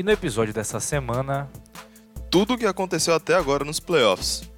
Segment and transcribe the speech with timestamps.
[0.00, 1.46] E no episódio dessa semana,
[2.30, 4.50] Tudo o que aconteceu até agora nos playoffs.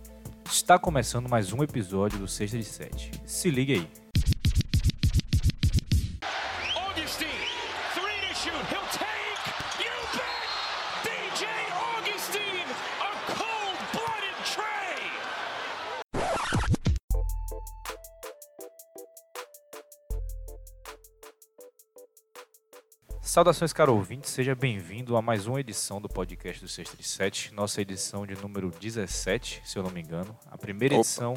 [0.49, 3.11] está começando mais um episódio do Sexta de Sete.
[3.27, 4.02] Se liga aí.
[23.33, 27.55] Saudações, caro ouvinte, seja bem-vindo a mais uma edição do podcast do Sexta de Sete,
[27.55, 31.01] nossa edição de número 17, se eu não me engano, a primeira Opa.
[31.01, 31.35] edição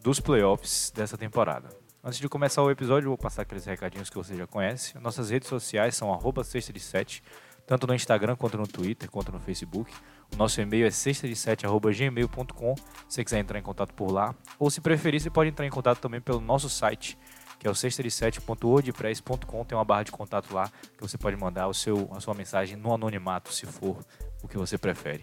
[0.00, 1.68] dos playoffs dessa temporada.
[2.04, 4.96] Antes de começar o episódio, eu vou passar aqueles recadinhos que você já conhece.
[5.00, 7.24] Nossas redes sociais são arroba sexta de sete,
[7.66, 9.92] tanto no Instagram quanto no Twitter, quanto no Facebook.
[10.32, 13.92] O nosso e-mail é sexta de sete, arroba gmail.com, se você quiser entrar em contato
[13.94, 14.32] por lá.
[14.60, 17.18] Ou se preferir, você pode entrar em contato também pelo nosso site,
[17.62, 21.72] que é o sextadesete.wordpress.com, tem uma barra de contato lá que você pode mandar o
[21.72, 24.04] seu, a sua mensagem no anonimato, se for
[24.42, 25.22] o que você prefere.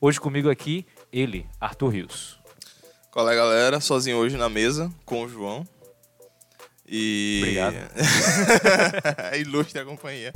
[0.00, 2.40] Hoje comigo aqui, ele, Arthur Rios.
[3.10, 3.78] Qual é, galera?
[3.78, 5.68] Sozinho hoje na mesa com o João.
[6.88, 7.40] E.
[7.42, 7.76] Obrigado.
[9.38, 10.32] Ilustre a companhia.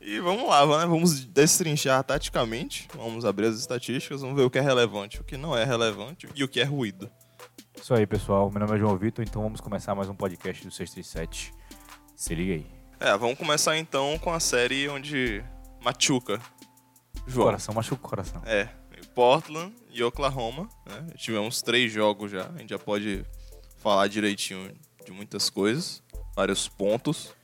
[0.00, 0.86] E vamos lá, né?
[0.86, 2.88] vamos destrinchar taticamente.
[2.94, 6.26] Vamos abrir as estatísticas, vamos ver o que é relevante, o que não é relevante
[6.34, 7.10] e o que é ruído.
[7.76, 8.50] Isso aí, pessoal.
[8.50, 11.52] Meu nome é João Vitor, então vamos começar mais um podcast do 637.
[12.16, 12.66] Se liga aí.
[12.98, 15.44] É, vamos começar então com a série onde
[15.82, 16.40] machuca.
[17.26, 17.46] João.
[17.46, 18.42] Coração machuca o coração.
[18.44, 18.68] É,
[19.14, 20.68] Portland e Oklahoma.
[20.86, 21.06] Né?
[21.16, 22.46] Tivemos três jogos já.
[22.54, 23.24] A gente já pode
[23.76, 24.72] falar direitinho
[25.04, 26.02] de muitas coisas,
[26.34, 27.34] vários pontos.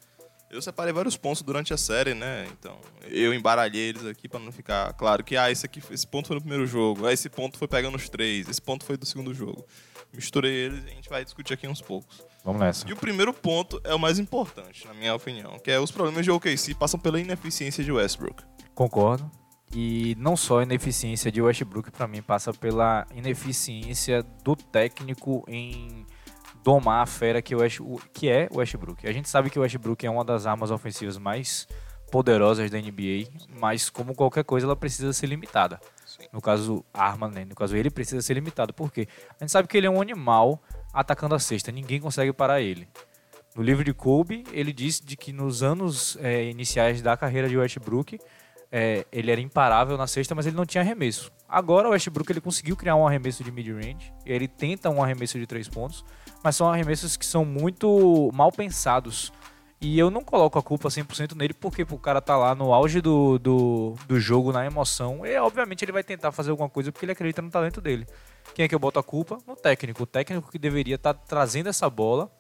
[0.51, 2.47] Eu separei vários pontos durante a série, né?
[2.53, 6.29] Então, eu embaralhei eles aqui para não ficar claro que ah, esse aqui, esse ponto
[6.29, 9.07] foi no primeiro jogo, ah, esse ponto foi pegando os três, esse ponto foi do
[9.07, 9.65] segundo jogo.
[10.15, 12.25] Misturei eles e a gente vai discutir aqui uns poucos.
[12.45, 12.89] Vamos nessa.
[12.89, 16.25] E o primeiro ponto é o mais importante, na minha opinião, que é os problemas
[16.25, 18.43] de OKC passam pela ineficiência de Westbrook.
[18.75, 19.31] Concordo.
[19.75, 26.05] E não só a ineficiência de Westbrook, pra mim, passa pela ineficiência do técnico em
[26.63, 27.81] domar a fera que, West,
[28.13, 29.07] que é o Westbrook.
[29.09, 31.67] A gente sabe que o Westbrook é uma das armas ofensivas mais
[32.11, 35.81] poderosas da NBA, mas como qualquer coisa, ela precisa ser limitada.
[36.33, 37.45] No caso, arma, né?
[37.45, 38.73] No caso, ele precisa ser limitado.
[38.73, 39.07] Por quê?
[39.39, 40.63] A gente sabe que ele é um animal
[40.93, 41.71] atacando a cesta.
[41.71, 42.89] Ninguém consegue parar ele.
[43.55, 47.59] No livro de Kobe, ele disse de que nos anos eh, iniciais da carreira de
[47.59, 48.19] Westbrook,
[48.71, 51.31] eh, ele era imparável na cesta, mas ele não tinha arremesso.
[51.47, 55.47] Agora o Westbrook ele conseguiu criar um arremesso de mid-range, ele tenta um arremesso de
[55.47, 56.03] três pontos,
[56.43, 59.31] mas são arremessos que são muito mal pensados.
[59.85, 63.01] E eu não coloco a culpa 100% nele, porque o cara tá lá no auge
[63.01, 67.05] do, do, do jogo, na emoção, e obviamente ele vai tentar fazer alguma coisa porque
[67.05, 68.07] ele acredita no talento dele.
[68.55, 69.39] Quem é que eu boto a culpa?
[69.45, 70.05] No técnico.
[70.05, 72.31] O técnico que deveria estar trazendo essa bola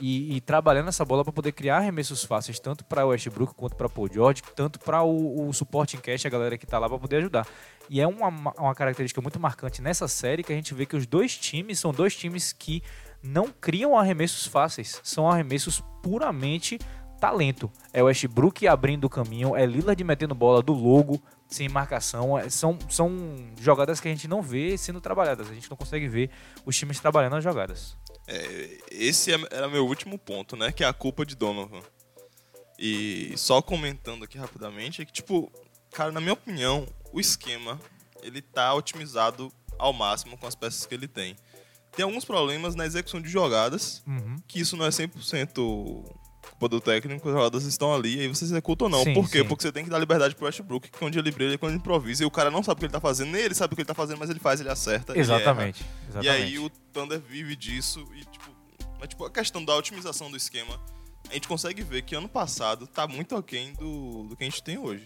[0.00, 3.76] e, e trabalhando essa bola para poder criar arremessos fáceis, tanto para o Westbrook quanto
[3.76, 6.88] para Paul George, tanto para o, o suporte em cash, a galera que tá lá
[6.88, 7.46] para poder ajudar.
[7.90, 11.06] E é uma, uma característica muito marcante nessa série que a gente vê que os
[11.06, 12.82] dois times são dois times que
[13.22, 16.78] não criam arremessos fáceis, são arremessos puramente
[17.20, 17.70] talento.
[17.92, 22.38] É o Westbrook abrindo o caminho, é Lillard metendo bola do logo, sem marcação.
[22.38, 23.10] é- são, são
[23.60, 26.30] jogadas que a gente não vê sendo trabalhadas, a gente não consegue ver
[26.64, 27.96] os times trabalhando as jogadas.
[28.26, 30.72] É, esse é- era meu último ponto, né?
[30.72, 31.80] Que é a culpa de Donovan.
[32.78, 35.52] E só comentando aqui rapidamente, é que, tipo,
[35.92, 37.78] cara, na minha opinião, o esquema,
[38.22, 41.36] ele tá otimizado ao máximo com as peças que ele tem.
[41.96, 44.36] Tem alguns problemas na execução de jogadas, Uhum.
[44.46, 46.04] que isso não é 100%
[46.50, 49.02] culpa do técnico, as jogadas estão ali, e aí você executa ou não.
[49.04, 49.38] Sim, Por quê?
[49.40, 49.44] sim.
[49.48, 51.78] Porque você tem que dar liberdade pro Westbrook, que onde ele brilha, é quando ele
[51.80, 53.76] improvisa, e o cara não sabe o que ele tá fazendo, nem ele sabe o
[53.76, 55.12] que ele tá fazendo, mas ele faz, ele acerta.
[55.12, 55.34] ele erra.
[55.36, 55.82] Exatamente.
[55.82, 56.30] E exatamente.
[56.30, 58.50] aí o Thunder vive disso e, tipo,
[58.98, 60.78] mas, tipo, a questão da otimização do esquema,
[61.30, 64.62] a gente consegue ver que ano passado tá muito aquém do, do que a gente
[64.62, 65.04] tem hoje.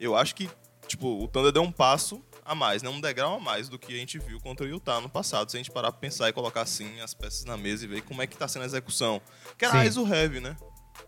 [0.00, 0.48] Eu acho que,
[0.88, 2.88] tipo, o Thunder deu um passo a mais, né?
[2.88, 5.50] Um degrau a mais do que a gente viu contra o Utah no passado.
[5.50, 8.02] Se a gente parar pra pensar e colocar assim as peças na mesa e ver
[8.02, 9.20] como é que tá sendo a execução.
[9.58, 9.88] Que era Sim.
[9.88, 10.56] ISO heavy, né?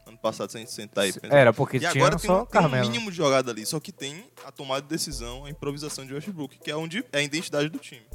[0.07, 1.35] Ano passado, se a gente sentar aí pensar.
[1.35, 3.93] Era, porque E tinha agora tem um, tem um mínimo de jogada ali, só que
[3.93, 7.69] tem a tomada de decisão, a improvisação de Westbrook, que é onde é a identidade
[7.69, 8.07] do time.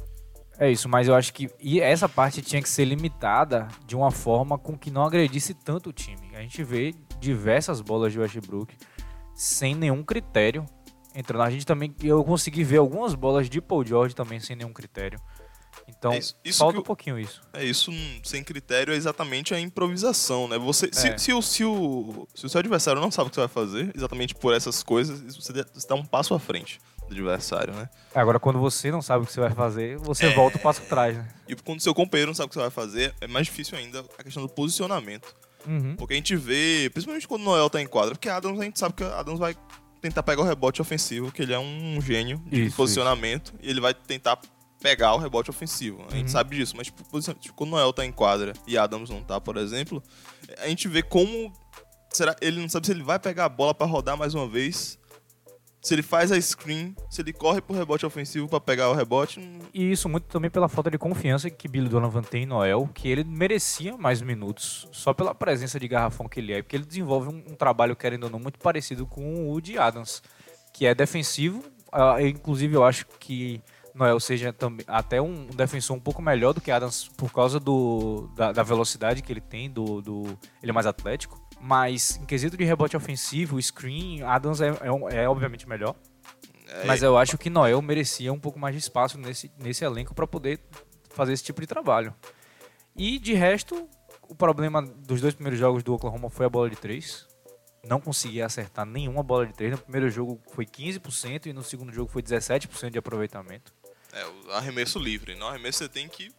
[0.56, 4.12] É isso, mas eu acho que e essa parte tinha que ser limitada de uma
[4.12, 6.36] forma com que não agredisse tanto o time.
[6.36, 8.76] A gente vê diversas bolas de Westbrook
[9.34, 10.64] sem nenhum critério
[11.14, 11.42] entrando.
[11.42, 15.20] A gente também eu consegui ver algumas bolas de Paul George também sem nenhum critério.
[15.88, 17.42] Então, É isso- isso falta um pouquinho isso.
[17.52, 17.90] É isso,
[18.22, 20.56] sem critério, é exatamente a improvisação, né?
[20.58, 21.18] Você, se, É.
[21.18, 23.92] se, o, se, o, se o seu adversário não sabe o que você vai fazer,
[23.94, 25.52] exatamente por essas coisas, você
[25.88, 26.78] dá um passo à frente
[27.08, 27.88] do adversário, né?
[28.14, 30.34] Agora, quando você não sabe o que você vai fazer, você É.
[30.34, 31.28] volta o passo atrás, né?
[31.48, 33.76] E quando o seu companheiro não sabe o que você vai fazer, é mais difícil
[33.76, 35.34] ainda a questão do posicionamento.
[35.66, 35.96] Uhum.
[35.96, 38.78] Porque a gente vê, principalmente quando o Noel tá em quadra, porque Adams a gente
[38.78, 39.54] sabe que Adams vai
[40.08, 43.80] tentar pegar o rebote ofensivo, que ele é um gênio de Isso, posicionamento, e ele
[43.80, 44.38] vai tentar
[44.80, 46.04] pegar o rebote ofensivo.
[46.08, 46.28] A gente Uhum.
[46.28, 47.02] sabe disso, mas tipo,
[47.40, 50.02] tipo, quando o Noel tá em quadra e Adams não tá, por exemplo,
[50.58, 51.50] a gente vê como
[52.12, 54.98] será ele não sabe se ele vai pegar a bola pra rodar mais uma vez.
[55.84, 59.38] Se ele faz a screen, se ele corre pro rebote ofensivo pra pegar o rebote,
[59.38, 62.88] não- E isso muito também pela falta de confiança que Billy Donovan tem em Noel,
[62.94, 66.86] que ele merecia mais minutos só pela presença de garrafão que ele é, porque ele
[66.86, 70.22] desenvolve um, um trabalho, querendo ou não, muito parecido com o de Adams,
[70.72, 71.62] que é defensivo.
[72.18, 73.60] Eu, inclusive, eu acho que
[73.94, 78.28] Noel seja também até um defensor um pouco melhor do que Adams por causa do,
[78.34, 80.22] da, da velocidade que ele tem, do, do
[80.62, 81.43] ele é mais atlético.
[81.66, 85.96] Mas em quesito de rebote ofensivo, screen, Adams é, é, é obviamente melhor.
[86.68, 90.14] é, Mas eu acho que Noel merecia um pouco mais de espaço nesse, nesse elenco
[90.14, 90.60] para poder
[91.08, 92.14] fazer esse tipo de trabalho.
[92.94, 93.88] E de resto,
[94.28, 97.26] o problema dos dois primeiros jogos do Oklahoma foi a bola de três.
[97.82, 99.72] Não conseguia acertar nenhuma bola de três.
[99.72, 103.72] No primeiro jogo foi 15% e no segundo jogo foi 17% de aproveitamento.
[104.12, 105.34] é o arremesso livre.
[105.34, 106.30] No arremesso você tem que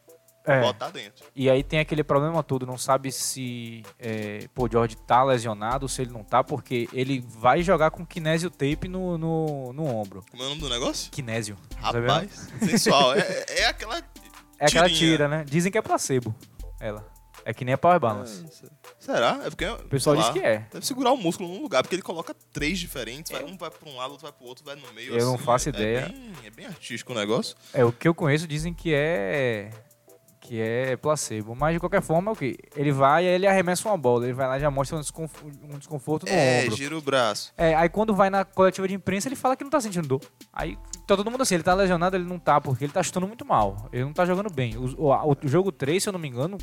[0.46, 0.62] É.
[0.62, 1.26] botar dentro.
[1.36, 5.88] E aí tem aquele problema todo, não sabe se é, pô, o George tá lesionado,
[5.90, 10.24] se ele não tá, porque ele vai jogar com kinésio tape no, no, no ombro.
[10.30, 11.12] Como é o nome do negócio?
[11.12, 11.58] Kinésio.
[11.82, 12.08] sabe?
[12.08, 13.14] Rapaz, sensual.
[13.16, 14.02] É, é aquela.
[14.58, 15.12] É aquela tirinha.
[15.12, 15.44] tira, né?
[15.46, 16.34] Dizem que é placebo.
[16.80, 17.06] Ela.
[17.44, 18.46] É que nem a Power Balance.
[18.98, 19.42] Será?
[19.44, 19.66] É porque.
[19.66, 20.66] O pessoal diz que é.
[20.72, 23.88] Deve segurar o músculo num lugar, porque ele coloca três diferentes, vai- um vai pra
[23.90, 25.14] um lado, outro vai pro outro, vai no meio.
[25.14, 25.44] Eu não assim.
[25.44, 26.06] faço É ideia.
[26.08, 27.56] bem- É bem, artístico o negócio.
[27.74, 29.70] É, o que eu conheço dizem que é.
[30.48, 31.56] Que é placebo.
[31.56, 32.56] Mas de qualquer forma, é o que?
[32.76, 34.26] Ele vai e ele arremessa uma bola.
[34.26, 36.76] Ele vai lá e já mostra um desconf- um desconforto no É, ombro.
[36.78, 37.52] gira o braço.
[37.58, 40.22] É, aí quando vai na coletiva de imprensa, ele fala que não tá sentindo dor.
[40.54, 40.78] Aí
[41.08, 43.44] tá todo mundo assim, ele tá lesionado, ele não tá, porque ele tá chutando muito
[43.46, 43.90] mal.
[43.92, 44.78] Ele não tá jogando bem.
[44.78, 46.58] O, o- o jogo 3, se eu não me engano,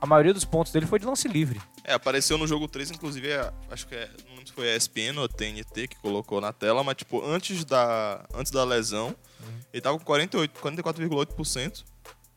[0.00, 1.58] a maioria dos pontos dele foi de lance livre.
[1.84, 4.76] É, apareceu no jogo 3, inclusive, é, acho que é, não lembro se foi a
[4.76, 9.14] ESPN ou a TNT que colocou na tela, mas tipo, antes da, antes da lesão,
[9.40, 9.58] Uhum.
[9.72, 11.84] ele tava com 48, 44,8%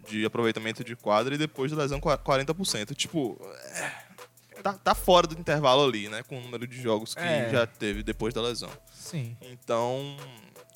[0.09, 2.93] de aproveitamento de quadra e depois da lesão qua- 40%.
[2.95, 3.37] Tipo,
[3.75, 7.49] é, tá, tá fora do intervalo ali, né, com o número de jogos que É.
[7.51, 8.69] já teve depois da lesão.
[8.91, 9.37] Sim.
[9.41, 10.17] Então,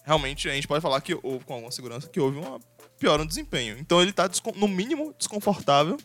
[0.05, 2.59] realmente a gente pode falar que houve com alguma segurança que houve uma
[2.99, 3.77] piora no desempenho.
[3.79, 5.97] Então ele tá no mínimo desconfortável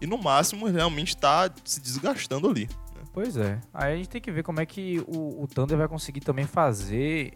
[0.00, 2.66] e no máximo realmente tá se desgastando ali.
[2.94, 3.02] né?
[3.12, 3.60] Pois é.
[3.72, 6.46] Aí a gente tem que ver como é que o, o Thunder vai conseguir também
[6.46, 7.32] fazer.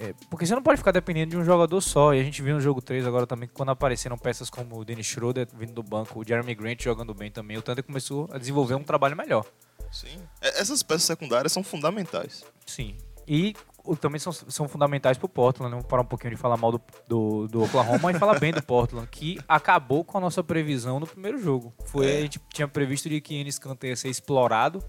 [0.00, 2.14] É, porque você não pode ficar dependendo de um jogador só.
[2.14, 4.84] E a gente viu no jogo 3 agora também, que quando apareceram peças como o
[4.84, 8.38] Dennis Schroeder vindo do banco, o Jeremy Grant jogando bem também, o Thunder começou a
[8.38, 9.44] desenvolver um trabalho melhor.
[9.92, 10.18] Sim.
[10.40, 12.44] É- Essas peças secundárias são fundamentais.
[12.64, 12.96] Sim.
[13.28, 13.54] E
[13.84, 15.76] o- também são, são fundamentais pro Portland, né?
[15.76, 18.62] Vamos parar um pouquinho de falar mal do, do, do Oklahoma e falar bem do
[18.62, 21.72] Portland, que acabou com a nossa previsão no primeiro jogo.
[21.86, 22.18] Foi, É.
[22.18, 24.82] A gente tinha previsto de que Enes Kanter ia ser explorado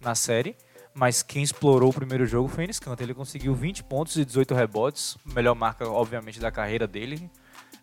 [0.00, 0.56] na série,
[0.98, 3.04] mas quem explorou o primeiro jogo foi Enes Kanter.
[3.06, 7.30] Ele conseguiu 20 pontos e 18 rebotes, melhor marca, obviamente, da carreira dele,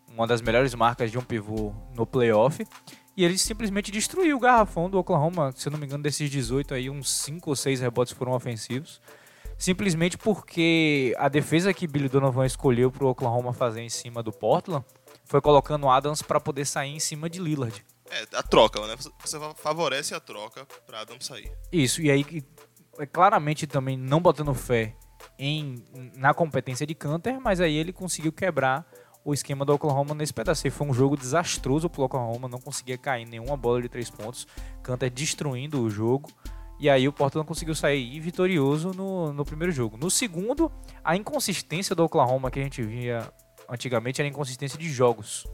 [0.09, 2.67] uma das melhores marcas de um pivô no playoff.
[3.15, 5.53] E ele simplesmente destruiu o garrafão do Oklahoma.
[5.55, 8.99] Se eu não me engano, desses 18 aí, uns 5 ou 6 rebotes foram ofensivos.
[9.57, 14.33] Simplesmente porque a defesa que Billy Donovan escolheu para o Oklahoma fazer em cima do
[14.33, 14.83] Portland
[15.23, 17.85] foi colocando Adams para poder sair em cima de Lillard.
[18.11, 18.95] É, a troca, né?
[18.97, 21.51] Você- favorece a troca pra Adam sair.
[21.71, 22.43] Isso, e aí
[23.11, 24.95] claramente também não botando fé
[25.37, 25.83] em,
[26.15, 28.85] na competência de Canter, mas aí ele conseguiu quebrar
[29.23, 30.67] o esquema do Oklahoma nesse pedaço.
[30.67, 34.47] E Foi um jogo desastroso pro Oklahoma, não conseguia cair nenhuma bola de três pontos.
[34.83, 36.29] Canter destruindo o jogo.
[36.79, 39.97] E aí o Portland conseguiu sair vitorioso no, no primeiro jogo.
[39.97, 40.71] No segundo,
[41.03, 43.31] a inconsistência do Oklahoma que a gente via
[43.69, 45.45] antigamente era a inconsistência de jogos.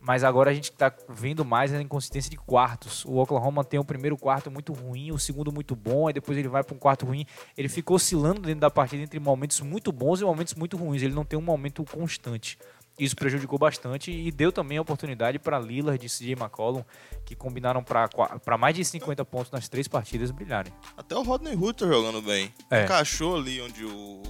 [0.00, 3.04] Mas agora a gente está vendo mais a inconsistência de quartos.
[3.04, 6.48] O Oklahoma tem o primeiro quarto muito ruim, o segundo muito bom, e depois ele
[6.48, 7.26] vai para um quarto ruim.
[7.56, 11.02] Ele fica oscilando dentro da partida entre momentos muito bons e momentos muito ruins.
[11.02, 12.58] Ele não tem um momento constante.
[12.98, 16.84] Isso prejudicou bastante e deu também a oportunidade para Lillard e CJ McCollum,
[17.24, 20.72] que combinaram para mais de 50 pontos nas três partidas, brilharem.
[20.96, 22.52] Até o Rodney Hood tá jogando bem.
[22.70, 22.84] É.
[22.84, 24.22] Encaixou ali onde o.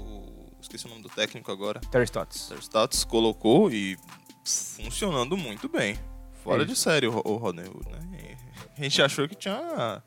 [0.61, 1.81] Esqueci o nome do técnico agora.
[1.91, 2.43] Terry Stotts.
[2.43, 3.99] Sir Status colocou e
[4.45, 5.99] funcionando muito bem.
[6.43, 8.37] Fora É de série o, o Rodney Hood, né?
[8.77, 10.03] A gente achou que tinha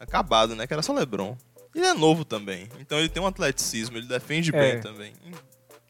[0.00, 0.66] acabado, né?
[0.66, 1.36] Que era só LeBron.
[1.74, 4.58] Ele é novo também, então ele tem um atleticismo, ele defende É.
[4.72, 5.12] bem também.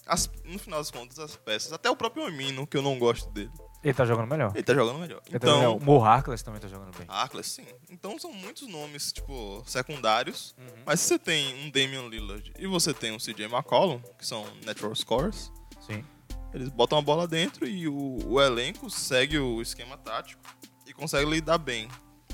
[0.07, 3.31] As- no final das contas, as peças, até o próprio Amino, que eu não gosto
[3.31, 3.51] dele,
[3.85, 4.51] Ele tá jogando melhor.
[4.55, 5.23] ele tá jogando melhor.
[5.29, 5.61] Ele tá jogando.
[5.63, 7.07] Então, O Mo Harkless também tá jogando bem.
[7.09, 7.65] Arclas, sim.
[7.89, 10.55] Então são muitos nomes, tipo, secundários.
[10.59, 10.83] Uhum.
[10.85, 14.45] Mas se você tem um Damian Lillard e você tem um CJ McCollum, que são
[14.67, 15.53] natural scores,
[15.87, 16.05] Sim.
[16.53, 20.43] Eles botam a bola dentro e o, o elenco segue o esquema tático
[20.87, 21.89] e consegue lidar bem,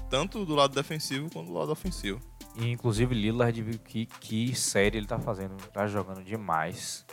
[0.08, 2.20] tanto do lado defensivo quanto do lado ofensivo.
[2.56, 7.04] E inclusive Lillard, que, que série ele tá fazendo, tá jogando demais.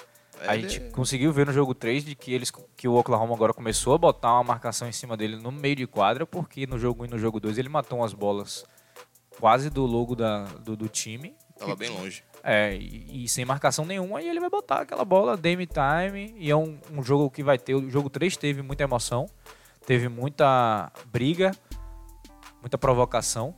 [0.48, 3.54] A Ele- gente conseguiu ver no jogo 3 de que, eles, que o Oklahoma agora
[3.54, 7.04] começou a botar uma marcação em cima dele no meio de quadra, porque no jogo
[7.04, 8.66] 1 e no jogo 2 ele matou umas bolas
[9.40, 11.36] quase do logo da, do, do time.
[11.58, 12.24] Tava bem longe.
[12.44, 16.50] É, e, e sem marcação nenhuma, e ele vai botar aquela bola, Dame Time, e
[16.50, 17.76] é um, um jogo que vai ter.
[17.76, 19.28] O jogo 3 teve muita emoção,
[19.86, 21.52] teve muita briga,
[22.62, 23.54] muita provocação.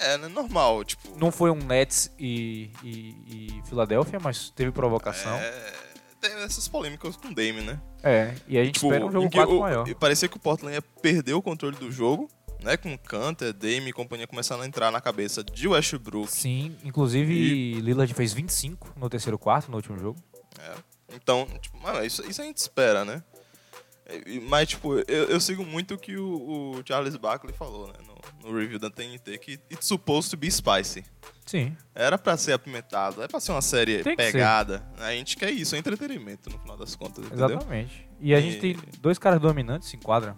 [0.00, 1.16] É, né, normal, tipo.
[1.16, 5.36] Não foi um Nets e, e, e Filadélfia, mas teve provocação.
[5.36, 5.72] É,
[6.20, 7.80] tem essas polêmicas com o Dame, né?
[8.02, 9.88] É, e a gente espera um jogo em que 4 o- maior.
[9.88, 12.28] e Parecia que o Portland ia perder o controle do jogo,
[12.62, 12.76] né?
[12.76, 16.30] Com Canter, Dame e companhia começando a entrar na cabeça de Westbrook.
[16.30, 20.18] Sim, inclusive Lillard fez 25 no terceiro quarto, no último jogo.
[20.58, 20.74] É.
[21.14, 23.22] Então, tipo, mano, isso, isso a gente espera, né?
[24.26, 27.94] E- Mas, tipo, eu, eu sigo muito o que o, o Charles Barkley falou, né?
[28.06, 31.04] No, no review da TNT, que it's supposed to be spicy.
[31.46, 31.76] Sim.
[31.94, 34.86] Era pra ser apimentado, é pra ser uma série Tem pegada.
[34.98, 37.46] A gente quer isso, é entretenimento no final das contas, entendeu?
[37.48, 38.08] Exatamente.
[38.20, 40.36] E a gente E- tem dois caras dominantes em quadra.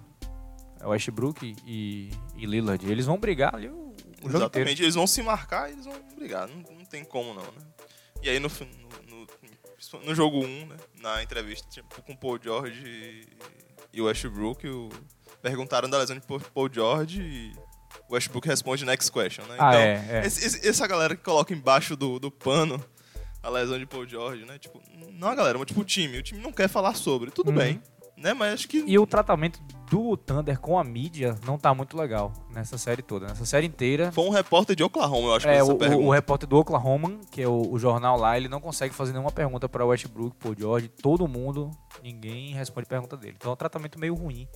[0.80, 2.90] É o Westbrook e, e Lillard.
[2.90, 4.37] Eles vão brigar ali o, o jogo inteiro.
[4.38, 6.49] Exatamente, eles vão se marcar e eles vão brigar.
[6.49, 7.66] Não, não tem como não, né?
[8.22, 8.49] E aí no,
[9.08, 10.76] no, no, no jogo 1, né?
[11.00, 13.26] Na entrevista tipo, com o Paul George e,
[13.92, 14.66] e o Westbrook,
[15.42, 17.52] perguntaram da lesão de Paul- Paul George e
[18.08, 19.56] o Westbrook responde next question, né?
[19.58, 20.26] Ah, então, é, é.
[20.26, 22.82] esse- esse- essa galera que coloca embaixo do, do pano
[23.42, 24.58] a lesão de Paul George, né?
[24.58, 24.80] Tipo,
[25.12, 26.18] não a galera, mas tipo o time.
[26.18, 27.30] O time não quer falar sobre.
[27.30, 27.56] Tudo Uhum.
[27.56, 27.82] bem,
[28.20, 28.34] né?
[28.34, 29.60] Mas acho que E o tratamento
[29.90, 33.26] do Thunder com a mídia não tá muito legal nessa série toda.
[33.26, 34.12] Nessa série inteira.
[34.12, 36.02] foi um repórter de Oklahoma, eu acho que É, o, essa pergunta.
[36.02, 39.12] o, o repórter do Oklahoma, que é o, o jornal lá, ele não consegue fazer
[39.12, 41.70] nenhuma pergunta para Westbrook, Paul George, todo mundo,
[42.02, 43.34] ninguém responde pergunta dele.
[43.36, 44.46] Então é um tratamento meio ruim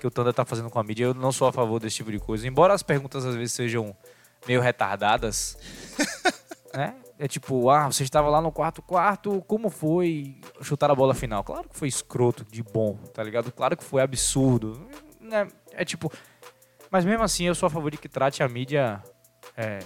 [0.00, 1.04] que o Thunder tá fazendo com a mídia.
[1.04, 2.46] Eu não sou a favor desse tipo de coisa.
[2.46, 3.96] Embora as perguntas às vezes sejam
[4.46, 5.56] meio retardadas,
[6.74, 6.94] né?
[7.22, 11.44] É tipo, ah, você estava lá no quarto quarto, como foi chutar a bola final?
[11.44, 13.52] Claro que foi escroto de bom, tá ligado?
[13.52, 14.88] Claro que foi absurdo.
[15.20, 15.46] Né?
[15.70, 16.12] É tipo,
[16.90, 19.00] mas mesmo assim eu sou a favor de que trate a mídia
[19.56, 19.78] é,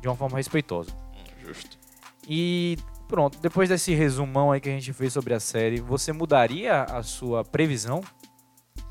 [0.00, 0.90] de uma forma respeitosa.
[0.90, 1.76] Hum, Justo.
[2.26, 6.84] E pronto, depois desse resumão aí que a gente fez sobre a série, você mudaria
[6.84, 8.02] a sua previsão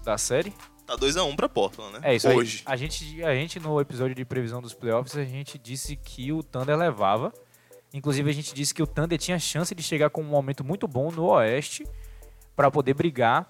[0.04, 0.54] da série?
[0.86, 2.00] Tá 2x1 pra Portland, né?
[2.04, 2.62] É isso Hoje.
[2.68, 2.74] aí.
[2.74, 6.44] A gente, a gente, no episódio de previsão dos playoffs, a gente disse que o
[6.44, 7.34] Thunder levava.
[7.94, 10.88] Inclusive, a gente disse que o Thunder tinha chance de chegar com um momento muito
[10.88, 11.88] bom no Oeste
[12.56, 13.50] para poder brigar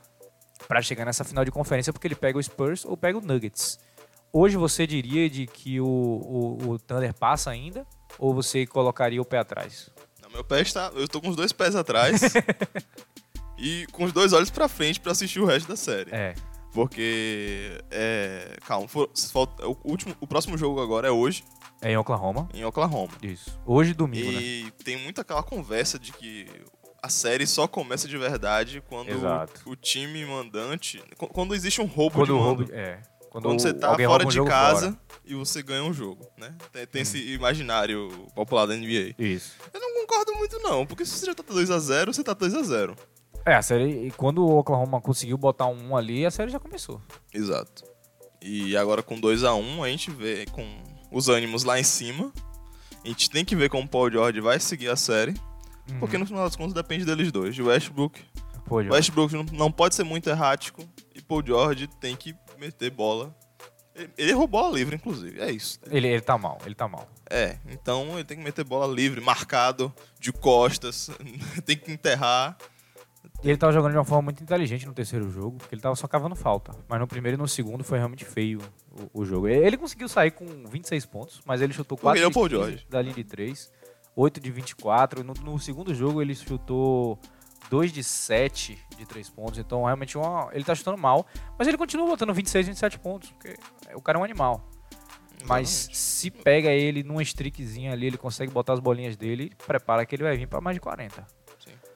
[0.67, 3.79] para chegar nessa final de conferência, porque ele pega o Spurs ou pega o Nuggets.
[4.31, 7.86] Hoje você diria de que o, o, o Thunder passa ainda?
[8.17, 9.89] Ou você colocaria o pé atrás?
[10.22, 10.91] Não, meu pé está.
[10.93, 12.22] Eu tô com os dois pés atrás.
[13.58, 16.13] e com os dois olhos pra frente pra assistir o resto da série.
[16.13, 16.36] É.
[16.74, 17.78] Porque.
[17.92, 18.58] É.
[18.66, 21.44] Calma, for- falta- o, último, o próximo jogo agora é hoje,
[21.82, 22.48] É em Oklahoma.
[22.54, 23.14] em Oklahoma.
[23.22, 23.60] Isso.
[23.66, 24.42] Hoje, domingo, né?
[24.42, 26.48] E tem muito aquela conversa de que
[27.02, 29.62] a série só começa de verdade quando Exato.
[29.66, 31.02] o time mandante.
[31.18, 32.64] qu- Quando existe um roubo Quando de o mando.
[32.64, 32.74] roubo.
[32.74, 33.02] É.
[33.30, 34.92] Quando, Quando você o- tá fora um de casa fora.
[34.92, 34.98] Hum.
[35.24, 36.56] e você ganha um jogo, né?
[36.74, 39.14] Tem, tem esse imaginário popular da NBA.
[39.20, 39.54] Isso.
[39.72, 42.98] Eu não concordo muito, não, porque se você já tá 2x0, você tá 2x0.
[43.46, 44.08] É, a série.
[44.08, 47.01] e Quando o Oklahoma conseguiu botar um ali, a série já começou.
[47.34, 47.84] Exato.
[48.41, 50.65] E agora com 2x1, a gente vê com
[51.12, 52.31] os ânimos lá em cima.
[53.03, 55.34] A gente tem que ver como o Paul George vai seguir a série.
[55.89, 56.00] Uhum.
[56.00, 57.55] Porque no final das contas depende deles dois.
[57.55, 58.22] De Westbrook.
[58.65, 58.91] Pô, Jorge.
[58.91, 60.84] Westbrook não, não pode ser muito errático.
[61.15, 63.36] E Paul George tem que meter bola.
[63.96, 65.39] Ele, ele errou bola livre, inclusive.
[65.41, 65.79] É isso.
[65.89, 67.10] Ele, ele tá mal, ele tá mal.
[67.29, 71.10] É, então ele tem que meter bola livre, marcado, de costas.
[71.65, 72.58] tem que enterrar.
[73.41, 75.96] E ele tava jogando de uma forma muito inteligente no terceiro jogo, porque ele tava
[75.96, 76.74] só cavando falta.
[76.89, 78.60] Mas no primeiro e no segundo foi realmente feio
[79.13, 79.48] o, o jogo.
[79.48, 82.50] Ele conseguiu sair com 26 pontos, mas ele chutou 4 ele é o de Paul
[82.50, 82.88] 15 George.
[82.89, 83.72] da linha de 3,
[84.13, 85.24] 8 de 24.
[85.24, 87.17] No, no segundo jogo ele chutou
[87.69, 89.58] 2 de 7 de 3 pontos.
[89.58, 91.25] Então realmente uma- ele tá chutando mal.
[91.58, 93.55] Mas ele continua botando 26, 27 pontos, porque
[93.96, 94.67] o cara é um animal.
[95.46, 100.13] Mas se pega ele numa streakzinha ali, ele consegue botar as bolinhas dele, prepara que
[100.13, 101.25] ele vai vir pra mais de 40.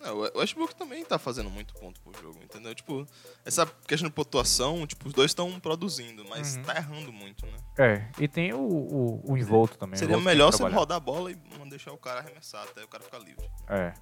[0.03, 2.75] É, o Westbrook também tá fazendo muito ponto por jogo, entendeu?
[2.75, 3.07] Tipo,
[3.45, 6.63] essa questão de pontuação, tipo, os dois estão produzindo, mas Uhum.
[6.63, 7.53] tá errando muito, né?
[7.77, 9.95] É, e tem o, o, o envolto também.
[9.95, 11.37] o Seria envolto tem melhor você rodar a bola e
[11.69, 13.49] deixar o cara arremessar até o cara ficar livre.
[13.69, 13.93] É.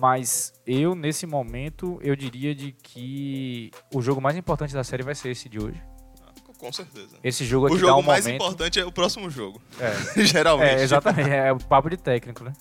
[0.00, 5.14] Mas eu, nesse momento, eu diria de que o jogo mais importante da série vai
[5.14, 5.80] ser esse de hoje.
[6.24, 7.18] Ah, com- certeza.
[7.22, 8.40] Esse jogo aqui O dá jogo um mais momento...
[8.42, 9.60] importante é o próximo jogo.
[9.78, 9.92] É,
[10.24, 10.70] Geralmente.
[10.80, 12.54] é, exatamente, é o papo de técnico, né?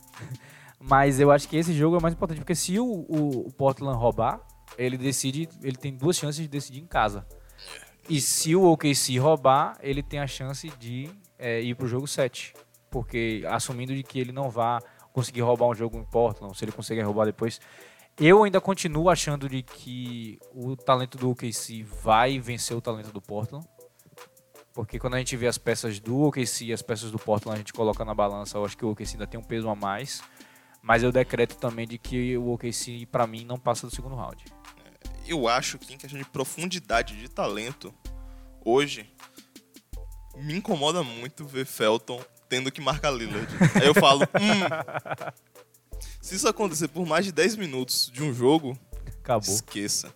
[0.82, 3.52] Mas eu acho que esse jogo é o mais importante, porque se o, o- o
[3.54, 4.42] Portland roubar,
[4.78, 7.26] ele decide, ele tem duas chances de decidir em casa.
[8.10, 12.54] E se o OKC roubar, ele tem a chance de é, ir pro jogo 7.
[12.90, 14.82] porque assumindo de que ele não vá
[15.14, 17.62] conseguir roubar um jogo em Portland, se ele conseguir roubar depois.
[18.20, 23.22] Eu ainda continuo achando de que o talento do OKC vai vencer o talento do
[23.22, 23.66] Portland.
[24.74, 27.60] Porque quando a gente vê as peças do OKC e as peças do Portland, a
[27.60, 30.22] gente coloca na balança, eu acho que o OKC ainda tem um peso a mais.
[30.82, 34.44] Mas eu decreto também de que o OKC, pra mim, não passa do segundo round.
[35.28, 37.94] Eu acho que em questão de profundidade de talento,
[38.66, 39.08] hoje,
[40.36, 42.20] me incomoda muito ver Felton
[42.50, 43.48] tendo que marcar Lillard.
[43.80, 48.78] Aí eu falo, hum, se isso acontecer por mais de 10 minutos de um jogo,
[49.20, 49.54] Acabou.
[49.54, 50.14] esqueça.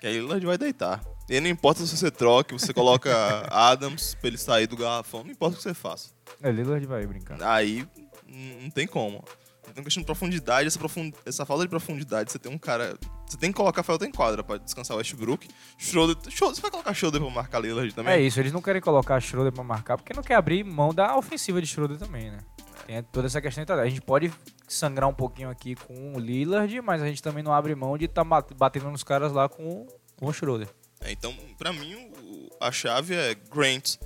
[0.00, 1.04] Que aí Lillard vai deitar.
[1.28, 3.10] E aí não importa se você troca, você coloca
[3.50, 6.10] Adams pra ele sair do garrafão, não importa o que você faça.
[6.42, 7.42] É, Lillard vai brincar.
[7.42, 7.86] Aí
[8.26, 9.22] não tem como.
[9.70, 11.14] Então, questão de profundidade, essa, profund...
[11.24, 12.98] essa falta de profundidade, você tem um cara.
[13.26, 15.48] Você tem que colocar Felton em quadra pra descansar o Westbrook.
[15.78, 16.16] Schroeder.
[16.30, 18.14] Schroeder- Você vai colocar Schroeder pra marcar Lillard também?
[18.14, 21.16] É isso, eles não querem colocar Schroeder pra marcar, porque não quer abrir mão da
[21.16, 22.38] ofensiva de Schroeder também, né?
[22.86, 23.64] Tem toda essa questão.
[23.78, 24.32] A gente pode
[24.66, 28.06] sangrar um pouquinho aqui com o Lillard, mas a gente também não abre mão de
[28.06, 29.86] estar batendo nos caras lá com,
[30.16, 30.68] com o Schroeder.
[31.00, 33.96] É, então, pra mim, o- a chave é Grant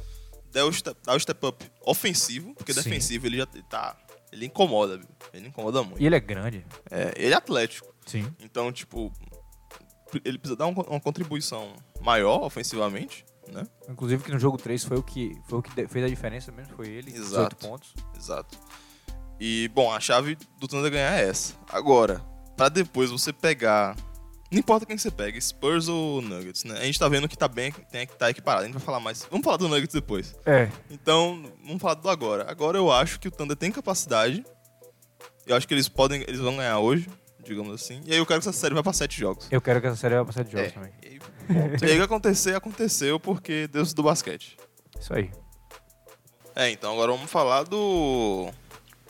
[0.52, 2.82] dar o step, dar o step up ofensivo, porque Sim.
[2.82, 3.96] defensivo ele já tá.
[4.34, 5.06] Ele incomoda, viu?
[5.32, 6.02] Ele incomoda muito.
[6.02, 6.66] E ele é grande.
[6.90, 7.94] É, ele é atlético.
[8.04, 8.26] Sim.
[8.40, 9.12] Então, tipo,
[10.24, 13.64] ele precisa dar um- uma contribuição maior ofensivamente, né?
[13.88, 16.74] Inclusive que no jogo 3 foi o que, foi o que fez a diferença mesmo,
[16.74, 17.12] foi ele.
[17.12, 17.56] 18 Exato.
[17.56, 17.94] pontos.
[18.16, 18.58] Exato.
[19.38, 21.54] E, bom, a chave do Thunder ganhar é essa.
[21.68, 22.18] Agora,
[22.56, 23.96] pra depois você pegar.
[24.54, 26.78] Não importa quem você pega, Spurs ou Nuggets, né?
[26.78, 28.62] A gente tá vendo que tá bem, tem que tá equiparado.
[28.62, 29.26] A gente vai falar mais.
[29.30, 30.34] Vamos falar do Nuggets depois.
[30.46, 30.70] É.
[30.90, 32.50] Então, vamos falar do agora.
[32.50, 34.44] Agora eu acho que o Thunder tem capacidade.
[35.46, 36.22] Eu acho que eles podem.
[36.22, 37.08] Eles vão ganhar hoje,
[37.44, 38.00] digamos assim.
[38.06, 39.46] E aí eu quero que essa série vá pra sete jogos.
[39.50, 40.70] Eu quero que essa série vá pra 7 jogos É.
[40.70, 40.92] também.
[41.02, 41.18] E aí.
[41.82, 44.56] E o que acontecer, aconteceu, porque Deus do basquete.
[44.98, 45.30] Isso aí.
[46.56, 48.48] É, então agora vamos falar do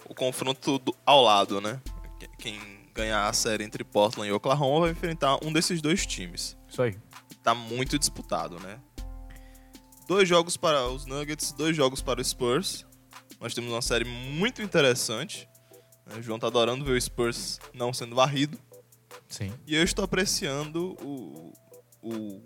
[0.09, 1.81] o confronto do- ao lado, né?
[2.19, 6.57] Que- Quem ganhar a série entre Portland e Oklahoma vai enfrentar um desses dois times.
[6.69, 6.97] Isso aí.
[7.43, 8.79] Tá muito disputado, né?
[10.07, 12.87] Dois jogos para os Nuggets, dois jogos para os Spurs.
[13.41, 15.49] Nós temos uma série muito interessante.
[16.07, 16.17] né?
[16.19, 18.59] O João tá adorando ver o Spurs não sendo varrido.
[19.29, 19.53] Sim.
[19.67, 21.53] E eu estou apreciando o,
[22.03, 22.43] o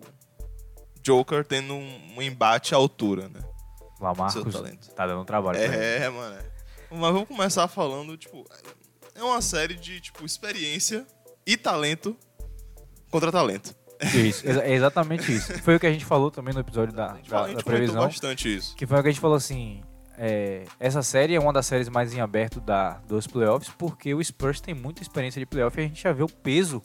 [1.03, 3.41] Joker tendo um, um embate à altura, né?
[4.01, 4.55] Lamarcus
[4.95, 5.77] tá dando trabalho pra ele.
[5.77, 6.43] É, mano.
[6.91, 8.45] Mas vamos começar falando, tipo,
[9.19, 11.07] é uma série de, tipo, experiência
[11.47, 12.17] e talento
[13.11, 13.75] contra talento.
[14.15, 15.53] Isso, é exatamente isso.
[15.63, 18.03] Foi o que a gente falou também no episódio da, da, da previsão.
[18.03, 18.77] bastante isso.
[18.77, 19.83] Que foi o que a gente falou assim.
[20.17, 24.23] é, essa série é uma das séries mais em aberto da, dos playoffs, porque o
[24.23, 26.81] Spurs tem muita experiência de playoff e a gente já vê o peso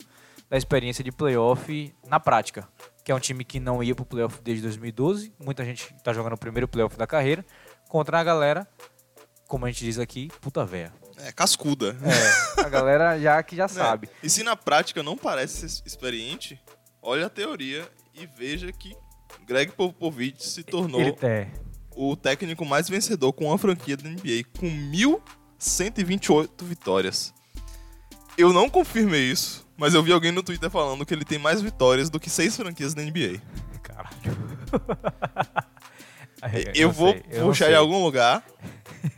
[0.50, 2.68] da experiência de playoff na prática.
[3.04, 5.34] Que é um time que não ia pro playoff desde 2012.
[5.38, 7.46] Muita gente tá jogando o primeiro playoff da carreira.
[7.90, 8.68] Contra a galera,
[9.48, 10.92] como a gente diz aqui, puta véia.
[11.18, 11.96] É, cascuda.
[12.02, 13.70] É, a galera já que já Né?
[13.74, 14.10] sabe.
[14.22, 16.60] E se na prática não parece ser experiente,
[17.02, 18.96] olha a teoria e veja que
[19.46, 21.48] Greg Popovich se tornou é.
[21.96, 27.34] o técnico mais vencedor com uma franquia da NBA, com 1.128 vitórias.
[28.38, 31.62] Eu não confirmei isso, mas eu vi alguém no Twitter falando que ele tem mais
[31.62, 33.42] vitórias do que seis franquias da NBA.
[33.82, 34.14] Caralho.
[36.52, 38.44] É, eu não vou sei, eu puxar em algum lugar.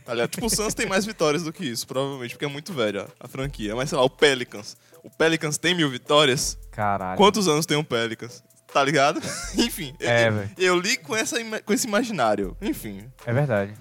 [0.06, 3.06] Aliás, tipo, o Suns tem mais vitórias do que isso, provavelmente, porque é muito velho
[3.20, 3.74] a franquia.
[3.76, 4.76] Mas sei lá, o Pelicans.
[5.04, 6.58] O Pelicans tem mil vitórias?
[6.72, 7.16] Caralho.
[7.16, 8.42] Quantos anos tem o Pelicans?
[8.72, 9.20] Tá ligado?
[9.56, 12.56] Enfim, É, eu, eu li com, essa, com esse imaginário.
[12.60, 13.74] Enfim, É verdade.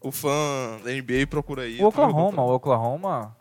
[0.00, 1.80] o fã da NBA procura aí.
[1.80, 3.36] O Oklahoma, o Oklahoma.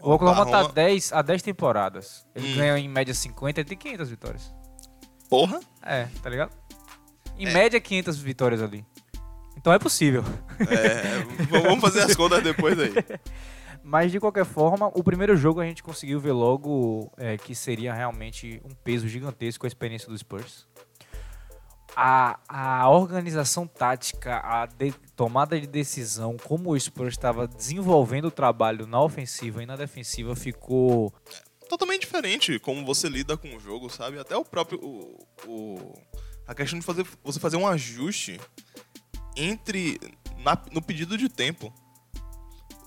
[0.00, 2.24] O Oklahoma tá 10, há 10 temporadas.
[2.34, 2.56] Ele Hum.
[2.56, 4.54] ganha em média 50 e tem 500 vitórias.
[5.28, 5.58] Porra.
[5.82, 6.52] É, tá ligado?
[7.38, 7.52] Em É.
[7.52, 8.84] média 500 vitórias ali.
[9.66, 10.22] Então é possível.
[10.60, 12.92] É, vamos fazer as contas depois aí.
[13.82, 17.92] Mas de qualquer forma, o primeiro jogo a gente conseguiu ver logo é, que seria
[17.92, 20.68] realmente um peso gigantesco a experiência do Spurs.
[21.96, 28.30] A, a organização tática, a de- tomada de decisão, como o Spurs estava desenvolvendo o
[28.30, 31.12] trabalho na ofensiva e na defensiva ficou
[31.68, 34.16] Totalmente diferente como você lida com o jogo, sabe?
[34.20, 34.78] Até o próprio.
[34.80, 35.92] O, o-
[36.46, 38.38] a questão de fazer, você fazer um ajuste
[39.36, 40.00] entre.
[40.38, 41.72] na- no pedido de tempo.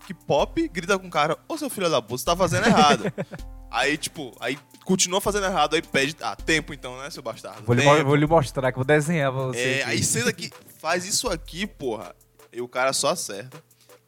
[0.06, 3.04] Que Pop grita com o cara, ô seu filho da puta, você tá fazendo errado.
[3.70, 6.16] aí, tipo, aí continua fazendo errado, aí pede.
[6.22, 7.62] Ah, tempo então, né, seu bastardo?
[7.64, 8.06] Vou lhe, Tempo.
[8.06, 9.60] vou lhe mostrar, que eu vou desenhar pra você.
[9.60, 9.92] É, aqui.
[9.92, 12.16] aí sendo que faz isso aqui, porra,
[12.52, 13.62] e o cara só acerta,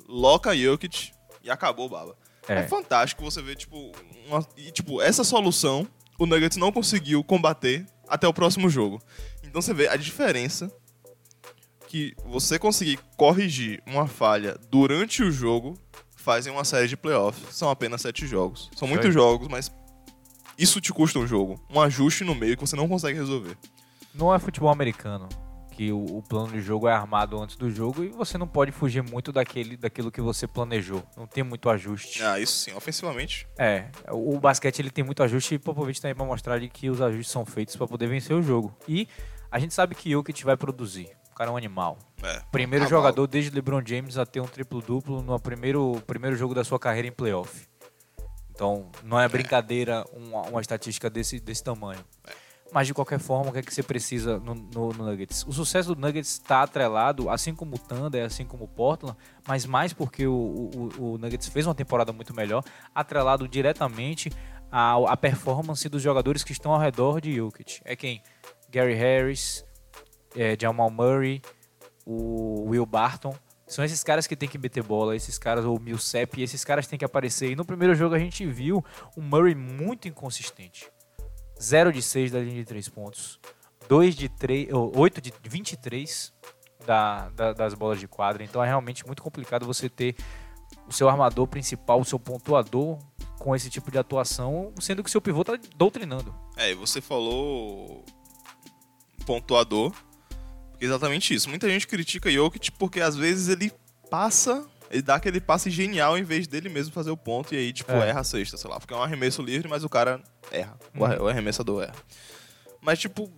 [0.07, 1.11] loca Jokic
[1.43, 2.15] e acabou, baba.
[2.47, 2.55] É.
[2.61, 2.67] É.
[2.67, 3.91] fantástico você ver, tipo,
[4.27, 8.99] uma, e, tipo, essa solução o Nuggets não conseguiu combater até o próximo jogo.
[9.43, 10.71] Então você vê a diferença
[11.91, 15.77] que você conseguir corrigir uma falha durante o jogo
[16.15, 17.53] fazem uma série de playoffs.
[17.53, 18.71] São apenas sete jogos.
[18.77, 19.69] São muitos jogos, mas
[20.57, 21.59] isso te custa um jogo.
[21.69, 23.57] Um ajuste no meio que você não consegue resolver.
[24.15, 25.27] Não é futebol americano,
[25.71, 28.71] que o, o plano de jogo é armado antes do jogo e você não pode
[28.71, 31.03] fugir muito daquele, daquilo que você planejou.
[31.17, 32.23] Não tem muito ajuste.
[32.23, 33.45] Ah, isso sim, ofensivamente.
[33.59, 36.89] É, o, o basquete ele tem muito ajuste e Popovich também pra mostrar de que
[36.89, 38.73] os ajustes são feitos pra poder vencer o jogo.
[38.87, 39.09] E
[39.51, 41.09] a gente sabe que Jokic vai produzir.
[41.41, 41.97] Cara é um animal.
[42.21, 42.39] É.
[42.51, 43.01] Primeiro Cavalo.
[43.01, 47.07] jogador desde LeBron James a ter um triplo-duplo no primeiro, primeiro jogo da sua carreira
[47.07, 47.67] em playoff.
[48.51, 51.99] Então, não é brincadeira uma, uma estatística desse, desse tamanho.
[52.71, 55.43] Mas, de qualquer forma, o que é que você precisa no, no- no Nuggets?
[55.47, 59.65] O sucesso do Nuggets está atrelado, assim como o Thunder, assim como o Portland, mas
[59.65, 64.31] mais porque o, o- o Nuggets fez uma temporada muito melhor, atrelado diretamente
[64.71, 67.81] à, à performance dos jogadores que estão ao redor de Jokic.
[67.83, 68.21] É quem?
[68.69, 69.65] Gary Harris,
[70.35, 71.41] é, Jamal Murray,
[72.05, 73.35] o Will Barton.
[73.67, 76.87] São esses caras que tem que meter bola, esses caras, ou o Millsap, esses caras
[76.87, 77.51] têm que aparecer.
[77.51, 78.83] E no primeiro jogo a gente viu
[79.15, 80.91] o Murray muito inconsistente.
[81.61, 83.39] 0 de 6 da linha de 3 pontos.
[83.87, 86.33] 2 de 3, ou 8 de 23
[86.85, 88.43] da, da, das bolas de quadra.
[88.43, 90.15] Então é realmente muito complicado você ter
[90.87, 92.99] o seu armador principal, o seu pontuador
[93.39, 96.33] com esse tipo de atuação, sendo que o seu pivô tá doutrinando.
[96.55, 98.03] É, você falou
[99.25, 99.93] pontuador,
[100.81, 101.47] exatamente isso.
[101.49, 103.71] Muita gente critica Jokic porque às vezes ele
[104.09, 107.71] passa, ele dá aquele passe genial em vez dele mesmo fazer o ponto e aí,
[107.71, 108.09] tipo, É.
[108.09, 108.79] erra a cesta, sei lá.
[108.79, 110.77] Porque é um arremesso livre, mas o cara erra.
[110.93, 111.23] O Uhum.
[111.23, 111.95] O arremessador erra.
[112.81, 113.31] Mas, tipo,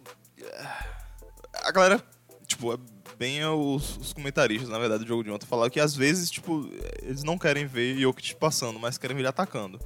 [1.53, 2.01] a galera,
[2.47, 2.77] tipo, é
[3.17, 6.69] bem os, os comentaristas, na verdade, do jogo de ontem, falaram que às vezes, tipo,
[7.01, 9.79] eles não querem ver Jokic passando, mas querem ver ele atacando.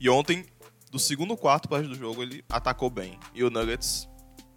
[0.00, 0.44] E ontem,
[0.90, 3.18] do segundo quarto parte do jogo, ele atacou bem.
[3.34, 4.08] E o Nuggets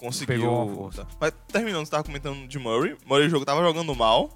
[0.06, 0.90] conseguiu.
[1.20, 2.96] Mas terminando, você tava comentando de Murray.
[3.06, 4.30] Murray o jogo tava jogando mal.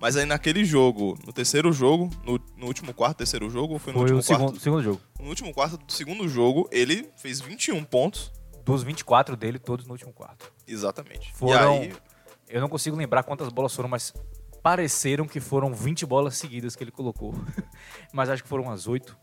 [0.00, 3.92] Mas aí naquele jogo, no terceiro jogo, no, no último quarto, terceiro jogo, ou foi
[3.92, 4.60] no Foi último o segundo, quarto?
[4.60, 5.00] segundo jogo.
[5.20, 8.32] No último quarto do segundo jogo, ele fez 21 pontos.
[8.64, 10.52] Dos 24 dele, todos no último quarto.
[10.66, 11.32] Exatamente.
[11.34, 11.92] Foram- aí,
[12.48, 14.12] Eu não consigo lembrar quantas bolas foram, mas
[14.60, 17.32] pareceram que foram 20 bolas seguidas que ele colocou.
[18.12, 19.16] mas acho que foram umas 8.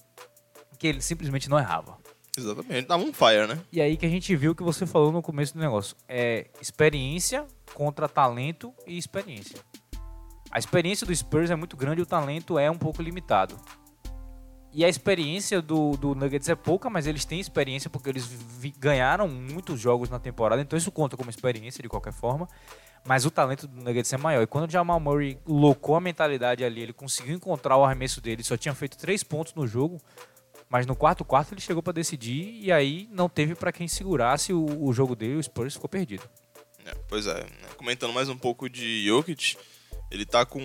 [0.78, 1.98] Que ele simplesmente não errava.
[2.40, 3.60] Exatamente, tava um fire, né?
[3.72, 5.96] E aí que a gente viu que você falou no começo do negócio.
[6.08, 9.58] É experiência contra talento e experiência.
[10.52, 13.56] A experiência do Spurs é muito grande e o talento é um pouco limitado.
[14.72, 18.74] E a experiência do, do Nuggets é pouca, mas eles têm experiência porque eles vi-
[18.78, 22.48] ganharam muitos jogos na temporada, então isso conta como experiência de qualquer forma.
[23.08, 24.44] Mas o talento do Nuggets é maior.
[24.44, 28.44] E quando o Jamal Murray locou a mentalidade ali, ele conseguiu encontrar o arremesso dele,
[28.44, 30.00] só tinha feito três pontos no jogo,
[30.70, 34.54] mas no quarto quarto ele chegou para decidir e aí não teve para quem segurasse
[34.54, 36.24] o, o jogo dele, o Spurs ficou perdido.
[36.86, 37.50] É, pois é, né?
[37.78, 39.58] comentando mais um pouco de Jokic,
[40.12, 40.60] ele tá com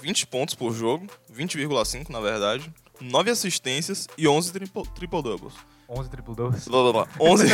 [0.00, 5.54] 20 pontos por jogo, 20,5 na verdade, 9 assistências e 11 triple- triple-doubles.
[5.88, 7.08] 11 triple doubles, Blá, blá, blá.
[7.18, 7.44] 11...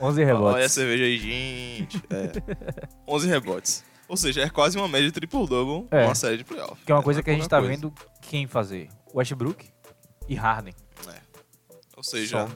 [0.00, 0.54] 11 rebotes.
[0.54, 2.02] Olha a cerveja aí, gente.
[2.10, 2.32] É.
[3.06, 3.84] 11 rebotes.
[4.08, 6.02] Ou seja, é quase uma média triple-double É.
[6.04, 6.82] numa série de playoff.
[6.84, 7.74] Que é uma não coisa que a gente tá coisa.
[7.74, 8.88] vendo quem fazer.
[9.14, 9.70] Westbrook
[10.28, 10.74] e Harden.
[11.08, 11.20] É.
[11.96, 12.48] Ou seja, um-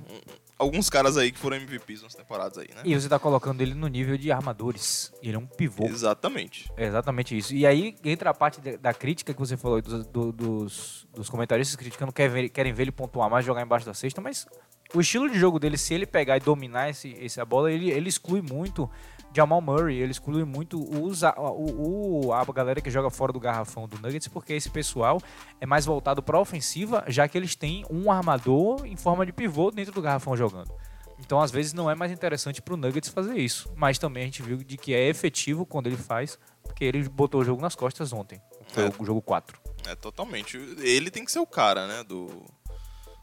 [0.58, 2.82] alguns caras aí que foram MVPs nas temporadas aí, né?
[2.85, 5.12] E você tá colocando ele no nível de armadores.
[5.20, 5.85] Ele é um pivô.
[5.87, 6.70] Exatamente.
[6.76, 7.52] É exatamente isso.
[7.52, 11.08] E aí entra a parte da, da crítica que você falou aí dos, do- dos,
[11.12, 14.46] dos comentaristas criticando querem ver, querem ver ele pontuar mais, jogar embaixo da cesta, mas
[14.94, 18.08] o estilo de jogo dele, se ele pegar e dominar esse, essa bola, ele, ele
[18.08, 18.88] exclui muito
[19.34, 23.40] Jamal Murray, ele exclui muito os, a, o, o- a galera que joga fora do
[23.40, 25.20] garrafão do Nuggets, porque esse pessoal
[25.60, 29.70] é mais voltado para ofensiva, já que eles têm um armador em forma de pivô
[29.70, 30.70] dentro do garrafão jogando.
[31.18, 33.70] Então, às vezes, não é mais interessante pro Nuggets fazer isso.
[33.76, 37.40] Mas também a gente viu de que é efetivo quando ele faz, porque ele botou
[37.40, 38.40] o jogo nas costas ontem.
[38.68, 38.92] Foi É.
[38.98, 39.56] o jogo 4.
[39.86, 40.56] É, totalmente.
[40.80, 42.44] Ele tem que ser o cara, né, do,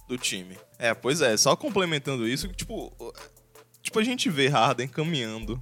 [0.07, 0.57] do time.
[0.77, 2.91] É, pois é, só complementando isso, tipo,
[3.81, 5.59] tipo a gente vê Harden caminhando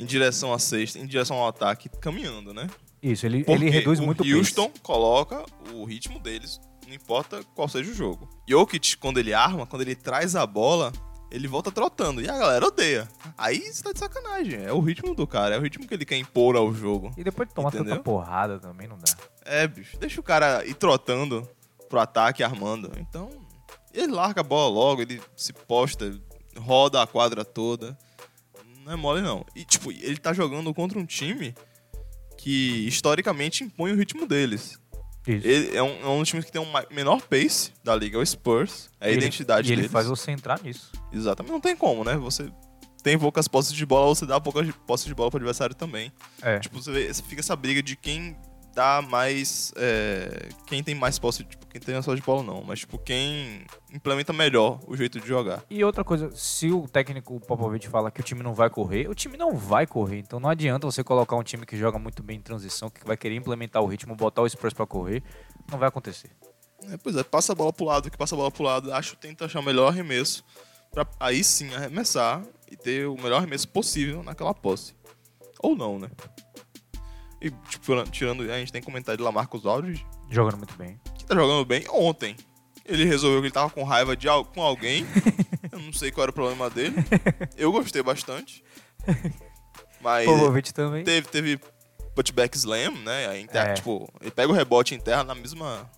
[0.00, 2.66] em direção à cesta, em direção ao ataque, caminhando, né?
[3.02, 4.80] Isso, ele, Porque ele reduz o muito o Houston pace.
[4.82, 8.28] coloca o ritmo deles, não importa qual seja o jogo.
[8.48, 10.92] Jokic, quando ele arma, quando ele traz a bola,
[11.30, 12.20] ele volta trotando.
[12.20, 13.08] E a galera odeia.
[13.38, 14.64] Aí você tá de sacanagem.
[14.64, 17.12] É o ritmo do cara, é o ritmo que ele quer impor ao jogo.
[17.16, 17.92] E depois de tomar Entendeu?
[17.92, 19.14] tanta porrada também não dá.
[19.44, 21.48] É, bicho, deixa o cara ir trotando
[21.88, 22.90] pro ataque, armando.
[22.98, 23.30] Então,
[23.94, 26.12] ele larga a bola logo, ele se posta,
[26.58, 27.96] roda a quadra toda.
[28.90, 29.46] Não é mole, não.
[29.54, 31.54] E, tipo, ele tá jogando contra um time
[32.36, 34.80] que historicamente impõe o ritmo deles.
[35.26, 35.46] Isso.
[35.46, 38.20] Ele é um, é um dos times que tem um menor pace da liga, é
[38.20, 38.90] o Spurs.
[39.00, 39.92] É a E ele- identidade E ele deles.
[39.92, 40.90] faz você entrar nisso.
[41.12, 41.52] Exatamente.
[41.52, 42.16] Não tem como, né?
[42.16, 42.50] Você
[43.02, 46.10] tem poucas posses de bola, você dá poucas posses de bola pro adversário também.
[46.42, 46.58] É.
[46.58, 48.36] Tipo, você, vê, você fica essa briga de quem
[48.74, 49.72] dá mais.
[49.76, 53.64] é, quem tem mais posse, tipo, quem tem só de bola não, mas tipo, quem
[53.92, 55.62] implementa melhor o jeito de jogar.
[55.70, 59.14] E outra coisa, se o técnico Popovich fala que o time não vai correr, o
[59.14, 60.18] time não vai correr.
[60.18, 63.16] Então não adianta você colocar um time que joga muito bem em transição, que vai
[63.16, 65.22] querer implementar o ritmo, botar o Spurs pra correr.
[65.70, 66.30] Não vai acontecer.
[66.88, 69.16] É, pois é, passa a bola pro lado, que passa a bola pro lado, acho
[69.16, 70.44] tenta achar o melhor arremesso,
[70.90, 74.94] pra aí sim arremessar e ter o melhor arremesso possível naquela posse.
[75.62, 76.08] Ou não, né?
[77.40, 81.00] E, tipo, tirando, a gente tem comentário de Lamarcus Aldridge, Jogando muito bem.
[81.16, 82.36] que tá jogando bem ontem.
[82.84, 85.06] Ele resolveu que ele tava com raiva de com alguém.
[85.70, 86.96] Eu não sei qual era o problema dele.
[87.56, 88.64] Eu gostei bastante.
[90.00, 91.04] Mas Popovich também.
[91.04, 91.60] teve, teve
[92.14, 93.28] putback slam, né?
[93.28, 93.74] Aí, É.
[93.74, 95.88] Tipo, ele pega o rebote em terra na mesma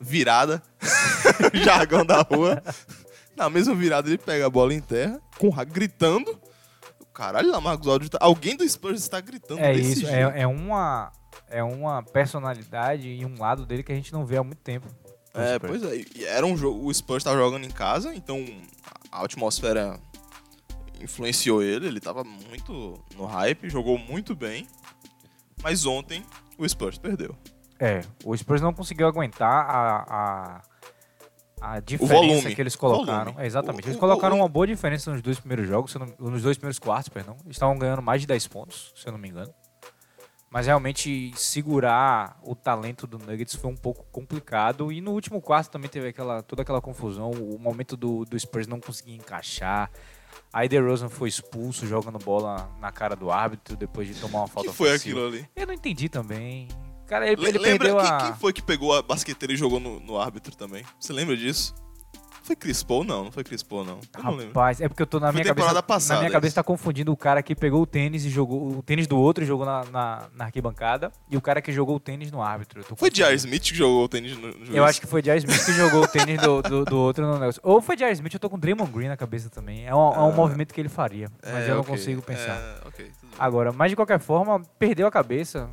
[0.00, 0.62] virada,
[1.52, 2.62] jargão da rua.
[3.36, 6.40] Na mesma virada ele pega a bola em terra, com gritando.
[7.18, 8.18] Caralho, Lamarcus Aldridge, tá...
[8.20, 10.30] alguém do Spurs está gritando É desse isso, jeito.
[10.30, 11.10] é, é uma
[11.48, 14.86] é uma personalidade e um lado dele que a gente não vê há muito tempo.
[15.34, 15.80] É, Spurs.
[15.80, 16.04] pois é.
[16.14, 16.86] E era um jogo.
[16.86, 18.46] O Spurs tava jogando em casa, então
[19.10, 19.98] a atmosfera
[21.00, 21.88] influenciou ele.
[21.88, 24.68] Ele tava muito no hype, jogou muito bem.
[25.60, 26.24] Mas ontem
[26.56, 27.34] o Spurs perdeu.
[27.80, 30.62] É, o Spurs não conseguiu aguentar a, a,
[31.60, 33.34] a diferença que eles colocaram.
[33.38, 33.84] É, exatamente.
[33.84, 36.78] O- Eles o- colocaram uma boa diferença nos dois primeiros jogos, não- nos dois primeiros
[36.78, 37.36] quartos, perdão.
[37.44, 39.52] Eles estavam ganhando mais de 10 pontos, se eu não me engano.
[40.50, 44.90] Mas realmente segurar o talento do Nuggets foi um pouco complicado.
[44.90, 47.30] E no último quarto também teve aquela, toda aquela confusão.
[47.32, 49.90] O momento do, do Spurs não conseguir encaixar.
[50.50, 54.48] Aí DeRozan foi expulso jogando bola na cara do árbitro depois de tomar uma O
[54.48, 55.20] falta que foi ofensiva.
[55.20, 55.48] aquilo ali?
[55.54, 56.68] Eu não entendi também.
[57.08, 58.18] Cara, ele, Le- ele lembra perdeu quem, a...
[58.18, 60.84] quem foi que pegou a basqueteira e jogou no, no árbitro também?
[61.00, 61.74] Você lembra disso?
[62.42, 63.04] Foi Chris Paul?
[63.04, 64.00] Não, não foi Chris Paul, não.
[64.16, 64.46] Eu não lembro.
[64.58, 65.82] Rapaz, é porque eu tô na Foi minha cabeça.
[65.82, 66.54] passada na minha cabeça isso.
[66.54, 69.46] tá confundindo o cara que pegou o tênis e jogou o tênis do outro e
[69.46, 72.82] jogou na, na, na arquibancada e o cara que jogou o tênis no árbitro.
[72.96, 73.10] Foi.
[73.10, 73.34] J.R.
[73.36, 74.74] Smith que jogou o tênis no, no juiz?
[74.74, 75.38] Eu acho que foi J.R.
[75.44, 77.60] Smith que jogou o tênis do, do, do outro no negócio.
[77.62, 78.14] Ou foi J.R.
[78.14, 79.84] Smith, eu tô com Draymond Green na cabeça também.
[79.86, 80.32] É um, é um Ah.
[80.32, 81.94] movimento que ele faria, mas É, eu não ok.
[81.96, 82.56] consigo pensar.
[82.56, 83.38] É, ok, tudo bem.
[83.38, 85.68] Agora, mas de qualquer forma, perdeu a cabeça.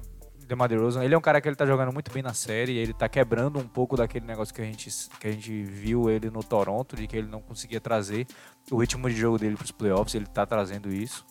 [0.45, 2.93] DeMar DeRozan, ele é um cara que ele tá jogando muito bem na série, ele
[2.93, 6.43] tá quebrando um pouco daquele negócio que a gente, que a gente viu ele no
[6.43, 8.27] Toronto, de que ele não conseguia trazer
[8.71, 11.25] o ritmo de jogo dele pros playoffs, ele tá trazendo isso.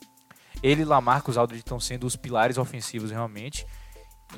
[0.61, 3.65] Ele e Lamarcus Aldridge estão sendo os pilares ofensivos realmente.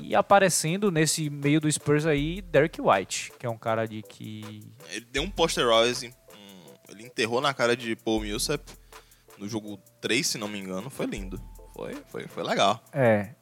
[0.00, 4.60] E aparecendo nesse meio do Spurs aí, Derek White, que é um cara de que...
[4.90, 8.62] Ele deu um posterize, um, ele enterrou na cara de Paul Millsap
[9.38, 10.90] no jogo 3, se não me engano.
[10.90, 11.40] Foi lindo.
[11.74, 12.82] Foi, foi, foi legal.
[12.92, 13.34] É,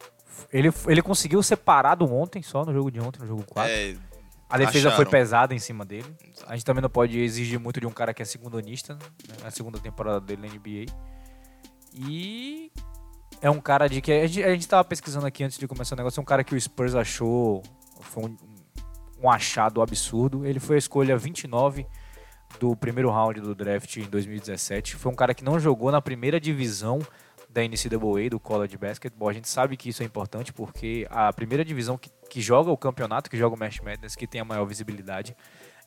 [0.53, 3.73] ele, ele conseguiu ser parado ontem, só no jogo de ontem, no jogo 4.
[3.73, 3.95] É,
[4.49, 5.11] A defesa foi Acharam.
[5.11, 6.15] pesada em cima dele.
[6.47, 9.01] A gente também não pode exigir muito de um cara que é segundonista, né?
[9.43, 10.93] na segunda temporada dele na NBA.
[11.95, 12.71] E
[13.41, 15.95] é um cara de que a gente, a gente tava pesquisando aqui antes de começar
[15.95, 17.63] o negócio, é um cara que o Spurs achou
[18.01, 18.37] foi um,
[19.23, 20.45] um achado absurdo.
[20.47, 21.87] Ele foi a escolha 29
[22.61, 24.97] do primeiro round do draft em 2017.
[24.97, 27.01] Foi um cara que não jogou na primeira divisão
[27.57, 29.31] da NCAA, do College Basketball.
[29.31, 32.77] A gente sabe que isso é importante porque a primeira divisão que, que joga o
[32.77, 35.35] campeonato, que joga o Match Madness, que tem a maior visibilidade.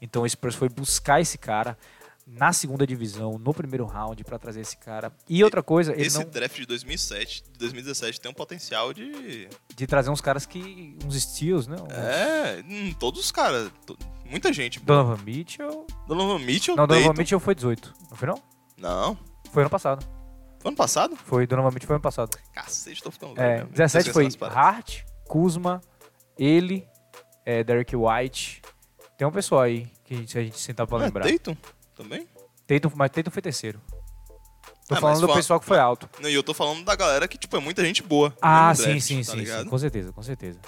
[0.01, 1.77] Então o Spurs foi buscar esse cara
[2.25, 5.11] na segunda divisão, no primeiro round, para trazer esse cara.
[5.27, 9.47] E outra coisa, esse não, draft de 2007, de 2017 tem um potencial de...
[9.75, 10.95] de trazer uns caras que.
[11.05, 11.75] uns steals, né?
[11.79, 14.79] Um- É, hum, todos os caras, to- muita gente.
[14.79, 15.85] Donovan Mitchell.
[16.07, 17.19] Donovan Mitchell, Não, Donovan Tatum.
[17.19, 17.93] Mitchell foi 18.
[18.09, 18.41] Não foi não?
[18.77, 19.17] Não,
[19.51, 20.05] Foi ano passado.
[20.59, 21.15] Foi ano passado?
[21.15, 22.37] Foi Donovan Mitchell foi ano passado.
[22.53, 23.71] Cacete, tô ficando É, velho mesmo.
[23.71, 24.29] 17 Tô foi.
[24.49, 25.81] Hart, Kuzma,
[26.37, 26.87] ele,
[27.45, 28.61] é, Derek White.
[29.17, 31.25] Tem um pessoal aí que a gente- a gente sentar pra Não é lembrar.
[31.29, 31.55] Tatum
[31.95, 32.27] também?
[32.67, 33.81] Tatum, mas Tatum foi terceiro.
[34.87, 36.09] Tô É, falando do pessoal que foi alto.
[36.19, 38.33] Não, e eu tô falando da galera que, tipo, é muita gente boa.
[38.41, 40.59] Ah, sim, draft, sim, tá sim, sim, com certeza, com certeza.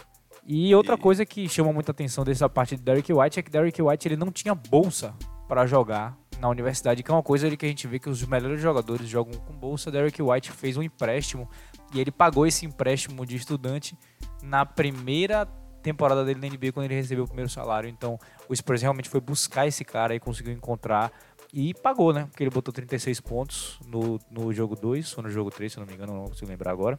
[0.45, 3.49] E outra E- coisa que chama muita atenção dessa parte de Derek White é que
[3.49, 5.13] Derek White ele não tinha bolsa
[5.47, 8.59] para jogar na universidade, que é uma coisa que a gente vê que os melhores
[8.59, 9.91] jogadores jogam com bolsa.
[9.91, 11.47] Derek White fez um empréstimo
[11.93, 13.95] e ele pagou esse empréstimo de estudante
[14.41, 15.45] na primeira
[15.83, 17.87] temporada dele na NBA quando ele recebeu o primeiro salário.
[17.87, 21.11] Então, o Spurs realmente foi buscar esse cara e conseguiu encontrar
[21.53, 22.25] e pagou, né?
[22.25, 25.85] Porque ele botou 36 pontos no, no jogo 2 ou no jogo 3, se não
[25.85, 26.97] me engano, não consigo lembrar agora.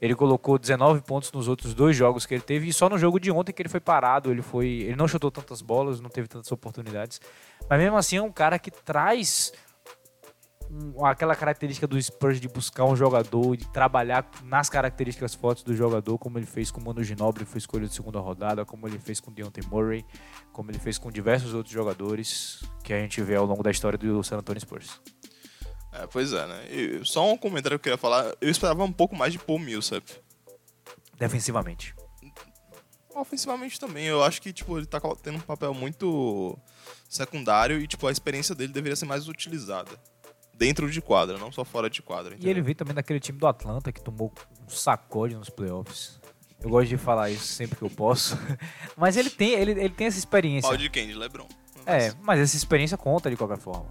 [0.00, 3.18] Ele colocou 19 pontos nos outros dois jogos que ele teve e só no jogo
[3.18, 6.28] de ontem que ele foi parado, ele foi, ele não chutou tantas bolas, não teve
[6.28, 7.18] tantas oportunidades.
[7.68, 9.52] Mas mesmo assim é um cara que traz
[11.04, 16.18] aquela característica do Spurs de buscar um jogador, de trabalhar nas características fortes do jogador,
[16.18, 19.20] como ele fez com o Manu Ginobili, foi escolha de segunda rodada, como ele fez
[19.20, 20.04] com o Deontay Murray,
[20.52, 23.98] como ele fez com diversos outros jogadores que a gente vê ao longo da história
[23.98, 25.00] do San Antonio Spurs.
[25.92, 26.66] É, pois é, né?
[26.70, 28.34] E só um comentário que eu queria falar.
[28.40, 30.04] Eu esperava um pouco mais de Paul Millsap.
[31.18, 31.94] Defensivamente.
[33.14, 34.04] Ofensivamente também.
[34.04, 36.58] Eu acho que, tipo, ele tá tendo um papel muito
[37.08, 39.90] secundário e, tipo, a experiência dele deveria ser mais utilizada.
[40.54, 42.32] Dentro de quadra, não só fora de quadra.
[42.32, 42.50] E entendeu?
[42.50, 44.32] ele veio também daquele time do Atlanta que tomou
[44.64, 46.18] um sacode nos playoffs.
[46.58, 48.38] Eu gosto de falar isso sempre que eu posso.
[48.96, 50.68] Mas ele tem, ele, ele tem essa experiência.
[50.68, 51.06] Pau de quem?
[51.06, 51.46] De LeBron.
[51.84, 53.86] É, mas essa experiência conta de qualquer forma.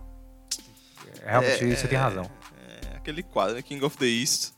[1.22, 2.30] É, Realmente, É, você tem razão.
[2.58, 3.62] É, aquele quadro, né?
[3.62, 4.52] King of the East.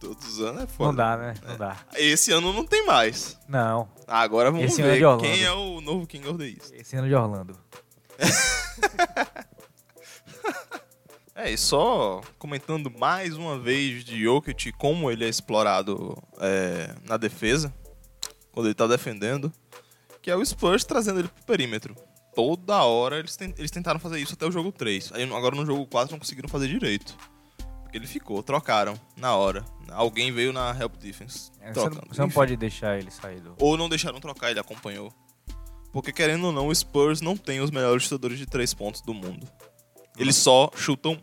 [0.00, 0.88] Todos os anos é foda.
[0.88, 1.34] Não dá, né?
[1.46, 1.76] Não dá.
[1.94, 3.38] Esse ano não tem mais.
[3.48, 3.88] Não.
[4.06, 6.72] Agora vamos Esse é ver quem é o novo King of the East.
[6.72, 7.58] Esse ano de Orlando.
[11.34, 17.16] É, e só comentando mais uma vez de Jokic como ele é explorado é, na
[17.16, 17.72] defesa,
[18.52, 19.50] quando ele tá defendendo,
[20.20, 21.96] que é o Spurs trazendo ele pro perímetro.
[22.34, 25.10] Toda hora eles, ten- eles tentaram fazer isso até o jogo 3.
[25.14, 27.16] Aí agora no jogo 4 não conseguiram fazer direito.
[27.92, 29.64] Ele ficou, trocaram na hora.
[29.90, 31.50] Alguém veio na help defense.
[31.60, 33.54] É, você não, você não pode deixar ele sair do.
[33.58, 35.12] Ou não deixaram trocar, ele acompanhou.
[35.92, 39.12] Porque querendo ou não, o Spurs não tem os melhores chutadores de três pontos do
[39.12, 39.46] mundo.
[40.16, 41.18] Eles só chutam.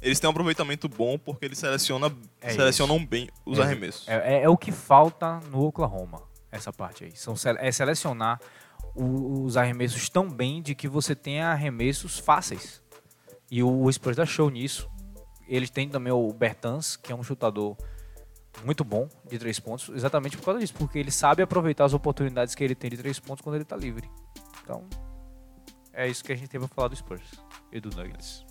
[0.00, 2.10] Eles têm um aproveitamento bom porque eles seleciona,
[2.40, 4.08] É selecionam bem os É, arremessos.
[4.08, 7.16] É, é- é o que falta no Oklahoma, essa parte aí.
[7.16, 8.40] São, é selecionar
[8.94, 12.82] os arremessos tão bem de que você tenha arremessos fáceis.
[13.50, 14.88] E o, o Spurs dá show nisso.
[15.48, 17.76] Eles têm também o Bertans, que é um chutador
[18.64, 22.54] muito bom de três pontos, exatamente por causa disso, porque ele sabe aproveitar as oportunidades
[22.54, 24.08] que ele tem de três pontos quando ele tá livre.
[24.62, 24.86] Então,
[25.92, 27.24] é isso que a gente tem pra falar do Spurs
[27.72, 28.44] e do Nuggets.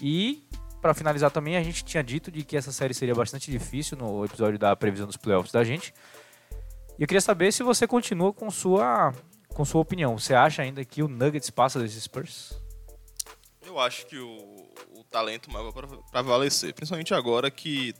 [0.00, 0.46] E,
[0.80, 4.24] pra finalizar também, a gente tinha dito de que essa série seria bastante difícil no
[4.24, 5.92] episódio da previsão dos playoffs da gente.
[6.98, 9.12] E eu queria saber se você continua com sua,
[9.48, 10.18] com sua opinião.
[10.18, 12.60] Você acha ainda que o Nuggets passa desses Spurs?
[13.62, 16.74] Eu acho que o talento maior vai pra- prevalecer.
[16.74, 17.94] Principalmente agora que.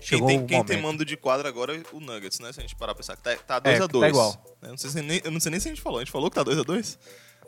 [0.00, 2.52] Quem, tem, quem tem mando de quadra agora é o Nuggets, né?
[2.52, 4.00] Se a gente parar pra pensar que tá, tá É, 2x2.
[4.00, 4.56] tá igual.
[4.60, 5.98] Eu, não sei se nem, eu não sei nem se a gente falou.
[5.98, 6.98] A gente falou que tá 2x2?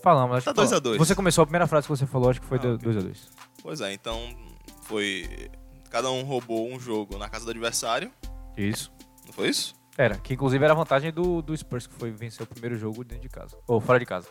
[0.02, 0.70] Falamos, acho Tá que falamos.
[0.70, 0.98] 2 a 2.
[0.98, 2.90] Você começou a primeira frase que você falou, acho que foi Ah, 2 ok.
[2.98, 3.30] a 2
[3.62, 4.34] Pois é, então
[4.82, 5.50] foi.
[5.90, 8.10] Cada um roubou um jogo na casa do adversário.
[8.56, 8.90] Isso.
[9.26, 9.74] Não foi isso?
[9.98, 13.02] Era, que inclusive era a vantagem do, do Spurs, que foi vencer o primeiro jogo
[13.04, 13.56] dentro de casa.
[13.66, 14.28] Ou fora de casa.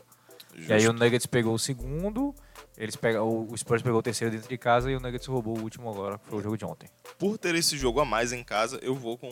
[0.56, 2.34] E aí o Nuggets pegou o segundo,
[2.78, 5.62] eles pegam, o Spurs pegou o terceiro dentro de casa e o Nuggets roubou o
[5.62, 6.90] último agora, que foi o jogo de ontem.
[7.18, 9.30] Por ter esse jogo a mais em casa, eu vou com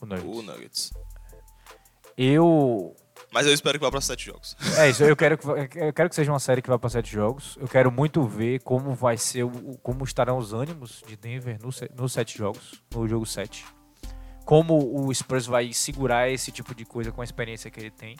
[0.00, 0.26] O Nuggets.
[0.26, 0.90] o Nuggets.
[2.16, 2.96] Eu.
[3.32, 4.56] Mas eu espero que vá pra sete jogos.
[4.78, 7.12] É isso, eu quero, que, eu quero que seja uma série que vá para sete
[7.12, 7.58] jogos.
[7.60, 9.44] Eu quero muito ver como vai ser,
[9.82, 13.64] como estarão os ânimos de Denver no nos sete jogos, no jogo 7.
[14.44, 18.16] Como o Spurs vai segurar esse tipo de coisa com a experiência que ele tem.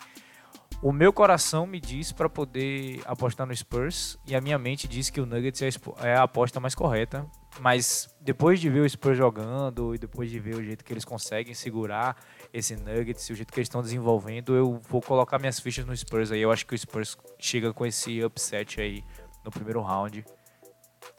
[0.83, 5.09] O meu coração me diz para poder apostar no Spurs e a minha mente diz
[5.09, 7.27] que o Nuggets é a é a aposta mais correta.
[7.61, 11.05] Mas depois de ver o Spurs jogando e depois de ver o jeito que eles
[11.05, 12.17] conseguem segurar
[12.53, 16.31] esse Nuggets o jeito que eles estão desenvolvendo, eu vou colocar minhas fichas no Spurs
[16.31, 16.41] aí.
[16.41, 19.03] Eu acho que o Spurs chega com esse upset aí
[19.43, 20.25] no primeiro round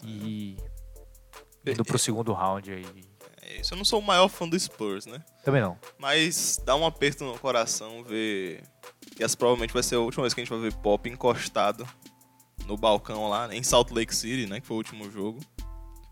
[0.03, 0.57] e
[1.65, 3.16] indo pro segundo round aí.
[3.73, 5.23] Eu não sou o maior fã do Spurs, né?
[5.43, 5.77] Também não.
[5.97, 8.63] Mas dá um aperto no coração ver.
[9.15, 11.87] que essa provavelmente vai ser a última vez que a gente vai ver Pop encostado
[12.65, 14.59] no balcão lá, em Salt Lake City, né?
[14.59, 15.39] Que foi o último jogo.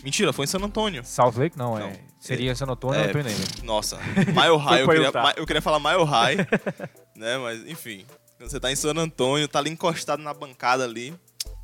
[0.03, 1.03] Mentira, foi em San Antônio.
[1.03, 1.87] Salt Lake não, Não.
[1.87, 1.99] é.
[2.19, 6.37] Seria San Antonio É, Antonio Nossa, Mile High, eu queria, eu queria falar Mile High,
[7.15, 7.37] né?
[7.37, 8.05] Mas enfim,
[8.39, 11.13] você tá em San Antônio, tá ali encostado na bancada ali,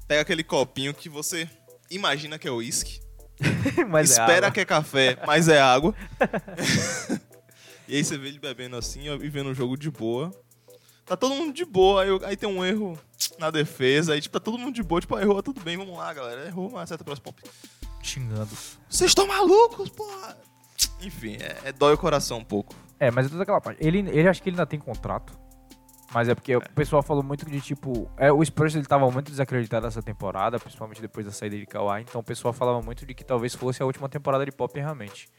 [0.07, 1.47] pega aquele copinho que você
[1.89, 2.99] imagina que é uísque,
[3.89, 4.51] Mas é espera água.
[4.51, 5.95] que é café, mas é água.
[7.87, 10.31] e aí você vê ele bebendo assim e vendo o jogo de boa.
[11.05, 12.97] Tá todo mundo de boa, aí, eu- aí tem um erro
[13.37, 16.13] na defesa, aí tipo, tá todo mundo de boa, tipo, errou, tudo bem, vamos lá,
[16.13, 16.45] galera.
[16.45, 17.41] Errou, mas acerta para Pop.
[18.01, 18.49] xingando.
[18.89, 20.37] Vocês estão malucos, porra!
[21.01, 22.75] Enfim, é, é dói o coração um pouco.
[22.99, 23.85] É, mas é toda aquela parte.
[23.85, 25.37] Ele, ele acho que ele ainda tem contrato.
[26.13, 28.09] Mas é porque o pessoal falou muito de tipo.
[28.17, 32.01] É, o Spurs ele tava muito desacreditado essa temporada, principalmente depois da saída de Kawhi.
[32.01, 35.29] Então o pessoal falava muito de que talvez fosse a última temporada de Pop realmente.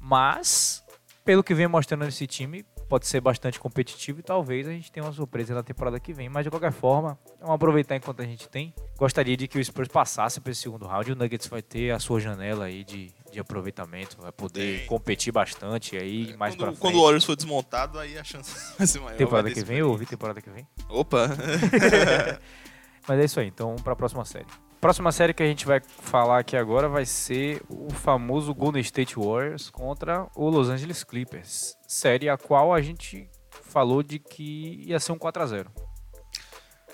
[0.00, 0.84] Mas,
[1.24, 5.04] pelo que vem mostrando nesse time, pode ser bastante competitivo e talvez a gente tenha
[5.04, 6.28] uma surpresa na temporada que vem.
[6.28, 8.72] Mas de qualquer forma, vamos aproveitar enquanto a gente tem.
[8.96, 11.12] Gostaria de que o Spurs passasse para esse segundo round.
[11.12, 14.86] O Nuggets vai ter a sua janela aí de, de aproveitamento, vai poder Tem.
[14.86, 16.80] competir bastante aí mais pra quando, frente.
[16.80, 19.16] quando o Warriors for desmontado, aí a chance vai ser maior.
[19.16, 20.16] Temporada que vem, eu ouvi experiência.
[20.16, 20.66] temporada que vem.
[20.88, 21.28] Opa!
[23.08, 24.46] Mas é isso aí, então pra próxima série.
[24.80, 29.16] Próxima série que a gente vai falar aqui agora vai ser o famoso Golden State
[29.16, 31.76] Warriors contra o Los Angeles Clippers.
[31.86, 35.66] Série a qual a gente falou de que ia ser um 4x0.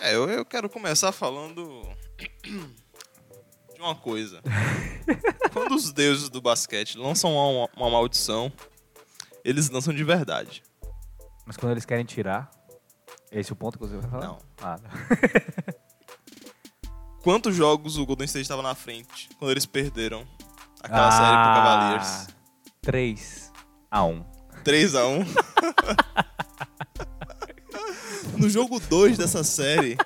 [0.00, 1.82] é, eu, eu quero começar falando
[3.82, 4.40] uma coisa.
[5.52, 8.52] Quando os deuses do basquete lançam uma, uma maldição,
[9.44, 10.62] eles lançam de verdade.
[11.44, 12.50] Mas quando eles querem tirar,
[13.30, 14.26] é esse o ponto que você vai falar?
[14.26, 14.38] Não.
[14.60, 14.90] Ah, não.
[17.22, 20.26] Quantos jogos o Golden State estava na frente quando eles perderam
[20.82, 22.28] aquela série pro Cavaliers?
[22.82, 23.52] 3
[23.90, 24.24] a 1.
[24.64, 25.26] 3x1.
[28.38, 29.96] no jogo 2 dessa série,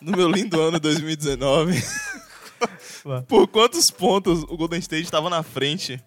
[0.00, 1.82] no meu lindo ano 2019, Ué.
[3.26, 6.02] Por quantos pontos o Golden State estava na frente?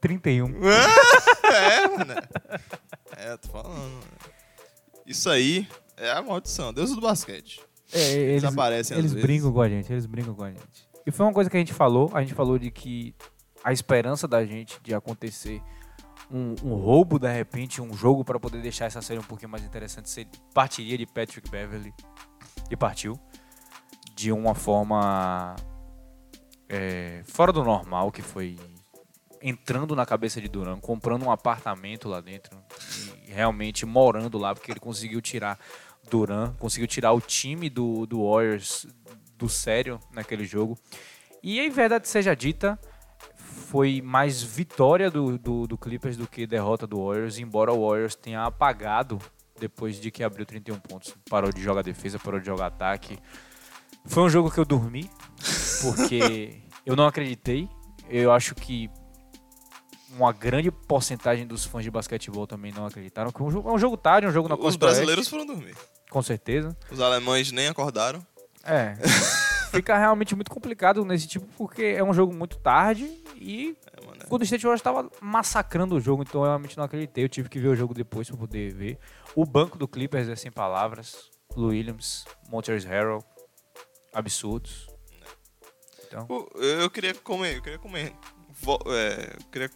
[0.00, 0.46] 31.
[1.44, 2.14] é, mano.
[3.16, 3.78] É, tô falando.
[3.78, 4.00] mano.
[5.06, 6.72] Isso aí é a maldição.
[6.72, 7.60] Deus do basquete.
[7.92, 10.88] É, eles, aparecem eles brincam com a gente, eles brincam com a gente.
[11.06, 13.14] E foi uma coisa que a gente falou, a gente falou de que
[13.62, 15.62] a esperança da gente de acontecer
[16.30, 19.62] um, um roubo, de repente, um jogo para poder deixar essa série um pouquinho mais
[19.62, 21.92] interessante, se partiria de Patrick Beverly
[22.70, 23.18] e partiu
[24.14, 25.54] de uma forma
[26.74, 28.58] é, fora do normal, que foi
[29.40, 32.58] entrando na cabeça de Duran, comprando um apartamento lá dentro
[33.28, 35.56] e realmente morando lá, porque ele conseguiu tirar
[36.10, 38.86] Duran, conseguiu tirar o time do, do Warriors
[39.38, 40.76] do sério naquele jogo.
[41.42, 42.76] E em verdade seja dita,
[43.36, 48.16] foi mais vitória do, do, do Clippers do que derrota do Warriors, embora o Warriors
[48.16, 49.20] tenha apagado
[49.60, 51.14] depois de que abriu 31 pontos.
[51.30, 53.18] Parou de jogar defesa, parou de jogar ataque.
[54.06, 55.08] Foi um jogo que eu dormi,
[55.92, 57.68] porque eu não acreditei.
[58.08, 58.90] Eu acho que
[60.10, 63.30] uma grande porcentagem dos fãs de basquetebol também não acreditaram.
[63.32, 65.30] Que é um jogo, é um jogo tarde, um jogo na Os Costa brasileiros Oeste,
[65.30, 65.74] foram dormir.
[66.10, 66.76] com certeza.
[66.90, 68.24] Os alemães nem acordaram.
[68.64, 68.94] É.
[69.72, 73.04] Fica realmente muito complicado nesse tipo, porque é um jogo muito tarde
[73.34, 74.20] e É, mano.
[74.24, 77.24] o Golden State Warriors estava massacrando o jogo, então eu realmente não acreditei.
[77.24, 78.98] Eu tive que ver o jogo depois para poder ver.
[79.34, 81.28] O banco do Clippers é sem palavras.
[81.56, 83.24] Lou Williams, Montrezl Harrell,
[84.12, 84.86] absurdos.
[86.22, 88.12] Então, Eu queria comer, eu queria comer,
[88.60, 89.70] vo- é, eu queria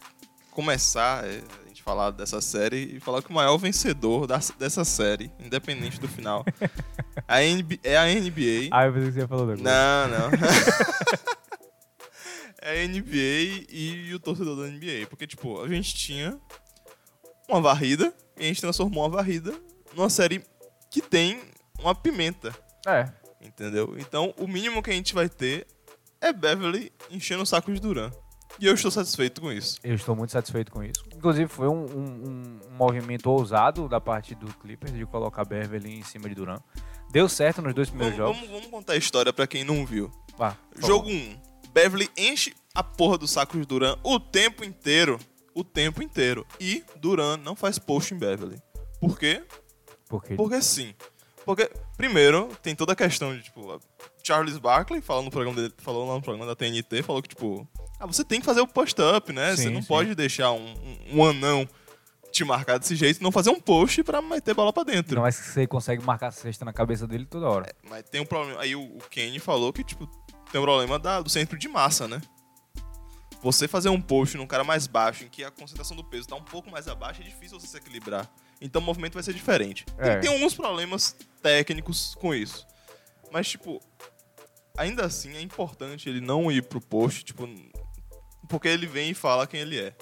[0.50, 4.84] começar é, a gente falar dessa série e falar que o maior vencedor da- dessa
[4.84, 6.44] série, independente do final,
[7.28, 8.68] a NB é a NBA.
[8.72, 9.56] ah, eu pensei que você ia falar.
[9.56, 10.30] Não, não.
[12.60, 16.38] é a NBA e o torcedor da NBA, porque tipo a gente tinha
[17.48, 19.54] uma varrida e a gente transformou uma varrida
[19.94, 20.44] numa série
[20.90, 21.40] que tem
[21.78, 22.54] uma pimenta.
[22.86, 23.08] É,
[23.40, 23.94] Entendeu?
[23.98, 25.66] Então, o mínimo que a gente vai ter
[26.20, 28.10] é Beverly enchendo o saco de Duran.
[28.60, 29.78] E eu estou satisfeito com isso.
[29.84, 31.04] eu estou muito satisfeito com isso.
[31.14, 35.98] Inclusive, foi um, um- um- um movimento ousado da parte do Clippers de colocar Beverly
[35.98, 36.58] em cima de Duran.
[37.12, 38.48] Deu certo nos dois primeiros Vamos, jogos.
[38.48, 40.10] vamos- vamos contar a história pra quem não viu.
[40.36, 41.10] Por Jogo favor.
[41.10, 41.40] 1.
[41.72, 45.18] Beverly enche a porra do saco de Duran o tempo inteiro.
[45.54, 46.46] O tempo inteiro.
[46.60, 48.60] E Duran não faz post em Beverly.
[49.00, 49.44] Por quê?
[50.08, 50.94] Porque Porque sim.
[51.44, 53.80] Porque, primeiro, tem toda a questão de, tipo,
[54.28, 57.66] Charles Barkley falou no programa dele, falou lá no programa da TNT, falou que, tipo,
[57.98, 59.56] ah, você tem que fazer o post-up, né?
[59.56, 59.88] você Sim, não sim.
[59.88, 60.66] pode deixar um,
[61.10, 61.66] um, um anão
[62.30, 65.16] te marcar desse jeito e não fazer um post pra meter bola pra dentro.
[65.16, 67.74] Não é que você consegue marcar a cesta na cabeça dele toda hora.
[67.88, 68.60] Mas tem um problema.
[68.60, 70.06] Aí o, o Kenny falou que, tipo,
[70.52, 72.20] tem um problema da- do centro de massa, né?
[73.42, 76.34] Você fazer um post num cara mais baixo, em que a concentração do peso tá
[76.36, 78.28] um pouco mais abaixo, é difícil você se equilibrar.
[78.60, 79.84] Então o movimento vai ser diferente.
[79.86, 80.16] Tem- É.
[80.18, 82.66] Tem, alguns problemas técnicos com isso.
[83.32, 83.80] Mas, tipo,
[84.78, 87.48] ainda assim é importante ele não ir pro post, tipo,
[88.48, 89.94] porque ele vem e fala quem ele é.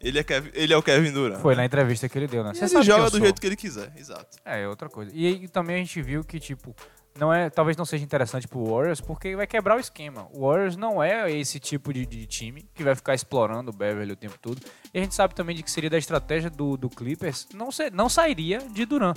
[0.00, 1.40] Ele é, Kevin- ele é o Kevin Durant.
[1.40, 2.52] Foi na entrevista que ele deu, né?
[2.54, 3.20] E Você ele joga do sou.
[3.20, 4.36] jeito que ele quiser, exato.
[4.44, 5.10] É, é outra coisa.
[5.14, 6.76] E aí também a gente viu que, tipo,
[7.18, 10.28] não é, talvez não seja interessante pro Warriors, porque vai quebrar o esquema.
[10.34, 14.12] O Warriors não é esse tipo de, de time que vai ficar explorando o Beverly
[14.12, 14.60] o tempo todo.
[14.92, 17.90] E a gente sabe também de que seria da estratégia do, do Clippers, não, ser,
[17.90, 19.14] não sairia de Duran.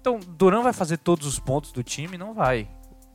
[0.00, 2.18] Então, Duran vai fazer todos os pontos do time?
[2.18, 2.68] Não vai.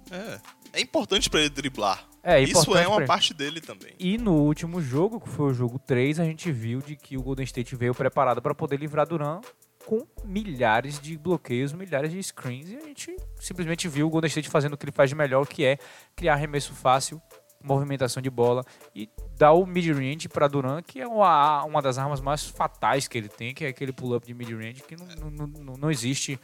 [0.10, 0.40] É.
[0.74, 2.08] É importante pra ele driblar.
[2.24, 3.94] É, Isso importante é uma parte dele também.
[4.00, 7.24] E no último jogo, que foi o jogo 3, a gente viu de que o
[7.24, 9.42] Golden State veio preparado para poder livrar Duran
[9.86, 14.50] com milhares de bloqueios, milhares de screens, e a gente simplesmente viu o Golden State
[14.50, 15.80] fazendo o que ele faz de melhor, que é
[16.16, 17.20] criar arremesso fácil,
[17.64, 18.64] movimentação de bola
[18.96, 23.18] e dar o mid-range para Duran, que é uma, uma das armas mais fatais que
[23.18, 26.40] ele tem, que é aquele pull-up de mid-range que não, não, não, não existe.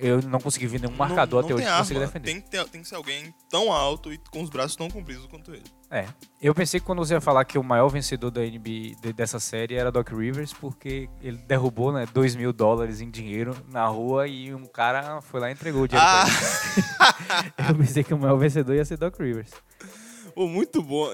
[0.00, 2.24] Eu não consegui ver nenhum marcador não, até não hoje tem que consiga defender.
[2.32, 5.26] Tem que, ter, tem que ser alguém tão alto e com os braços tão compridos
[5.26, 5.64] quanto ele.
[5.90, 6.06] É.
[6.40, 9.38] Eu pensei que quando você ia falar que o maior vencedor da NBA de- dessa
[9.40, 14.26] série era Doc Rivers, porque ele derrubou, né, 2 mil dólares em dinheiro na rua
[14.28, 17.52] e um cara foi lá e entregou o dinheiro Ah, pra ele.
[17.70, 19.50] Eu pensei que o maior vencedor ia ser Doc Rivers.
[20.34, 21.08] pô, muito bom.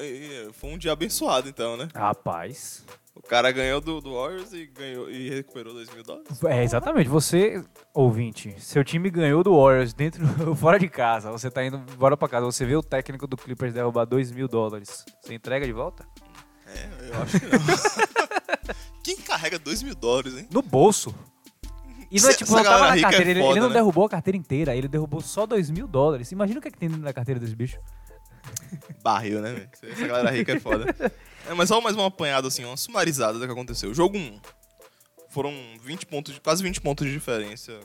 [0.53, 1.89] Foi um dia abençoado, então, né?
[1.95, 2.85] Rapaz,
[3.17, 6.45] O cara ganhou do, do Warriors e, ganhou, e recuperou 2 mil dólares.
[6.45, 7.09] É, exatamente.
[7.09, 7.65] Você,
[7.95, 10.23] ouvinte, seu time ganhou do Warriors dentro,
[10.55, 11.31] fora de casa.
[11.31, 12.45] Você tá indo embora pra casa.
[12.45, 15.03] Você vê o técnico do Clippers derrubar 2 mil dólares.
[15.21, 16.07] Você entrega de volta?
[16.67, 18.77] É, eu acho que não.
[19.03, 20.47] Quem carrega 2 mil dólares, hein?
[20.53, 21.15] No bolso.
[22.11, 23.31] E não é tipo, não tava galera na é carteira.
[23.31, 23.75] ele, foda, ele não né?
[23.75, 24.77] derrubou a carteira inteira.
[24.77, 26.31] Ele derrubou só 2 mil dólares.
[26.33, 27.79] Imagina o que, é que tem dentro da carteira desse bicho.
[29.03, 29.69] Barril, né, velho?
[29.91, 30.95] Essa galera rica é foda.
[31.49, 33.93] É, mas só mais uma apanhada, assim, uma sumarizada do que aconteceu.
[33.95, 34.41] Jogo 1.
[35.31, 37.79] Foram 20 pontos, de- quase 20 pontos de diferença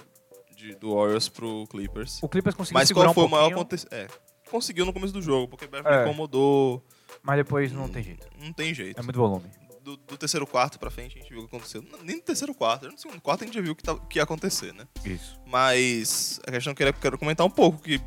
[0.55, 2.20] de, do Warriors pro Clippers.
[2.24, 3.93] O Clippers conseguiu Mas qual foi um o maior acontecimento?
[3.95, 4.07] É,
[4.49, 6.03] conseguiu no começo do jogo, porque Beverly É.
[6.05, 6.84] incomodou.
[7.22, 8.28] mas depois não tem jeito.
[8.39, 8.99] Não tem jeito.
[8.99, 9.45] É muito volume.
[9.84, 11.82] Do, do terceiro quarto pra frente a gente viu o que aconteceu.
[11.82, 13.93] Não, Nem no terceiro quarto, no segundo quarto a gente já viu o que, tá-
[13.93, 14.88] o que ia acontecer, né?
[15.03, 15.39] Isso.
[15.45, 17.99] Mas a questão que eu quero comentar um pouco que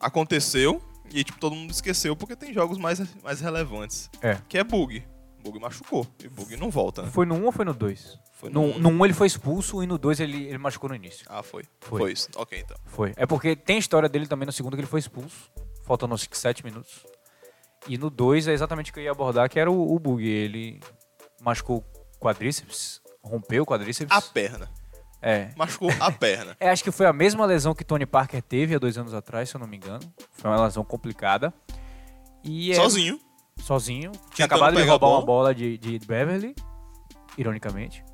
[0.00, 0.80] aconteceu
[1.12, 4.10] e tipo todo mundo esqueceu porque tem jogos mais, mais relevantes.
[4.22, 4.38] É.
[4.48, 5.04] Que é bug.
[5.42, 7.10] Bug machucou e bug não volta, né?
[7.10, 8.18] Foi no 1 ou foi no 2?
[8.32, 10.96] Foi No, no- no 1 ele foi expulso e no 2 ele, ele machucou no
[10.96, 11.26] início.
[11.28, 11.64] Ah, foi.
[11.80, 12.00] Foi.
[12.00, 12.12] foi.
[12.12, 12.28] isso.
[12.36, 12.76] Ok, então.
[12.86, 13.12] Foi.
[13.16, 15.50] É porque tem história dele também no segundo que ele foi expulso,
[15.82, 17.04] faltando uns 7 minutos.
[17.86, 20.26] E no 2 é exatamente o que eu ia abordar, que era o, o bug.
[20.26, 20.80] Ele
[21.42, 21.84] machucou
[22.16, 24.16] o quadríceps, rompeu o quadríceps.
[24.16, 24.70] A perna.
[25.26, 25.50] É.
[25.56, 26.54] Machucou a perna.
[26.60, 29.48] É, acho que foi a mesma lesão que Tony Parker teve há dois anos atrás,
[29.48, 30.00] se eu não me engano.
[30.32, 31.52] Foi uma lesão complicada.
[32.44, 33.18] E é- Sozinho.
[33.58, 34.12] sozinho.
[34.34, 35.26] Tinha Tentando acabado de roubar uma bola.
[35.26, 36.54] bola de, de Beverly,
[37.38, 38.04] ironicamente.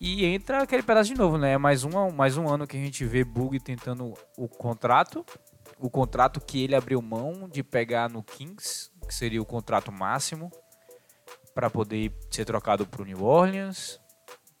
[0.00, 1.56] E entra aquele pedaço de novo, né?
[1.56, 5.24] Mais um, mais um ano que a gente vê Bug tentando o contrato.
[5.78, 10.50] O contrato que ele abriu mão de pegar no Kings, que seria o contrato máximo,
[11.54, 13.99] para poder ser trocado para o New Orleans,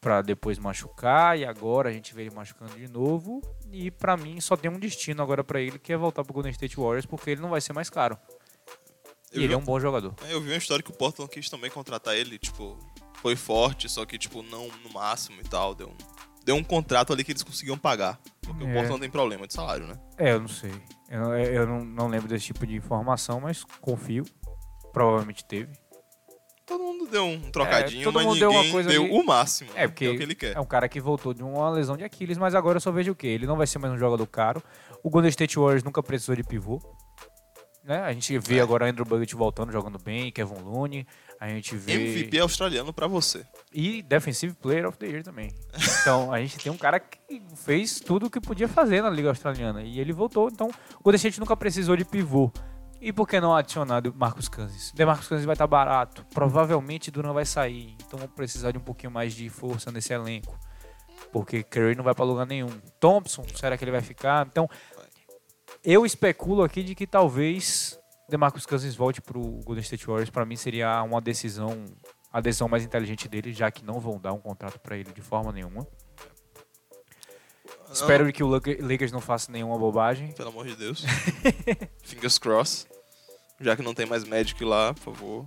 [0.00, 1.38] para depois machucar.
[1.38, 3.40] E agora a gente vê ele machucando de novo.
[3.72, 6.34] E para mim só tem um destino agora para ele, que é voltar para o
[6.34, 8.18] Golden State Warriors, porque ele não vai ser mais caro.
[9.32, 10.14] E Eu ele vi- é um bom jogador.
[10.26, 12.76] É, Eu vi uma história que o Portland quis também contratar ele, tipo,
[13.22, 15.74] foi forte, só que, tipo, não no máximo e tal.
[15.74, 15.96] Deu um,
[16.44, 18.18] deu um contrato ali que eles conseguiam pagar.
[18.42, 18.66] Porque É.
[18.66, 19.94] o Portland tem problema de salário, né?
[20.18, 20.72] É, eu não sei.
[21.08, 24.24] Eu, não- eu não, não lembro desse tipo de informação, mas confio.
[24.92, 25.72] Provavelmente teve.
[26.70, 29.24] Todo mundo deu um trocadinho, É, todo mas mundo deu uma coisa deu ali- o
[29.24, 29.70] máximo.
[29.74, 30.56] É, porque que é o que ele quer.
[30.56, 33.10] é um cara que voltou de uma lesão de Aquiles, mas agora eu só vejo
[33.10, 33.26] o quê?
[33.26, 34.62] Ele não vai ser mais um jogador caro.
[35.02, 36.80] O Golden State Warriors nunca precisou de pivô.
[37.82, 37.98] Né?
[38.02, 38.60] A gente vê É.
[38.60, 41.06] agora Andrew Bogut voltando, jogando bem, Kevin Looney.
[41.40, 41.92] A gente vê...
[41.94, 43.44] MVP australiano pra você.
[43.72, 45.50] E Defensive Player of the Year também.
[46.02, 47.18] Então, a gente tem um cara que
[47.56, 49.82] fez tudo o que podia fazer na Liga Australiana.
[49.82, 50.48] E ele voltou.
[50.52, 50.68] Então,
[50.98, 52.50] o Golden State nunca precisou de pivô.
[53.00, 54.92] E por que não adicionar o Marcos Cousins?
[54.92, 56.24] De Marcos Cousins vai estar barato.
[56.34, 57.96] Provavelmente Duran vai sair.
[58.06, 60.58] Então, vão precisar de um pouquinho mais de força nesse elenco.
[61.32, 62.68] Porque Curry não vai para lugar nenhum.
[62.98, 64.46] Thompson, será que ele vai ficar?
[64.46, 64.68] Então,
[65.82, 67.98] eu especulo aqui de que talvez
[68.28, 70.28] DeMarcus Cousins volte pro Golden State Warriors.
[70.30, 71.86] Para mim seria uma decisão,
[72.30, 75.22] a decisão mais inteligente dele, já que não vão dar um contrato para ele de
[75.22, 75.86] forma nenhuma.
[77.92, 80.32] Espero que o Lak- Lakers não faça nenhuma bobagem.
[80.32, 81.04] Pelo amor de Deus.
[82.04, 82.86] Fingers cross.
[83.60, 85.46] Já que não tem mais Magic lá, por favor.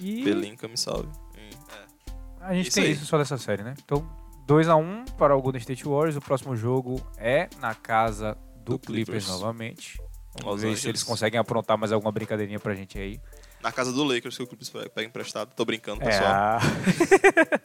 [0.00, 1.08] E me salve.
[1.36, 2.12] Hum, é.
[2.40, 2.92] a gente Isso tem aí.
[2.92, 3.74] isso só dessa série, né?
[3.84, 4.08] Então,
[4.46, 6.16] 2 a 1 para o Golden State Warriors.
[6.16, 9.24] O próximo jogo é na casa do, Do Clippers.
[9.24, 9.28] Clippers.
[9.28, 9.98] novamente.
[10.40, 10.84] Vamos Los ver se Angeles.
[10.86, 13.20] eles conseguem aprontar mais alguma brincadeirinha pra gente aí.
[13.62, 15.54] Na casa do Lakers, que o Clippers pega emprestado.
[15.54, 16.32] Tô brincando, É, pessoal.
[16.32, 16.58] a-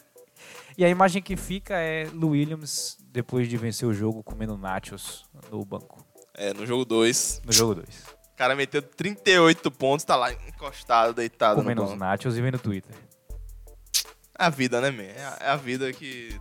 [0.78, 5.26] e a imagem que fica é Lou Williams depois de vencer o jogo comendo nachos
[5.50, 8.17] no banco, É, no jogo 2, no jogo 2.
[8.38, 12.54] O cara meteu 38 pontos, tá lá encostado, deitado Comendo no os nachos e vendo
[12.54, 12.96] no Twitter.
[14.38, 15.02] É a vida, né, man?
[15.02, 16.40] É a, é vida que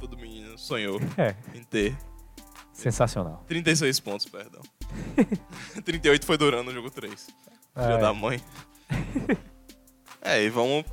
[0.00, 1.94] todo menino sonhou É, em ter.
[2.72, 3.44] sensacional.
[3.46, 4.62] 36 pontos, perdão.
[5.84, 7.12] 38 foi durando no jogo 3.
[7.22, 7.34] Filha
[7.76, 7.98] É.
[7.98, 8.42] da mãe.
[10.22, 10.86] é, e vamos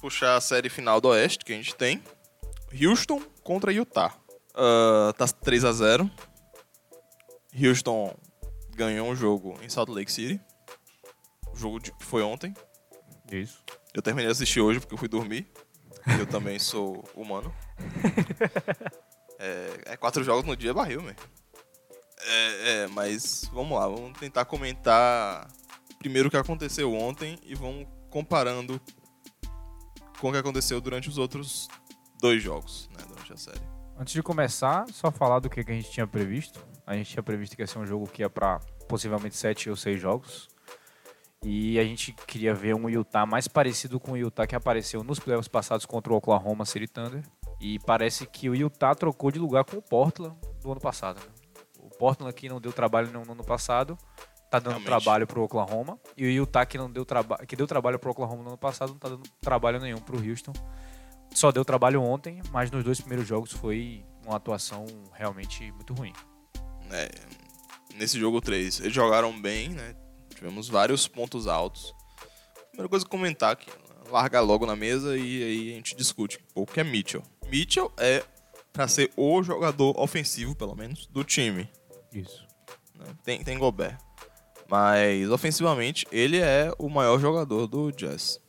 [0.00, 2.02] puxar a série final do Oeste que a gente tem.
[2.82, 4.14] Houston contra Utah.
[4.54, 6.10] Ah, tá 3x0.
[7.62, 8.16] Houston
[8.74, 10.40] ganhou um jogo em Salt Lake City.
[11.52, 12.52] O jogo de- que foi ontem.
[13.30, 13.62] Isso.
[13.92, 15.48] Eu terminei de assistir hoje porque eu fui dormir.
[16.18, 17.52] Eu também sou humano.
[19.36, 21.18] É, é quatro jogos no dia é barril, mesmo.
[22.20, 25.48] É, é, mas vamos lá, vamos tentar comentar
[25.98, 28.80] primeiro o que aconteceu ontem e vamos comparando
[30.20, 31.68] com o que aconteceu durante os outros
[32.20, 33.60] dois jogos, né, durante a série.
[33.98, 36.64] Antes de começar, só falar do que, que a gente tinha previsto.
[36.86, 39.76] A gente tinha previsto que ia ser um jogo que ia pra possivelmente sete ou
[39.76, 40.48] seis jogos.
[41.42, 45.18] E a gente queria ver um Utah mais parecido com o Utah que apareceu nos
[45.18, 47.22] playoffs passados contra o Oklahoma City Thunder.
[47.60, 51.20] E parece que o Utah trocou de lugar com o Portland do ano passado.
[51.20, 51.26] né?
[51.78, 53.96] O Portland aqui não deu trabalho no ano passado,
[54.50, 54.86] tá dando Realmente.
[54.86, 55.98] trabalho pro Oklahoma.
[56.16, 58.92] E o Utah que não deu trabalho, que deu trabalho pro Oklahoma no ano passado,
[58.92, 60.52] não tá dando trabalho nenhum pro Houston.
[61.34, 66.12] Só deu trabalho ontem, mas nos dois primeiros jogos foi uma atuação realmente muito ruim.
[66.94, 67.10] É,
[67.96, 69.94] nesse jogo 3, eles jogaram bem, né?
[70.34, 71.94] Tivemos vários pontos altos.
[72.70, 73.70] Primeira coisa a comentar aqui,
[74.10, 77.22] larga logo na mesa e aí a gente discute um pouco que é Mitchell.
[77.48, 78.24] Mitchell é
[78.72, 81.68] pra ser o jogador ofensivo, pelo menos, do time.
[82.12, 82.46] Isso.
[82.94, 83.06] né?
[83.24, 83.98] Tem, tem Gobert.
[84.68, 88.40] Mas ofensivamente, ele é o maior jogador do Jazz.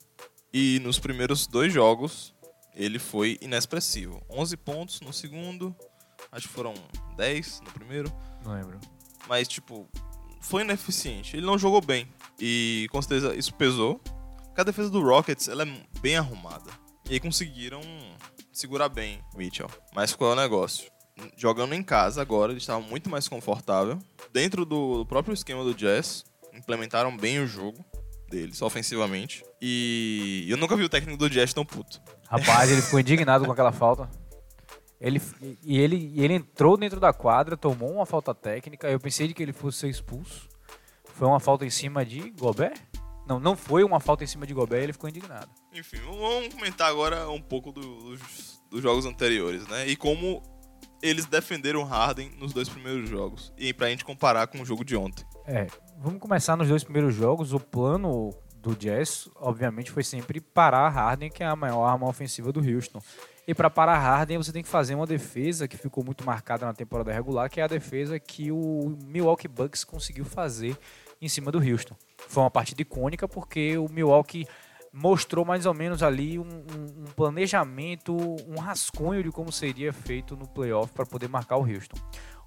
[0.54, 2.34] E nos primeiros dois jogos,
[2.74, 4.22] ele foi inexpressivo.
[4.30, 5.76] 11 pontos no segundo,
[6.32, 6.74] acho que foram
[7.18, 8.12] 10 no primeiro.
[8.46, 8.80] Não lembro.
[9.28, 9.90] Mas, tipo,
[10.40, 11.36] foi ineficiente.
[11.36, 12.08] Ele não jogou bem.
[12.40, 14.00] E com certeza isso pesou.
[14.46, 16.72] Porque a defesa do Rockets ela é bem arrumada.
[17.10, 17.82] E aí conseguiram
[18.54, 19.70] segurar bem o Mitchell.
[19.94, 20.90] Mas qual é o negócio?
[21.36, 24.00] Jogando em casa agora, ele estava muito mais confortável.
[24.32, 26.24] Dentro do do próprio esquema do Jazz,
[26.54, 27.84] implementaram bem o jogo
[28.30, 29.44] deles, ofensivamente.
[29.62, 32.02] E eu nunca vi o técnico do Jazz tão puto.
[32.28, 34.10] Rapaz, ele ficou indignado com aquela falta.
[35.00, 35.22] Ele,
[35.64, 38.90] e, ele, e ele entrou dentro da quadra, tomou uma falta técnica.
[38.90, 40.48] Eu pensei que ele fosse ser expulso.
[41.14, 42.80] Foi uma falta em cima de Gobert?
[43.28, 45.50] Não, não foi uma falta em cima de Gobert, ele ficou indignado.
[45.74, 47.82] Enfim, vamos comentar agora um pouco do-
[48.12, 49.88] dos, dos jogos anteriores, né?
[49.88, 50.44] E como
[51.02, 53.52] eles defenderam Harden nos dois primeiros jogos.
[53.58, 55.26] E pra gente comparar com o jogo de ontem.
[55.46, 55.68] É,
[55.98, 57.52] vamos começar nos dois primeiros jogos.
[57.54, 62.52] O plano do Jazz, obviamente, foi sempre parar Harden, que é a maior arma ofensiva
[62.52, 63.00] do Houston.
[63.48, 66.74] E para parar Harden, você tem que fazer uma defesa que ficou muito marcada na
[66.74, 70.76] temporada regular, que é a defesa que o Milwaukee Bucks conseguiu fazer
[71.22, 71.96] em cima do Houston.
[72.28, 74.48] Foi uma partida icônica porque o Milwaukee
[74.92, 78.16] mostrou mais ou menos ali um, um- um planejamento,
[78.48, 81.98] um rascunho de como seria feito no playoff para poder marcar o Houston.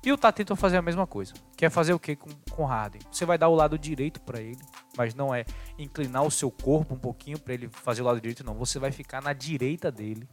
[0.04, 1.34] O Utah tentou fazer a mesma coisa.
[1.56, 3.02] Quer fazer o que com, com Harden?
[3.10, 4.58] Você vai dar o lado direito para ele,
[4.96, 5.44] mas não é
[5.78, 8.54] inclinar o seu corpo um pouquinho para ele fazer o lado direito, não.
[8.54, 10.26] Você vai ficar na direita dele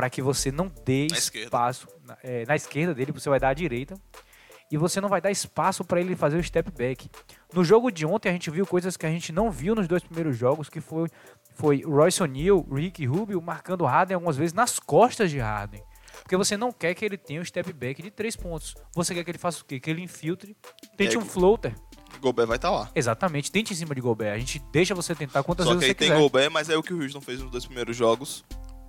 [0.00, 1.44] para que você não dê Na esquerda.
[1.44, 1.86] espaço.
[2.06, 4.00] Na, é, na esquerda dele, você vai dar à direita.
[4.70, 7.10] E você não vai dar espaço para ele fazer o step back.
[7.52, 10.02] No jogo de ontem, a gente viu coisas que a gente não viu nos dois
[10.02, 11.06] primeiros jogos, que foi,
[11.54, 15.82] foi Royce O'Neal, Ricky Rubio marcando Harden algumas vezes nas costas de Harden.
[16.22, 18.74] Porque você não quer que ele tenha o step back de três pontos.
[18.94, 19.78] Você quer que ele faça o quê?
[19.78, 20.56] Que ele infiltre,
[20.96, 21.74] tente É, um floater.
[22.22, 22.90] Gobert vai estar lá.
[22.94, 24.32] Exatamente, tente em cima de Gobert.
[24.34, 26.20] A gente deixa você tentar quantas Só que vezes aí você tem quiser.
[26.22, 28.42] Gobert, mas é o que o Houston fez nos dois primeiros jogos.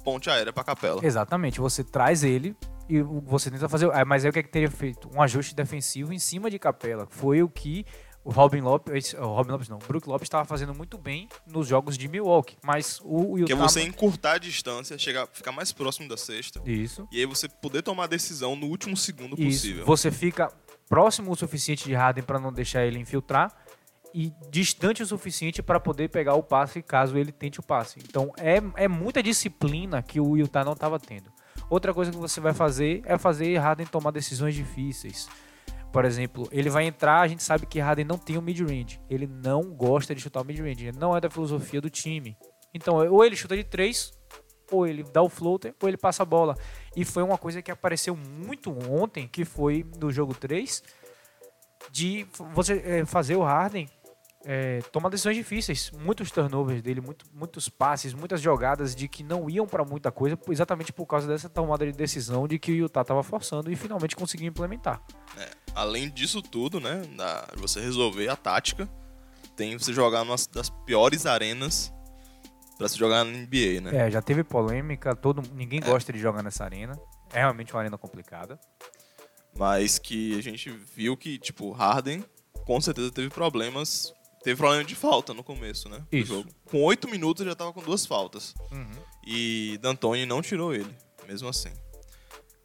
[0.04, 1.06] Ponte aérea pra capela.
[1.06, 2.56] Exatamente, você traz ele
[2.90, 3.90] e você tenta fazer.
[3.94, 5.10] ah, Mas aí o que é que teria feito?
[5.16, 7.08] Um ajuste defensivo em cima de Capela.
[7.10, 7.86] Foi o que
[8.24, 11.68] o Robin Lopes, o Robin Lopes não, o Brook Lopes estava fazendo muito bem nos
[11.68, 12.58] jogos de Milwaukee.
[12.64, 13.48] Mas o Utah.
[13.48, 16.62] Que é você encurtar a distância, chegar, ficar mais próximo da cesta.
[16.66, 17.08] Isso.
[17.12, 19.62] E aí você poder tomar a decisão no último segundo Isso.
[19.62, 19.86] possível.
[19.86, 20.52] Você fica
[20.88, 23.56] próximo o suficiente de Harden para não deixar ele infiltrar
[24.14, 28.00] e distante o suficiente para poder pegar o passe caso ele tente o passe.
[28.08, 31.32] Então é, é muita disciplina que o Utah não estava tendo.
[31.70, 35.30] Outra coisa que você vai fazer é fazer Harden tomar decisões difíceis.
[35.92, 39.00] Por exemplo, ele vai entrar, a gente sabe que Harden não tem o mid-range.
[39.10, 40.92] Ele não gosta de chutar o mid-range.
[40.94, 42.38] Não é da filosofia do time.
[42.74, 44.14] Então, ou ele chuta de três,
[44.72, 46.56] ou ele dá o floater, ou ele passa a bola.
[46.96, 50.82] E foi uma coisa que apareceu muito ontem, que foi no jogo 3,
[51.92, 53.90] de você eh, fazer o Harden
[54.46, 55.92] eh, tomar decisões difíceis.
[55.92, 60.38] Muitos turnovers dele, muito- muitos passes, muitas jogadas de que não iam para muita coisa,
[60.50, 64.16] exatamente por causa dessa tomada de decisão de que o Utah estava forçando e finalmente
[64.16, 65.02] conseguiu implementar.
[65.76, 67.02] Além disso tudo, né?
[67.16, 68.90] Da, você resolver a tática,
[69.56, 71.94] tem você jogar numa das piores arenas
[72.78, 74.08] pra se jogar na NBA, né?
[74.08, 77.00] É, já teve polêmica, todo, ninguém gosta de jogar nessa arena.
[77.32, 78.60] É realmente uma arena complicada.
[79.56, 82.26] Mas que a gente viu que, tipo, Harden
[82.66, 84.14] com certeza teve problemas.
[84.44, 86.04] Teve problema de falta no começo, né?
[86.12, 86.34] Isso.
[86.34, 86.50] jogo.
[86.66, 88.54] Com oito minutos já tava com duas faltas.
[88.72, 88.92] Uhum.
[89.26, 90.94] E D'Antoni não tirou ele,
[91.28, 91.70] mesmo assim.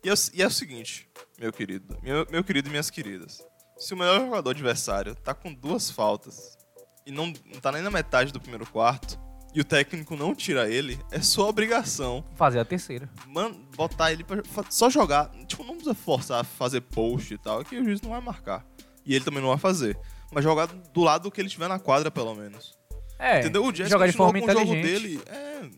[0.03, 1.09] E é, o- e é o seguinte,
[1.39, 3.45] meu querido, meu, meu querido e minhas queridas.
[3.77, 6.57] Se o melhor jogador adversário tá com duas faltas
[7.05, 9.19] e não, não tá nem na metade do primeiro quarto,
[9.55, 13.09] e o técnico não tira ele, é sua obrigação Fazer a terceira.
[13.27, 15.31] man, botar ele pra só jogar.
[15.47, 18.67] Tipo, não precisa forçar a fazer post e tal, que o juiz não vai marcar.
[19.05, 19.99] E ele também não vai fazer.
[20.33, 22.77] Mas jogar do lado que ele estiver na quadra, pelo menos.
[23.19, 23.65] É, Entendeu?
[23.65, 25.21] O Jazz jogar de forma com o jogo dele.
[25.27, 25.69] É,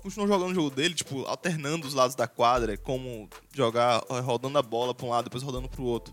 [0.00, 4.58] continuou jogando o jogo dele, tipo, alternando os lados da quadra, como jogar eh, rodando
[4.58, 6.12] a bola pra um lado, depois rodando pro outro.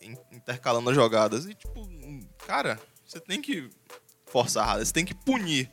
[0.00, 1.46] in- Intercalando as jogadas.
[1.46, 1.88] E, tipo,
[2.46, 3.68] cara, você tem que
[4.26, 5.68] forçar você tem que punir.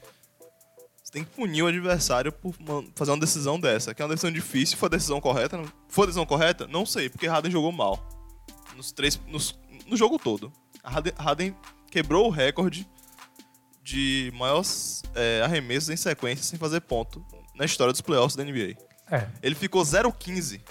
[1.04, 2.54] Você tem que punir o adversário por
[2.96, 4.78] fazer uma decisão dessa, que é uma decisão difícil.
[4.78, 5.62] Foi a decisão correta?
[5.88, 6.66] Foi a decisão correta?
[6.68, 8.00] Não sei, porque Harden jogou mal.
[8.76, 10.52] Nos três, nos- no jogo todo.
[10.88, 11.56] Harden, Harden
[11.90, 12.88] quebrou o recorde
[13.84, 17.26] de maiores é, arremessos em sequência sem fazer ponto
[17.56, 18.76] na história dos playoffs da NBA.
[19.10, 19.28] É.
[19.42, 20.62] Ele ficou 0-15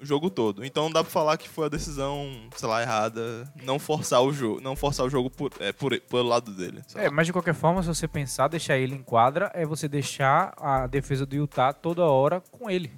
[0.00, 0.64] o jogo todo.
[0.64, 4.60] Então dá pra falar que foi a decisão, sei lá, errada, não forçar o jogo,
[4.60, 6.82] não forçar o jogo por, é, por, pelo lado dele.
[6.94, 10.52] É, mas de qualquer forma, se você pensar, deixar ele em quadra, é você deixar
[10.58, 12.92] a defesa do Utah toda hora com ele.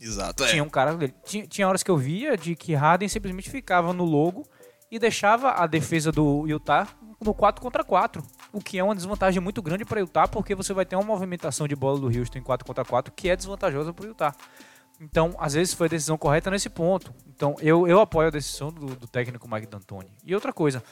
[0.00, 0.48] Exato, é.
[0.48, 1.14] Tinha um cara dele.
[1.24, 4.46] Tinha, tinha horas que eu via de que Harden simplesmente ficava no logo
[4.90, 6.88] e deixava a defesa do Utah
[7.20, 8.22] no 4 contra 4.
[8.52, 11.68] O que é uma desvantagem muito grande para Utah, porque você vai ter uma movimentação
[11.68, 14.34] de bola do Houston em 4 contra 4 que é desvantajosa para o Utah.
[15.00, 17.14] Então, às vezes foi a decisão correta nesse ponto.
[17.26, 20.10] Então, eu, eu apoio a decisão do, do técnico Mike D'Antoni.
[20.24, 20.82] E outra coisa,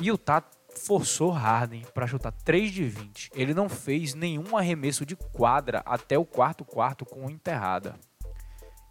[0.00, 0.42] Utah
[0.76, 3.30] forçou Harden para chutar 3 de 20.
[3.34, 7.94] Ele não fez nenhum arremesso de quadra até o quarto quarto com enterrada.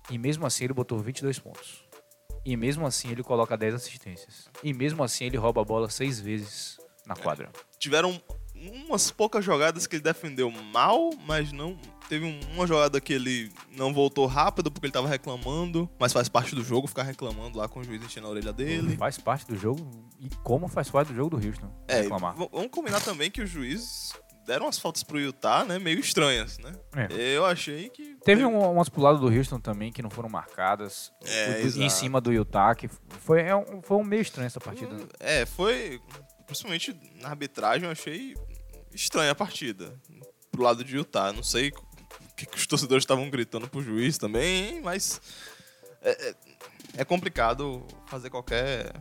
[0.09, 1.84] E mesmo assim ele botou 22 pontos.
[2.45, 4.47] E mesmo assim ele coloca 10 assistências.
[4.63, 7.49] E mesmo assim ele rouba a bola 6 vezes na quadra.
[7.79, 8.21] Tiveram
[8.87, 11.77] umas poucas jogadas que ele defendeu mal, mas não.
[12.07, 16.29] Teve um- uma jogada que ele não voltou rápido porque ele tava reclamando, mas faz
[16.29, 18.95] parte do jogo ficar reclamando lá com o juiz enchendo a orelha dele.
[18.95, 19.89] Faz parte do jogo
[20.19, 21.67] e como faz parte do jogo do Houston.
[21.87, 22.35] É, reclamar.
[22.35, 24.13] vamos combinar também que os juízes
[24.45, 25.79] deram umas faltas pro Utah, né?
[25.79, 26.71] Meio estranhas, né?
[26.95, 27.07] É.
[27.35, 28.15] Eu achei que.
[28.23, 31.11] Teve um- umas pro lado do Houston também que não foram marcadas.
[31.25, 32.87] É, do- em cima do Utah, que
[33.21, 34.95] foi, é um, foi um meio estranho essa partida.
[35.19, 35.99] É, foi.
[36.45, 38.35] Principalmente na arbitragem, eu achei
[38.93, 39.99] estranha a partida.
[40.51, 41.33] Pro lado de Utah.
[41.33, 45.19] Não sei o que, que os torcedores estavam gritando pro juiz também, mas.
[46.01, 46.35] É, é-
[46.97, 48.93] é complicado fazer qualquer.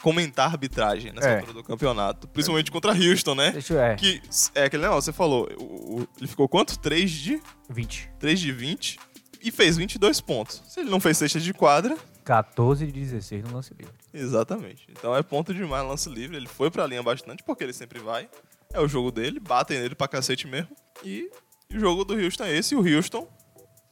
[0.00, 1.34] Comentar a arbitragem nessa É.
[1.36, 2.26] altura do campeonato.
[2.28, 3.54] Principalmente contra Houston, né?
[3.70, 3.80] Eu.
[3.80, 4.20] É, Que
[4.54, 5.48] é aquele negócio, você falou.
[5.58, 6.78] o- o- ele ficou quanto?
[6.78, 7.40] 3 de.
[7.68, 8.10] 20.
[8.18, 8.98] 3 de 20
[9.42, 10.62] e fez 22 pontos.
[10.68, 13.94] Se ele não fez cesta de quadra, 14 de 16 no lance livre.
[14.12, 14.86] exatamente.
[14.90, 16.36] Então é ponto demais no lance livre.
[16.36, 18.28] Ele foi pra linha bastante, porque ele sempre vai.
[18.72, 20.70] É o jogo dele, batem nele pra cacete mesmo.
[21.04, 21.28] E,
[21.68, 23.26] e o jogo do Houston é esse, e o Houston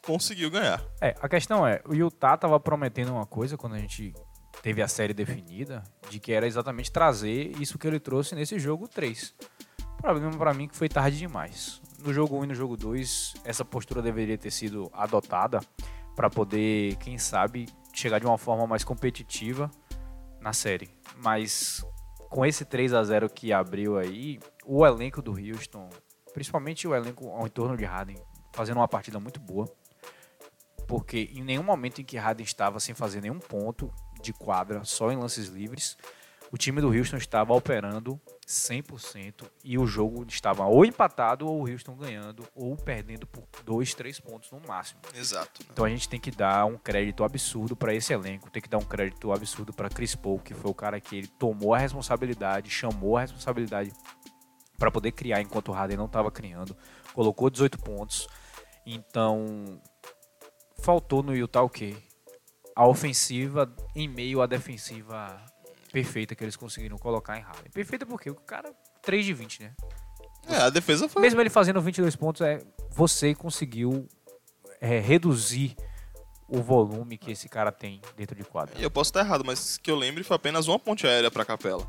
[0.02, 0.82] conseguiu ganhar.
[1.00, 4.14] É, a questão é, o Utah tava prometendo uma coisa quando a gente
[4.62, 8.88] teve a série definida, de que era exatamente trazer isso que ele trouxe nesse jogo
[8.88, 9.34] 3.
[9.98, 11.82] O problema pra mim é que foi tarde demais.
[12.02, 15.61] No jogo 1 e no jogo 2, essa postura deveria ter sido adotada
[16.14, 19.70] pra poder, quem sabe, chegar de uma forma mais competitiva
[20.40, 20.90] na série.
[21.16, 21.84] Mas
[22.28, 25.88] com esse 3 a 0 que abriu aí, o elenco do Houston,
[26.32, 28.16] principalmente o elenco ao entorno de Harden,
[28.52, 29.66] fazendo uma partida muito boa
[30.88, 33.92] porque em nenhum momento em que Harden estava sem fazer nenhum ponto
[34.23, 35.97] de quadra, só em lances livres,
[36.51, 41.71] o time do Houston estava operando 100% e o jogo estava ou empatado ou o
[41.71, 45.01] Houston ganhando ou perdendo por 2, 3 pontos no máximo.
[45.14, 45.61] Exato.
[45.71, 48.79] Então a gente tem que dar um crédito absurdo para esse elenco, tem que dar
[48.79, 52.71] um crédito absurdo para Chris Paul, que foi o cara que ele tomou a responsabilidade,
[52.71, 53.93] chamou a responsabilidade
[54.79, 56.75] para poder criar enquanto o Harden não estava criando,
[57.12, 58.27] colocou 18 pontos.
[58.87, 59.79] Então
[60.81, 61.95] faltou no Utah o quê?
[62.79, 65.45] A ofensiva em meio à defensiva
[65.93, 67.72] perfeita que eles conseguiram colocar em Harden.
[67.72, 68.72] Perfeita porque o cara
[69.03, 69.74] 3 de 20, né?
[70.47, 71.20] É, a defesa foi.
[71.20, 74.09] Mesmo ele fazendo 22 pontos, é, você conseguiu
[74.81, 75.74] é, reduzir
[76.49, 78.79] o volume que esse cara tem dentro de quadra.
[78.79, 81.45] E Eu posso estar errado, mas que eu lembre foi apenas uma ponte aérea pra
[81.45, 81.85] capela.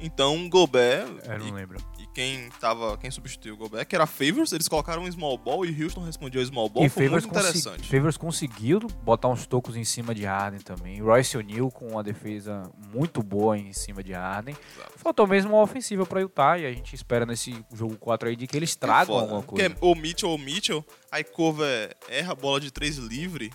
[0.00, 1.78] Então, Gobert Eu não e, lembro.
[2.16, 6.00] Quem tava, quem substituiu o Gobert, era Favors, eles colocaram um small ball e Houston
[6.00, 7.86] respondeu small ball, E foi Favors, muito interessante.
[7.86, 10.98] Favors conseguiu botar uns tocos em cima de Harden também.
[11.02, 14.56] Royce O'Neal com uma defesa muito boa em cima de Harden.
[14.74, 14.92] Exato.
[14.96, 18.46] Faltou mesmo uma ofensiva para Utah e a gente espera nesse jogo 4 aí de
[18.46, 19.46] que eles tragam Foda, alguma né?
[19.46, 19.78] Porque coisa.
[19.82, 23.52] o Mitchell, o Mitchell, aí Cover erra a bola de três livre,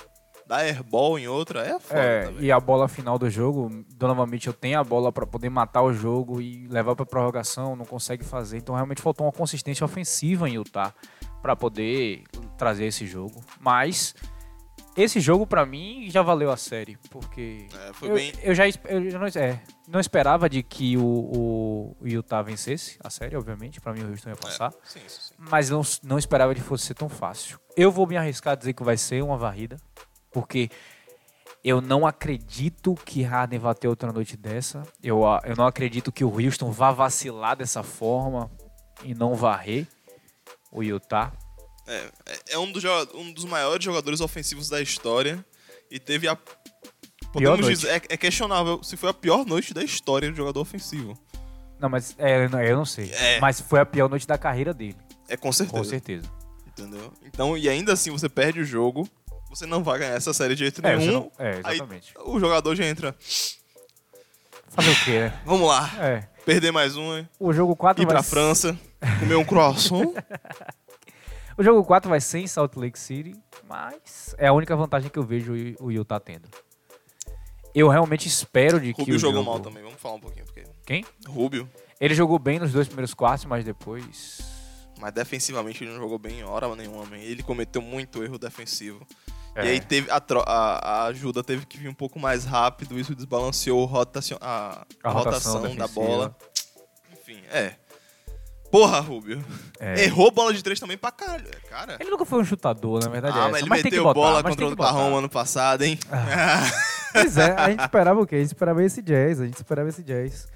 [0.51, 2.43] dá airball em outra, é foda É, também.
[2.43, 5.93] e a bola final do jogo, Donovan Mitchell tem a bola para poder matar o
[5.93, 8.57] jogo e levar para prorrogação, não consegue fazer.
[8.57, 10.93] Então realmente faltou uma consistência ofensiva em Utah
[11.41, 12.23] para poder
[12.57, 13.41] trazer esse jogo.
[13.61, 14.13] Mas
[14.97, 18.33] esse jogo para mim já valeu a série, porque É, eu, bem.
[18.43, 23.37] eu já eu não, é, não esperava de que o, o, Utah vencesse a série,
[23.37, 23.79] obviamente.
[23.79, 24.67] Para mim o Houston ia passar.
[24.69, 25.33] É, sim, sim.
[25.37, 27.57] Mas não, não esperava que fosse ser tão fácil.
[27.77, 29.77] Eu vou me arriscar a dizer que vai ser uma varrida,
[30.31, 30.69] porque
[31.63, 34.83] eu não acredito que Harden vá ter outra noite dessa.
[35.03, 38.49] Eu, a- eu não acredito que o Houston vá vacilar dessa forma
[39.03, 39.87] e não varrer
[40.71, 41.31] o Utah.
[41.87, 45.43] É, é- é um, dos um dos maiores jogadores ofensivos da história
[45.89, 46.37] e teve a.
[47.33, 51.17] Podemos dizer, é, é questionável se foi a pior noite da história do jogador ofensivo.
[51.79, 53.09] Não, mas é, eu não- eu não sei.
[53.11, 53.39] É.
[53.39, 55.77] Mas foi a pior noite da carreira dele, É com certeza.
[55.77, 56.31] com certeza.
[56.67, 57.11] Entendeu?
[57.23, 59.07] Então, e ainda assim você perde o jogo,
[59.51, 61.11] você não vai ganhar essa série de jeito É, nenhum.
[61.13, 62.13] não- é, Aí exatamente.
[62.25, 63.15] o jogador já entra.
[64.69, 65.41] Fazer o quê, né?
[65.45, 65.91] Vamos lá.
[65.99, 66.21] É.
[66.45, 67.29] Perder mais um, hein?
[67.39, 68.77] O jogo 4 Ir vai pra França,
[69.19, 70.05] comer um croissant.
[71.57, 73.35] O jogo 4 vai ser em Salt Lake City,
[73.67, 76.47] mas é a única vantagem que eu vejo o Utah tendo.
[77.75, 79.49] Eu realmente espero de que Rubio o jogou jogo...
[79.51, 80.45] mal também, vamos falar um pouquinho.
[80.45, 80.63] Porque...
[80.85, 81.05] Quem?
[81.27, 84.39] Rubio, Ele jogou bem nos dois primeiros quartos, mas depois...
[84.99, 87.05] mas defensivamente ele não jogou bem em hora nenhuma.
[87.05, 87.17] man.
[87.17, 89.05] Ele cometeu muito erro defensivo.
[89.55, 89.65] É.
[89.65, 93.13] E aí teve a, a- a ajuda teve que vir um pouco mais rápido, isso
[93.13, 96.35] desbalanceou rotacion- a, A rotação rotação, da bola.
[97.11, 97.75] Enfim, é.
[98.71, 99.43] Porra, Rubio.
[99.77, 100.05] É.
[100.05, 101.97] Errou bola de três também pra caralho, cara.
[101.99, 103.51] Ele nunca foi um chutador, na verdade é Ah, essa.
[103.51, 104.71] mas ele que meteu botar, bola mas contra o.
[104.71, 105.99] Oklahoma ano passado, hein?
[107.11, 108.35] Pois é, a gente esperava o quê?
[108.35, 110.47] A gente esperava esse jazz, a gente esperava esse jazz.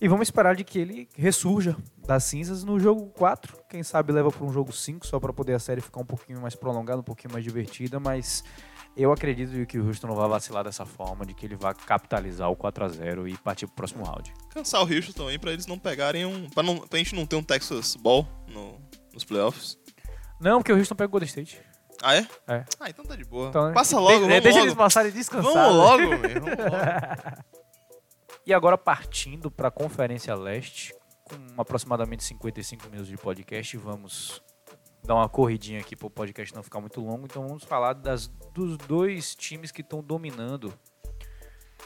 [0.00, 1.76] E vamos esperar de que ele ressurja
[2.06, 3.58] das cinzas no jogo 4.
[3.68, 6.40] Quem sabe leva para um jogo 5, só para poder a série ficar um pouquinho
[6.40, 8.44] mais prolongada, um pouquinho mais divertida, mas
[8.96, 12.48] eu acredito que o Houston não vai vacilar dessa forma, de que ele vai capitalizar
[12.48, 14.32] o 4 a 0 e partir pro próximo round.
[14.50, 16.46] Cansar o Houston também pra eles não pegarem um.
[16.62, 18.80] Não, pra gente não ter um Texas Ball no-
[19.12, 19.76] nos playoffs.
[20.40, 21.60] Não, porque o Houston pega o Golden State.
[22.00, 22.26] Ah, é?
[22.46, 22.64] É.
[22.78, 23.48] Ah, então tá de boa.
[23.48, 24.60] Então, Passa logo, de- Deixa logo.
[24.68, 25.52] eles passarem descansados.
[25.52, 26.40] Vamos logo, meu.
[26.40, 27.57] Vamos logo.
[28.48, 34.42] E agora partindo para a Conferência Leste, com aproximadamente 55 minutos de podcast, vamos
[35.04, 37.26] dar uma corridinha aqui para o podcast não ficar muito longo.
[37.26, 40.72] Então vamos falar das, dos dois times que estão dominando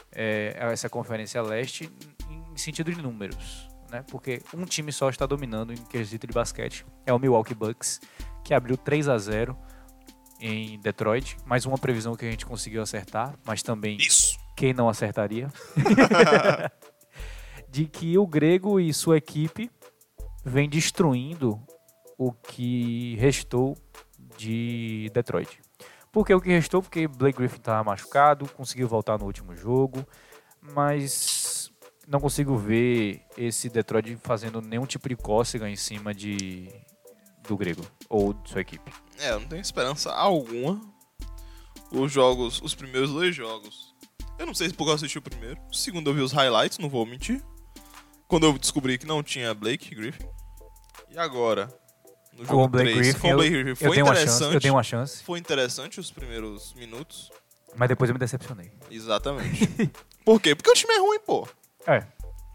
[0.09, 1.91] é, essa Conferência Leste
[2.29, 3.67] em, sentido de números.
[3.91, 4.01] Né?
[4.09, 7.99] Porque um time só está dominando em quesito de basquete, é o Milwaukee Bucks,
[8.41, 9.57] que abriu 3 a 0
[10.39, 11.35] em Detroit.
[11.45, 14.41] Mais uma previsão que a gente conseguiu acertar, mas também Isso.
[14.55, 15.47] Quem não acertaria,
[17.69, 19.69] de que o Grego e sua equipe
[20.43, 21.61] vem destruindo
[22.17, 23.77] o que restou
[24.37, 25.59] de Detroit.
[26.11, 26.81] Por que o que restou?
[26.81, 30.05] Porque Blake Griffin estava machucado, conseguiu voltar no último jogo,
[30.61, 31.71] mas
[32.07, 36.69] não consigo ver esse Detroit fazendo nenhum tipo de cócega em cima de
[37.47, 38.91] do Grego ou de sua equipe.
[39.19, 40.79] É, eu não tenho esperança alguma.
[41.91, 43.92] Os jogos, os primeiros dois jogos.
[44.37, 45.59] Eu não sei se porque eu assisti o primeiro.
[45.71, 47.41] O segundo eu vi os highlights, não vou mentir.
[48.27, 50.25] Quando eu descobri que não tinha Blake Griffin.
[51.11, 51.69] E agora?
[52.37, 53.69] No Com o Blake três, Griffin, com o eu, Blake Griffin.
[53.83, 54.67] eu Foi tenho uma chance, interessante.
[54.67, 57.31] eu uma chance, Foi interessante os primeiros minutos.
[57.75, 58.71] mas depois eu me decepcionei.
[58.89, 59.91] Exatamente.
[60.25, 60.55] Por quê?
[60.55, 61.47] Porque o time é ruim, pô.
[61.85, 62.03] É.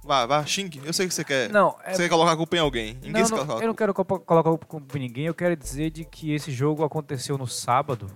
[0.03, 0.81] Vá, vá, xingue.
[0.85, 1.51] Eu sei que você quer.
[1.51, 2.95] Não, é Você quer colocar a culpa em alguém.
[2.95, 5.91] Ninguém Não, não, a eu não quero colocar o culpa em ninguém, eu quero dizer
[5.91, 8.11] de que esse jogo aconteceu no sábado.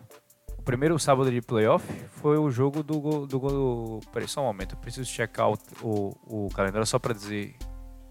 [0.62, 1.84] O primeiro sábado de playoff
[2.20, 3.26] foi o jogo do gol.
[3.26, 7.12] Do, gol- Peraí, só um momento, eu preciso checar o, o, o calendário só pra
[7.12, 7.56] dizer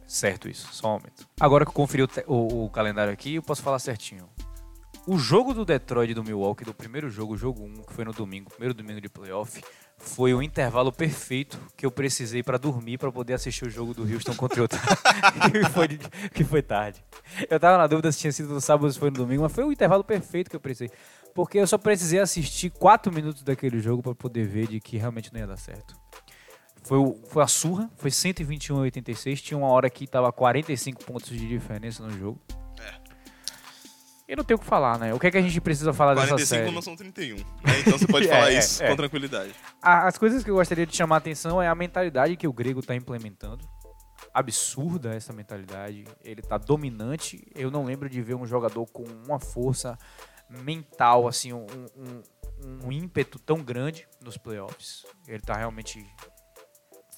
[0.06, 1.26] certo isso, só um momento.
[1.40, 4.28] Agora que eu conferi o, o- o calendário aqui, eu posso falar certinho.
[5.08, 8.12] O jogo do Detroit e do Milwaukee, do primeiro jogo, jogo 1, que foi no
[8.12, 9.64] domingo, primeiro domingo de playoff,
[9.98, 14.04] foi o intervalo perfeito que eu precisei pra dormir pra poder assistir o jogo do
[14.04, 14.78] Houston contra o Utah.
[15.52, 15.88] que, foi,
[16.34, 17.02] que foi tarde.
[17.50, 19.52] Eu tava na dúvida se tinha sido no sábado ou se foi no domingo, mas
[19.54, 20.92] foi o intervalo perfeito que eu precisei.
[21.34, 25.32] Porque eu só precisei assistir 4 minutos daquele jogo pra poder ver de que realmente
[25.34, 25.96] não ia dar certo.
[26.84, 31.06] Foi, o- foi a surra, foi 121 a 86, tinha uma hora que tava 45
[31.06, 32.40] pontos de diferença no jogo.
[34.28, 35.14] E não tem o que falar, né?
[35.14, 36.72] O que é que a gente precisa falar dessa 45 série?
[36.74, 37.36] não são 31.
[37.36, 37.44] né?
[37.86, 38.88] Então você pode É, falar é, isso é.
[38.90, 39.54] com tranquilidade.
[39.82, 42.80] As coisas que eu gostaria de chamar a atenção é a mentalidade que o Grego
[42.80, 43.68] está implementando.
[44.34, 46.06] Absurda essa mentalidade.
[46.24, 47.46] Ele está dominante.
[47.54, 50.00] Eu não lembro de ver um jogador com uma força
[50.64, 51.66] mental, assim, um,
[51.98, 52.22] um-
[52.86, 55.04] um ímpeto tão grande nos playoffs.
[55.28, 56.06] Ele está realmente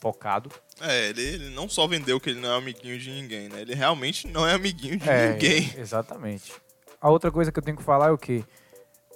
[0.01, 0.49] focado.
[0.81, 3.61] É, ele, ele não só vendeu que ele não é amiguinho de ninguém, né?
[3.61, 5.73] Ele realmente não é amiguinho de É, ninguém.
[5.77, 6.53] Exatamente.
[6.99, 8.43] A outra coisa que eu tenho que falar é o que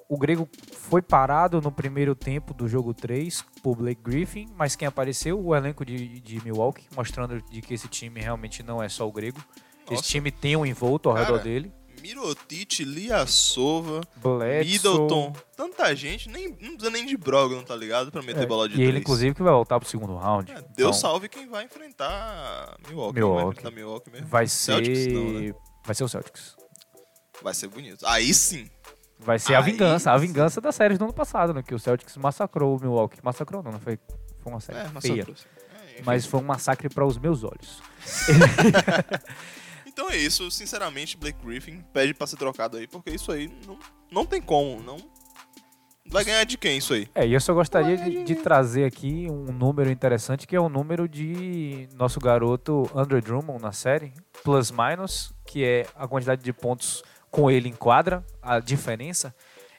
[0.09, 4.88] o Grego foi parado no primeiro tempo do jogo 3 por Blake Griffin, mas quem
[4.88, 5.38] apareceu?
[5.43, 9.11] O elenco de, de Milwaukee, mostrando de que esse time realmente não é só o
[9.11, 9.39] Grego.
[9.82, 9.93] Nossa.
[9.93, 11.72] Esse time tem um envolto ao Cara, redor dele.
[12.02, 14.72] Mirotic, Liasova, Bledsoe.
[14.72, 18.12] Middleton, tanta gente, nem, não precisa nem de Brogdon, tá ligado?
[18.12, 19.02] Pra meter É, bola de e ele, três.
[19.04, 20.52] inclusive, que vai voltar pro segundo round.
[20.52, 23.14] É, Deus Então, salve quem vai enfrentar Milwaukee.
[23.16, 23.43] Quem Milwaukee.
[23.43, 24.28] Vai enfrentar Milwaukee mesmo.
[24.28, 24.74] Vai ser.
[24.74, 25.54] Celtics não, né?
[25.86, 26.56] Vai ser o Celtics.
[27.41, 28.06] Vai ser bonito.
[28.08, 28.70] Aí sim.
[29.20, 31.64] Vai ser a Aí vingança, a vingança da série do ano passado, né?
[31.64, 33.18] Que o Celtics massacrou o Milwaukee.
[33.24, 33.98] Massacrou não, não foi,
[34.41, 35.24] foi uma série É, feia.
[35.26, 35.45] trouxe.
[35.74, 36.04] É, enfim.
[36.06, 37.82] Mas foi um massacre para os meus olhos.
[39.98, 43.80] Então é isso, sinceramente, Blake Griffin pede pra ser trocado aí, porque isso aí não,
[44.12, 44.95] não tem como, não...
[46.06, 47.10] Vai ganhar de quem isso aí?
[47.16, 50.70] É, e eu só gostaria de, de trazer aqui um número interessante, que é o
[50.70, 56.54] número de nosso garoto Andrew Drummond na série, plus minus, que é a quantidade de
[56.54, 59.34] pontos com ele em quadra, a diferença.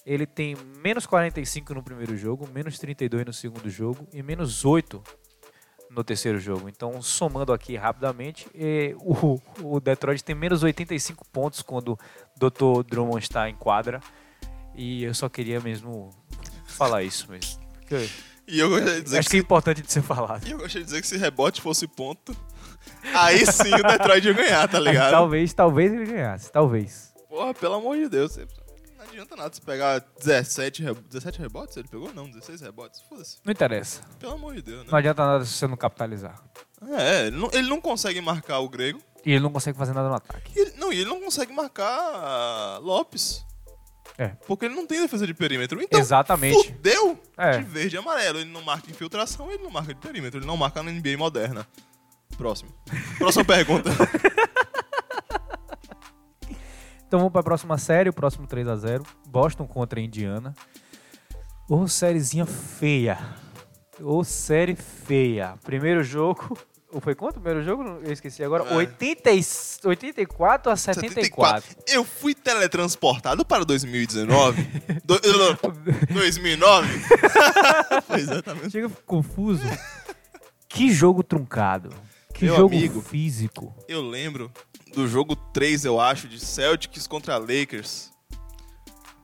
[0.04, 5.00] Ele tem menos 45 no primeiro jogo, menos 32 no segundo jogo e menos 8
[5.90, 6.68] no terceiro jogo.
[6.68, 8.46] Então, somando aqui rapidamente,
[8.98, 11.98] o, o Detroit tem menos 85 pontos quando o
[12.38, 12.82] Dr.
[12.88, 14.00] Drummond está em quadra.
[14.74, 16.10] E eu só queria mesmo
[16.66, 17.60] falar isso mesmo.
[17.80, 18.08] Porque
[18.46, 20.46] E eu gostaria de dizer acho que, que é importante de ser falado.
[20.46, 22.36] e eu gostaria de dizer que se rebote fosse ponto,
[23.14, 25.10] aí sim o Detroit ia ganhar, tá ligado?
[25.10, 27.12] Talvez, talvez ele ganhasse, talvez.
[27.28, 28.38] Porra, pelo amor de Deus.
[29.20, 31.76] Adianta nada você pegar 17, re- 17 rebotes.
[31.76, 32.12] Ele pegou?
[32.14, 33.00] Não, 16 rebotes.
[33.08, 33.38] Foda-se.
[33.44, 34.02] Não interessa.
[34.18, 34.88] Pelo amor de Deus, né?
[34.90, 36.40] Não adianta nada se você não capitalizar.
[36.96, 39.00] É, ele não, ele não consegue marcar o Grego.
[39.26, 40.52] E ele não consegue fazer nada no ataque.
[40.56, 43.44] E ele, não, e ele não consegue marcar Lopes.
[44.16, 44.28] É.
[44.46, 45.80] Porque ele não tem defesa de perímetro.
[45.82, 46.68] Então, Exatamente.
[46.72, 47.58] fudeu É.
[47.58, 48.38] de verde e amarelo.
[48.40, 50.38] Ele não marca infiltração, ele não marca de perímetro.
[50.40, 51.66] Ele não marca na NBA moderna.
[52.36, 52.72] Próximo.
[53.18, 53.90] Próxima pergunta.
[57.08, 60.52] Então vamos para a próxima série, o próximo 3 a 0 Boston contra Indiana.
[61.66, 63.18] Ô, sériezinha feia.
[63.98, 65.54] Ô, série feia.
[65.64, 66.56] Primeiro jogo.
[66.92, 67.82] Ou foi quanto o primeiro jogo?
[68.02, 68.64] Eu esqueci agora.
[68.64, 68.74] É.
[68.74, 69.44] 80, e-
[69.84, 71.76] 84 a 74.
[71.86, 74.62] Eu fui teletransportado para 2019.
[75.04, 76.88] Do, não, 2009.
[78.06, 78.70] Foi exatamente.
[78.70, 79.64] Chega confuso.
[80.68, 81.90] que jogo truncado.
[82.32, 83.00] Que Meu jogo amigo.
[83.02, 83.74] físico.
[83.88, 84.50] Eu lembro
[84.94, 88.10] do jogo 3, eu acho, de Celtics contra Lakers.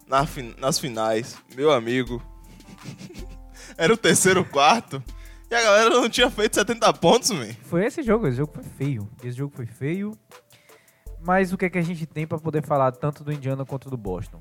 [0.07, 0.27] Na
[0.59, 1.37] nas finais.
[1.57, 2.23] Meu amigo.
[3.77, 5.03] Era o terceiro quarto.
[5.51, 7.53] E a galera não tinha feito 70 pontos, man.
[7.63, 9.09] Foi esse jogo, esse jogo foi feio.
[9.23, 10.17] Esse jogo foi feio.
[11.21, 13.89] Mas o que, é que a gente tem pra poder falar tanto do Indiana quanto
[13.89, 14.41] do Boston?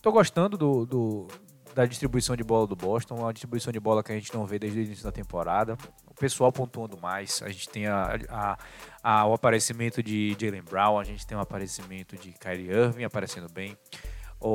[0.00, 1.28] Tô gostando do, do-
[1.74, 4.58] da distribuição de bola do Boston, uma distribuição de bola que a gente não vê
[4.58, 5.76] desde o início da temporada.
[6.06, 7.42] O pessoal pontuando mais.
[7.42, 8.58] A gente tem a, a-
[9.02, 13.48] a- o aparecimento de Jalen Brown, a gente tem o aparecimento de Kyrie Irving aparecendo
[13.50, 13.76] bem.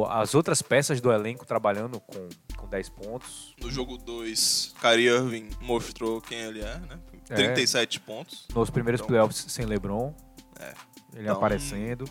[0.09, 3.55] As outras peças do elenco trabalhando com, com 10 pontos.
[3.61, 6.99] No jogo 2, Kyrie Irving mostrou quem ele é, né?
[7.29, 7.35] É.
[7.35, 8.47] 37 pontos.
[8.53, 10.13] Nos primeiros Então- playoffs sem LeBron.
[10.59, 10.73] É.
[11.13, 12.03] Ele Então, aparecendo.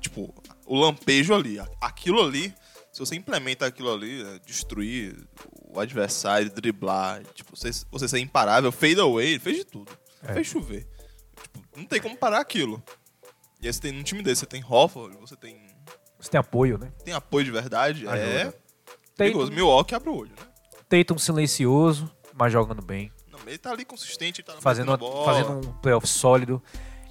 [0.00, 0.32] Tipo,
[0.66, 1.58] o lampejo ali.
[1.80, 2.54] Aquilo ali,
[2.94, 5.16] se você implementa aquilo ali, é, destruir
[5.68, 9.90] o adversário, driblar, tipo, você, você ser imparável, fade away, ele fez de tudo.
[10.22, 10.32] É.
[10.32, 10.86] Fez chover.
[11.42, 12.80] Tipo, não tem como parar aquilo.
[13.60, 15.66] E aí você tem num time desse, você tem Hofford, você tem,
[16.20, 16.92] Você tem apoio, né?
[17.04, 18.06] tem apoio de verdade.
[18.06, 18.10] É.
[18.10, 18.54] Ajuda.
[19.16, 19.46] Perigoso.
[19.46, 20.46] Tatum, Milwaukee abre o olho, né?
[20.88, 23.10] Tatum silencioso, mas jogando bem.
[23.30, 25.24] Não, ele tá ali consistente, ele tá Fazendo, metendo bola.
[25.24, 26.62] fazendo um playoff sólido.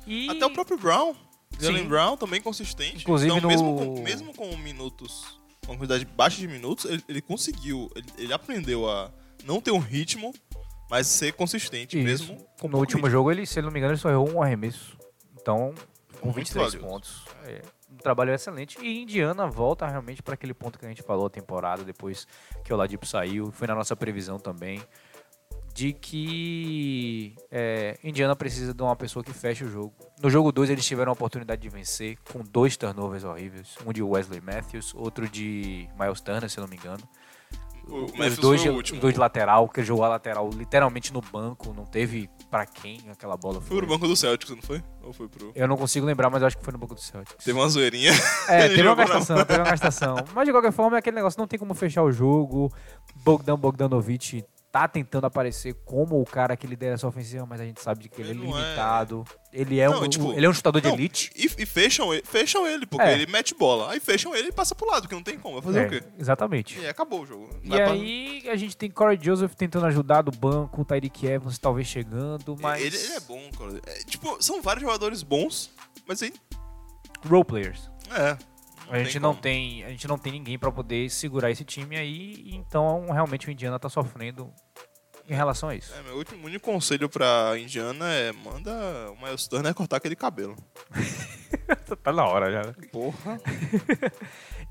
[0.08, 1.14] E Até o próprio Brown.
[1.60, 1.88] Jalen.
[1.88, 3.04] Brown também consistente.
[3.04, 7.22] Inclusive então, no- mesmo, com, mesmo com minutos, uma quantidade baixa de minutos, ele, ele
[7.22, 9.12] conseguiu, ele, ele aprendeu a
[9.46, 10.34] não ter um ritmo,
[10.90, 12.06] mas ser consistente, Isso.
[12.06, 13.10] mesmo com no último ritmo.
[13.12, 14.98] jogo, ele, se ele não me engano, ele só errou um arremesso.
[15.42, 15.74] Então,
[16.20, 16.88] com Muito 23 valioso.
[16.88, 17.26] pontos.
[17.46, 17.62] É,
[17.92, 18.78] um trabalho excelente.
[18.82, 22.28] E Indiana volta realmente para aquele ponto que a gente falou a temporada, depois
[22.64, 23.52] que o Oladipo saiu.
[23.52, 24.82] Foi na nossa previsão também.
[25.74, 29.94] De que é, Indiana precisa de uma pessoa que feche o jogo.
[30.22, 33.76] No jogo 2 eles tiveram a oportunidade de vencer com dois turnovers horríveis.
[33.86, 37.02] Um de Wesley Matthews, outro de Miles Turner, se eu não me engano.
[37.90, 38.96] O Os Memphis dois, foi de, o último.
[38.98, 43.02] os dois de lateral, que jogou a lateral literalmente no banco, não teve pra quem
[43.12, 43.78] aquela bola Foi foi.
[43.80, 44.82] pro banco do Celtics, não foi?
[45.02, 45.52] Ou foi pro...
[45.54, 47.44] Eu não consigo lembrar, mas eu acho que foi no banco do Celtics.
[47.44, 48.12] Teve uma zoeirinha.
[48.48, 50.16] É, teve uma gastação, teve uma gastação.
[50.34, 52.72] Mas de qualquer forma é aquele negócio, não tem como fechar o jogo.
[53.16, 57.80] Bogdan Bogdanovic tá tentando aparecer como o cara que lidera essa ofensiva, mas a gente
[57.80, 59.24] sabe de que ele, Ele é não é- limitado.
[59.54, 61.30] Ele é Não, um, tipo, ele é um chutador de não, elite.
[61.36, 63.14] E, e fecham, ele, fecham ele, porque É.
[63.14, 63.92] ele mete bola.
[63.92, 65.62] Aí fecham ele e passa pro lado, porque não tem como.
[65.62, 66.04] Vai fazer É, o quê?
[66.18, 66.76] Exatamente.
[66.80, 67.48] E aí acabou o jogo.
[67.62, 71.24] E Vai pra- aí a gente tem Corey Joseph tentando ajudar do banco, o Tyreek
[71.28, 72.82] Evans talvez chegando, mas...
[72.84, 73.80] Ele, ele é bom, cara.
[73.86, 75.70] É, tipo, são vários jogadores bons,
[76.08, 76.34] mas aí.
[77.30, 77.92] Role players.
[78.90, 78.96] É.
[78.98, 79.42] A gente não como.
[79.42, 83.52] tem, a gente não tem ninguém pra poder segurar esse time aí, então realmente o
[83.52, 84.52] Indiana tá sofrendo
[85.28, 85.94] em relação a isso.
[85.96, 88.72] É, meu último único conselho pra Indiana é manda
[89.12, 90.56] o Miles Turner cortar aquele cabelo.
[92.04, 92.74] tá na hora já.
[92.92, 93.40] Porra.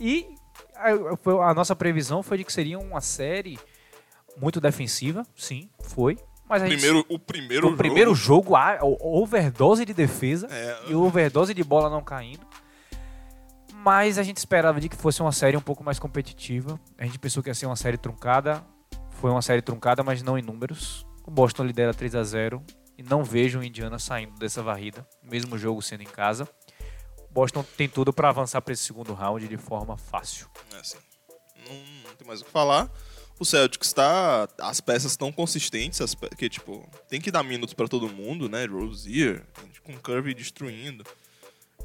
[0.01, 0.27] E
[0.75, 0.91] a,
[1.51, 3.59] a nossa previsão foi de que seria uma série
[4.37, 6.19] muito defensiva, sim, foi.
[6.49, 7.79] Mas a gente- Primeiro, o primeiro o jogo.
[7.79, 12.45] primeiro jogo, a, overdose de defesa É, e overdose de bola não caindo.
[13.85, 16.79] Mas a gente esperava de que fosse uma série um pouco mais competitiva.
[16.97, 18.65] A gente pensou que ia ser uma série truncada.
[19.11, 21.05] Foi uma série truncada, mas não em números.
[21.27, 22.63] O Boston lidera 3 a 0
[22.97, 26.49] e não vejo o Indiana saindo dessa varrida, mesmo jogo sendo em casa.
[27.29, 30.47] O Boston tem tudo para avançar para esse segundo round de forma fácil.
[30.73, 30.83] É.
[31.69, 31.77] Não,
[32.09, 32.91] não tem mais o que falar.
[33.39, 34.49] O Celtics está.
[34.61, 38.65] As peças estão consistentes, pe- que, tipo, tem que dar minutos pra todo mundo, né?
[38.67, 39.45] Rozier,
[39.83, 41.03] com Curry destruindo.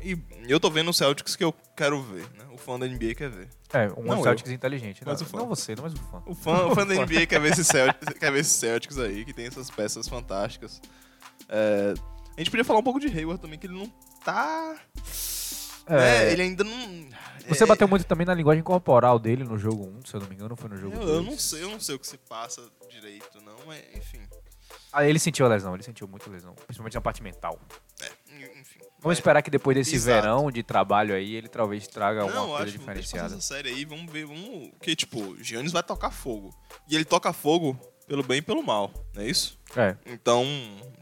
[0.01, 0.17] E
[0.47, 2.45] eu tô vendo o Celtics que eu quero ver, né?
[2.51, 3.49] O fã da NBA quer ver.
[3.73, 5.01] É, um Não Celtics inteligente.
[5.05, 5.37] Mas não, o fã.
[5.37, 6.23] não você, não, mas o fã.
[6.25, 9.25] O fã, o fã da NBA quer ver, esse Celtics, quer ver esses Celtics aí,
[9.25, 10.81] que tem essas peças fantásticas.
[11.49, 11.93] É,
[12.35, 13.87] a gente podia falar um pouco de Hayward também, que ele não
[14.23, 14.75] tá...
[15.89, 17.07] né, ele ainda não...
[17.47, 20.27] Você é, bateu muito também na linguagem corporal dele no jogo 1, se eu não
[20.27, 21.09] me engano, foi no jogo Eu, 2.
[21.09, 24.21] eu não sei, eu não sei o que se passa direito, não, mas enfim.
[24.91, 27.59] Ah, ele sentiu a lesão, ele sentiu muito lesão, principalmente na parte mental.
[28.01, 28.11] É,
[28.59, 28.76] enfim.
[28.99, 30.21] Vamos esperar que depois desse Exato.
[30.21, 33.27] verão de trabalho aí, ele talvez traga alguma Não, coisa acho diferenciada.
[33.35, 34.71] essa série aí, vamos ver, vamos...
[34.81, 36.53] Que, tipo, Giannis vai tocar fogo.
[36.89, 39.59] E ele toca fogo pelo bem e pelo mal, não é isso?
[39.75, 39.95] É.
[40.05, 40.43] Então,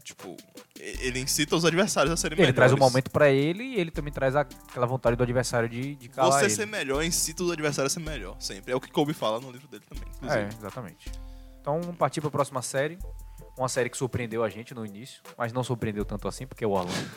[0.04, 0.36] tipo,
[0.78, 2.56] ele incita os adversários a serem Ele melhores.
[2.56, 5.94] traz o momento pra ele e ele também traz a- aquela vontade do adversário de,
[5.94, 6.54] de calar Você ele.
[6.54, 8.72] ser melhor incita os adversários a ser melhor, sempre.
[8.72, 10.42] É o que Kobe fala no livro dele também, inclusive.
[10.42, 11.10] É, exatamente.
[11.60, 12.98] Então, vamos partir pra próxima série.
[13.56, 16.66] Uma série que surpreendeu a gente no início, mas não surpreendeu tanto assim, porque é
[16.66, 17.10] o Orlando.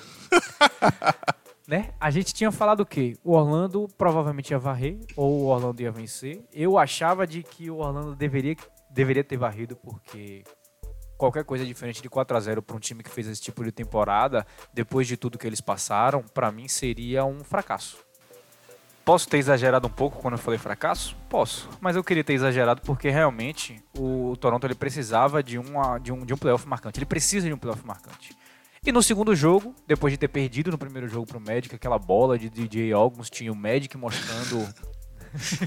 [1.68, 1.94] né?
[2.00, 3.18] A gente tinha falado o quê?
[3.24, 6.44] O Orlando provavelmente ia varrer, ou o Orlando ia vencer.
[6.54, 8.56] Eu achava de que o Orlando deveria,
[8.90, 10.44] deveria ter varrido, porque
[11.18, 13.72] qualquer coisa diferente de 4 a 0 para um time que fez esse tipo de
[13.74, 18.09] temporada, depois de tudo que eles passaram, pra mim seria um fracasso.
[19.10, 21.16] Posso ter exagerado um pouco quando eu falei fracasso?
[21.28, 21.68] Posso.
[21.82, 26.24] Mas eu queria ter exagerado porque realmente o Toronto ele precisava de, uma, de, um,
[26.24, 27.00] de um playoff marcante.
[27.00, 28.38] Ele precisa de um playoff marcante.
[28.86, 32.38] E no segundo jogo, depois de ter perdido no primeiro jogo pro Magic, aquela bola
[32.38, 34.72] de DJ August, tinha o Magic mostrando.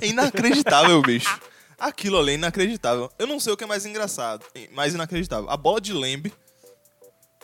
[0.01, 1.41] É inacreditável, bicho.
[1.81, 3.11] Aquilo ali é inacreditável.
[3.19, 5.51] Eu não sei o que é mais engraçado, mais inacreditável.
[5.51, 6.33] A bola de Lembe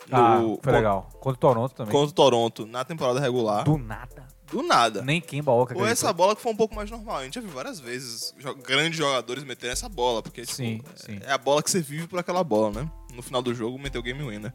[0.09, 1.09] ah, no- foi legal.
[1.19, 1.91] Contra o Toronto também.
[1.91, 3.65] contra o Toronto na temporada regular.
[3.65, 4.38] Do nada.
[4.51, 5.01] Do nada.
[5.01, 7.17] Nem quem Baoka Ou essa bola que foi um pouco mais normal.
[7.17, 8.33] A gente já viu várias vezes
[8.65, 11.19] grandes jogadores meterem essa bola, porque tipo, Sim, é, sim.
[11.21, 12.91] é a bola que você vive por aquela bola, né?
[13.13, 14.53] No final do jogo, meteu o game winner.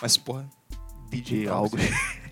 [0.00, 0.48] Mas, porra,
[1.08, 1.76] DJ algo.
[1.76, 2.26] A gente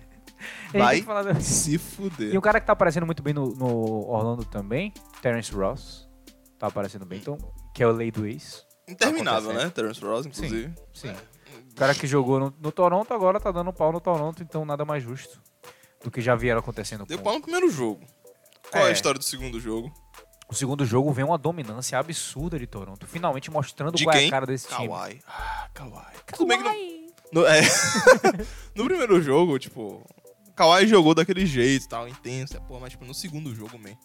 [0.73, 2.33] Vai falar se fuder.
[2.33, 6.07] E um cara que tá aparecendo muito bem no, no Orlando também, Terence Ross.
[6.59, 7.37] Tá aparecendo bem, então.
[7.73, 8.65] Que é o Lei do Ex.
[8.87, 9.65] Interminável, acontecendo.
[9.65, 9.69] né?
[9.73, 10.73] Terence Ross, inclusive.
[10.93, 11.09] Sim.
[11.09, 11.15] É.
[11.71, 14.85] O cara que jogou no, no Toronto agora tá dando pau no Toronto, então nada
[14.85, 15.41] mais justo
[16.05, 18.05] do que já vieram acontecendo Deu com pau no primeiro jogo.
[18.71, 18.87] Qual é.
[18.87, 18.89] É.
[18.89, 19.91] a história do segundo jogo?
[20.47, 24.27] O segundo jogo vem uma dominância absurda de Toronto, finalmente mostrando De qual é quem?
[24.27, 24.87] a cara desse time.
[24.87, 25.21] Kawhi.
[25.27, 26.13] Ah, Kawhi.
[26.31, 26.63] Tudo bem que
[27.31, 27.61] no, no, é,
[28.75, 30.05] no primeiro jogo, tipo,
[30.55, 33.97] Kawhi jogou daquele jeito, tal, intenso, é, pô, mas tipo, no segundo jogo, man,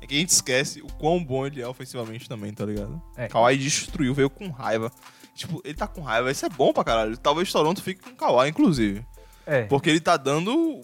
[0.00, 3.02] é que a gente esquece o quão bom ele é ofensivamente também, tá ligado?
[3.16, 3.26] É.
[3.26, 4.92] Kawhi destruiu, veio com raiva.
[5.34, 7.16] Tipo, ele tá com raiva, isso é bom pra caralho.
[7.16, 9.04] Talvez Toronto fique com o Kawhi, inclusive.
[9.44, 9.64] É.
[9.64, 10.80] Porque ele tá dando...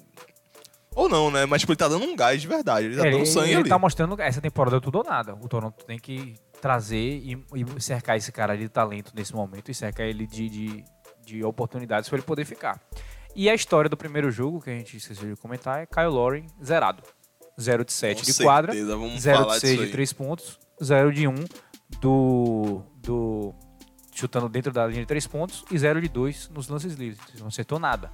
[0.98, 1.46] Ou não, né?
[1.46, 2.86] Mas tipo, ele tá dando um gás de verdade.
[2.86, 3.68] Ele tá É, dando sangue ele ali.
[3.68, 5.34] tá mostrando essa temporada é tudo ou nada.
[5.36, 9.74] O Toronto tem que trazer e, e cercar esse cara de talento nesse momento e
[9.74, 10.84] cercar ele de, de,
[11.24, 12.80] de oportunidades para ele poder ficar.
[13.36, 16.44] E a história do primeiro jogo, que a gente esqueceu de comentar, é Kyle Lowry
[16.64, 17.02] zerado.
[17.60, 19.92] 0 de 7 Com de certeza, quadra, vamos 0 falar de 6 disso de aí.
[19.92, 21.34] 3 pontos, 0 de 1
[22.00, 23.54] do, do
[24.14, 27.20] chutando dentro da linha de 3 pontos e 0 de 2 nos lances livres.
[27.40, 28.10] Não acertou nada.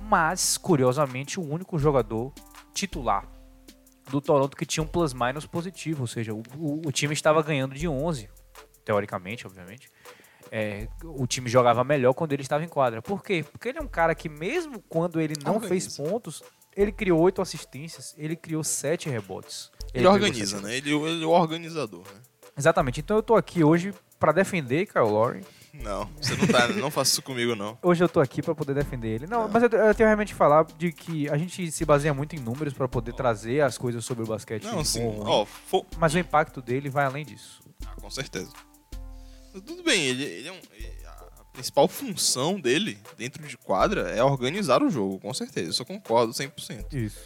[0.00, 2.32] Mas, curiosamente, o único jogador
[2.72, 3.26] titular
[4.10, 7.74] do Toronto que tinha um plus-minus positivo, ou seja, o, o- o time estava ganhando
[7.74, 8.28] de 11,
[8.84, 9.90] teoricamente, obviamente.
[10.52, 13.02] É, o time jogava melhor quando ele estava em quadra.
[13.02, 13.44] Por quê?
[13.50, 16.02] Porque ele é um cara que, mesmo quando ele não fez Organiza.
[16.04, 16.42] pontos,
[16.76, 19.72] ele criou oito assistências, ele criou sete rebotes.
[19.92, 20.76] Ele pegou organiza, né?
[20.76, 22.20] Ele, ele é o organizador, né?
[22.56, 23.00] Exatamente.
[23.00, 25.42] Então eu tô aqui hoje para defender Kyle Lowry.
[25.82, 26.68] Não, você não tá.
[26.68, 27.78] não faça isso comigo, não.
[27.82, 29.26] Hoje eu tô aqui para poder defender ele.
[29.26, 32.34] Não, mas eu, eu tenho realmente que falar de que a gente se baseia muito
[32.34, 34.64] em números para poder trazer as coisas sobre o basquete.
[34.64, 35.20] Não, ruim.
[35.24, 37.60] ó, fo- Mas o impacto dele vai além disso.
[37.86, 38.50] Ah, com certeza.
[39.52, 40.60] Tudo bem, ele, ele é um.
[40.74, 45.70] ele- a principal função dele dentro de quadra é organizar o jogo, com certeza.
[45.70, 46.92] Isso eu concordo 100%.
[46.92, 47.18] Isso.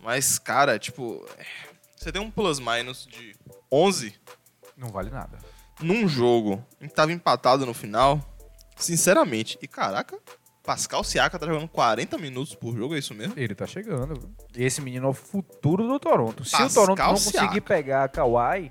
[0.00, 1.24] Mas, cara, tipo.
[1.38, 1.44] é,
[1.96, 3.36] Você tem um plus-minus de
[3.70, 4.14] 11
[4.76, 5.38] Não vale nada.
[5.80, 8.20] Num jogo em que tava empatado no final.
[8.76, 9.58] Sinceramente.
[9.60, 10.18] E caraca,
[10.62, 13.34] Pascal Siaka tá jogando 40 minutos por jogo, é isso mesmo?
[13.36, 14.30] Ele tá chegando.
[14.56, 16.44] E esse menino é o futuro do Toronto.
[16.44, 17.60] Se Pascal o Toronto não conseguir Siakam.
[17.62, 18.70] pegar a Kawhi,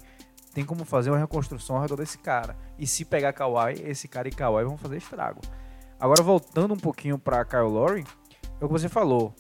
[0.54, 2.56] tem como fazer uma reconstrução ao redor desse cara.
[2.78, 5.42] E se pegar Kawhi, esse cara e Kawhi vão fazer estrago.
[6.00, 8.06] Agora, voltando um pouquinho pra Kyle Lowry,
[8.62, 9.34] é o que você falou.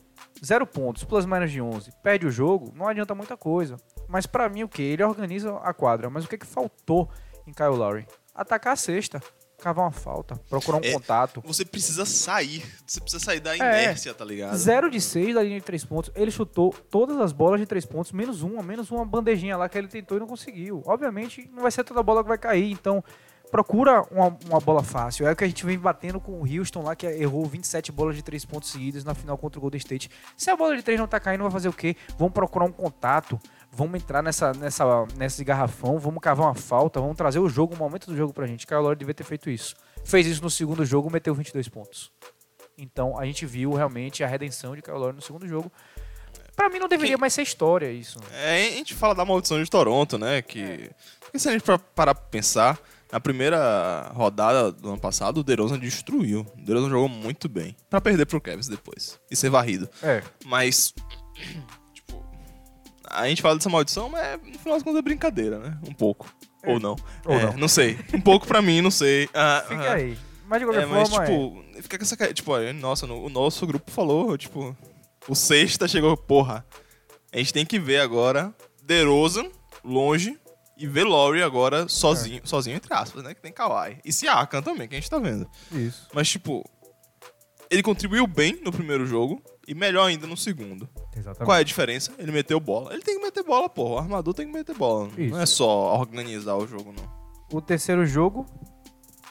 [0.44, 3.77] Zero pontos, plus minus de 11, perde o jogo, não adianta muita coisa.
[4.07, 4.81] Mas pra mim, o que?
[4.81, 6.10] Ele organiza a quadra.
[6.10, 7.10] Mas o que, que faltou
[7.48, 8.06] em Kyle Lowry?
[8.36, 9.22] Atacar a cesta,
[9.57, 11.41] cavar uma falta, procurar um É, contato.
[11.45, 12.64] Você precisa sair.
[12.86, 13.57] Você precisa sair da É.
[13.57, 14.56] inércia, tá ligado?
[14.56, 16.11] 0 de 6 da linha de 3 pontos.
[16.15, 19.78] Ele chutou todas as bolas de 3 pontos, menos uma, menos uma bandejinha lá que
[19.78, 20.84] ele tentou e não conseguiu.
[20.86, 22.72] Obviamente, não vai ser toda bola que vai cair.
[22.72, 23.03] Então,
[23.49, 25.26] procura uma, uma bola fácil.
[25.26, 28.15] É o que a gente vem batendo com o Houston lá, que errou 27 bolas
[28.15, 30.11] de 3 pontos seguidos na final contra o Golden State.
[30.36, 31.95] Se a bola de 3 não tá caindo, vai fazer o quê?
[32.18, 33.40] Vamos procurar um contato,
[33.78, 34.84] vamos entrar nessa, nessa,
[35.16, 38.48] nesse garrafão, vamos cavar uma falta, vamos trazer o jogo, o momento do jogo pra
[38.48, 38.66] gente.
[38.66, 39.76] Kyle Lowry devia ter feito isso.
[40.04, 42.12] Fez isso no segundo jogo, meteu 22 pontos.
[42.78, 45.72] Então a gente viu realmente a redenção de Kyle Lowry no segundo jogo.
[46.56, 48.20] Pra mim não deveria Quem- mais ser história isso.
[48.34, 50.41] É, a gente fala da maldição de Toronto, né?
[50.41, 50.90] Que.
[51.20, 52.80] Porque se a gente parar pra pensar,
[53.12, 56.45] na primeira rodada do ano passado, o DeRozan destruiu.
[56.58, 57.76] O DeRozan jogou muito bem.
[57.90, 59.20] Pra perder pro Cavs depois.
[59.30, 59.88] E ser varrido.
[60.02, 60.24] É.
[60.45, 60.95] Mas.
[63.08, 63.20] Tipo.
[63.20, 65.78] A gente fala dessa maldição, mas no final das contas é brincadeira, né?
[65.88, 66.34] Um pouco.
[66.66, 66.96] Ou não.
[67.26, 67.68] Ou É, não.
[67.68, 67.98] sei.
[68.14, 69.30] Um pouco pra mim, não sei.
[69.34, 69.94] Ah, Fica ah.
[69.94, 70.18] aí.
[70.48, 71.24] Mas de qualquer É, mas, forma.
[71.24, 71.28] é.
[71.28, 72.34] tipo, fica com essa cara.
[72.34, 74.76] Tipo, olha, nossa, no- o nosso grupo falou, tipo,
[75.28, 76.66] o sexta chegou, porra.
[77.34, 78.54] A gente tem que ver agora
[78.84, 79.50] DeRozan
[79.84, 80.38] longe
[80.78, 83.34] e ver Laurie agora sozinho, sozinho entre aspas, né?
[83.34, 83.98] Que tem Kawhi.
[84.06, 85.50] E Siakam também, que a gente tá vendo.
[85.72, 86.08] Isso.
[86.14, 86.64] Mas, tipo,
[87.70, 90.88] ele contribuiu bem no primeiro jogo e melhor ainda no segundo.
[91.15, 91.45] Exatamente.
[91.45, 92.11] Qual é a diferença?
[92.18, 92.94] Ele meteu bola.
[92.94, 93.95] Ele tem que meter bola, porra.
[93.95, 95.10] O armador tem que meter bola.
[95.18, 95.31] Isso.
[95.34, 97.18] Não é só organizar o jogo, não.
[97.52, 98.45] O terceiro jogo,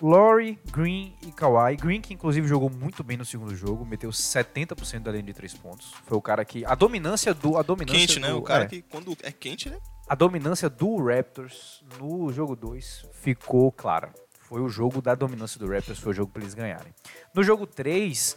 [0.00, 1.76] Laurie, Green e Kawhi.
[1.76, 5.54] Green, que inclusive jogou muito bem no segundo jogo, meteu 70% da linha de três
[5.54, 5.92] pontos.
[6.06, 6.64] Foi o cara que.
[6.66, 7.56] A dominância do.
[7.56, 8.30] A dominância Quente, né?
[8.30, 9.78] do- O cara é, que quando é quente, né?
[10.08, 14.12] A dominância do Raptors no jogo 2 ficou clara.
[14.40, 16.94] Foi o jogo da dominância do Raptors, foi o jogo para eles ganharem.
[17.34, 18.36] No jogo 3,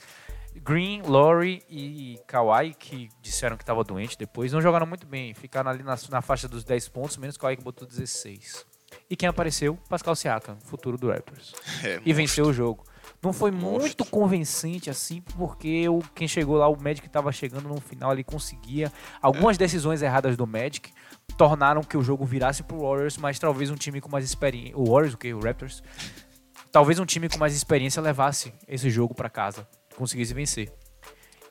[0.59, 5.33] Green, Laurie e Kawhi, que disseram que estava doente depois, não jogaram muito bem.
[5.33, 8.65] Ficaram ali na, na faixa dos 10 pontos, menos Kawhi que botou 16.
[9.09, 9.77] E quem apareceu?
[9.87, 11.53] Pascal Siakam, futuro do Raptors.
[11.83, 12.83] É, E venceu o jogo.
[13.21, 13.79] Não foi Monstro.
[13.81, 18.23] muito convincente assim, porque o, quem chegou lá, o Magic estava chegando no final, ele
[18.23, 18.91] conseguia.
[19.21, 20.91] Algumas decisões erradas do Magic
[21.37, 24.77] tornaram que o jogo virasse pro Warriors, mas talvez um time com mais experiência.
[24.77, 25.33] O Warriors, o que?
[25.33, 25.81] O Raptors.
[26.71, 29.67] Talvez um time com mais experiência levasse esse jogo para casa,
[29.99, 30.71] conseguisse vencer.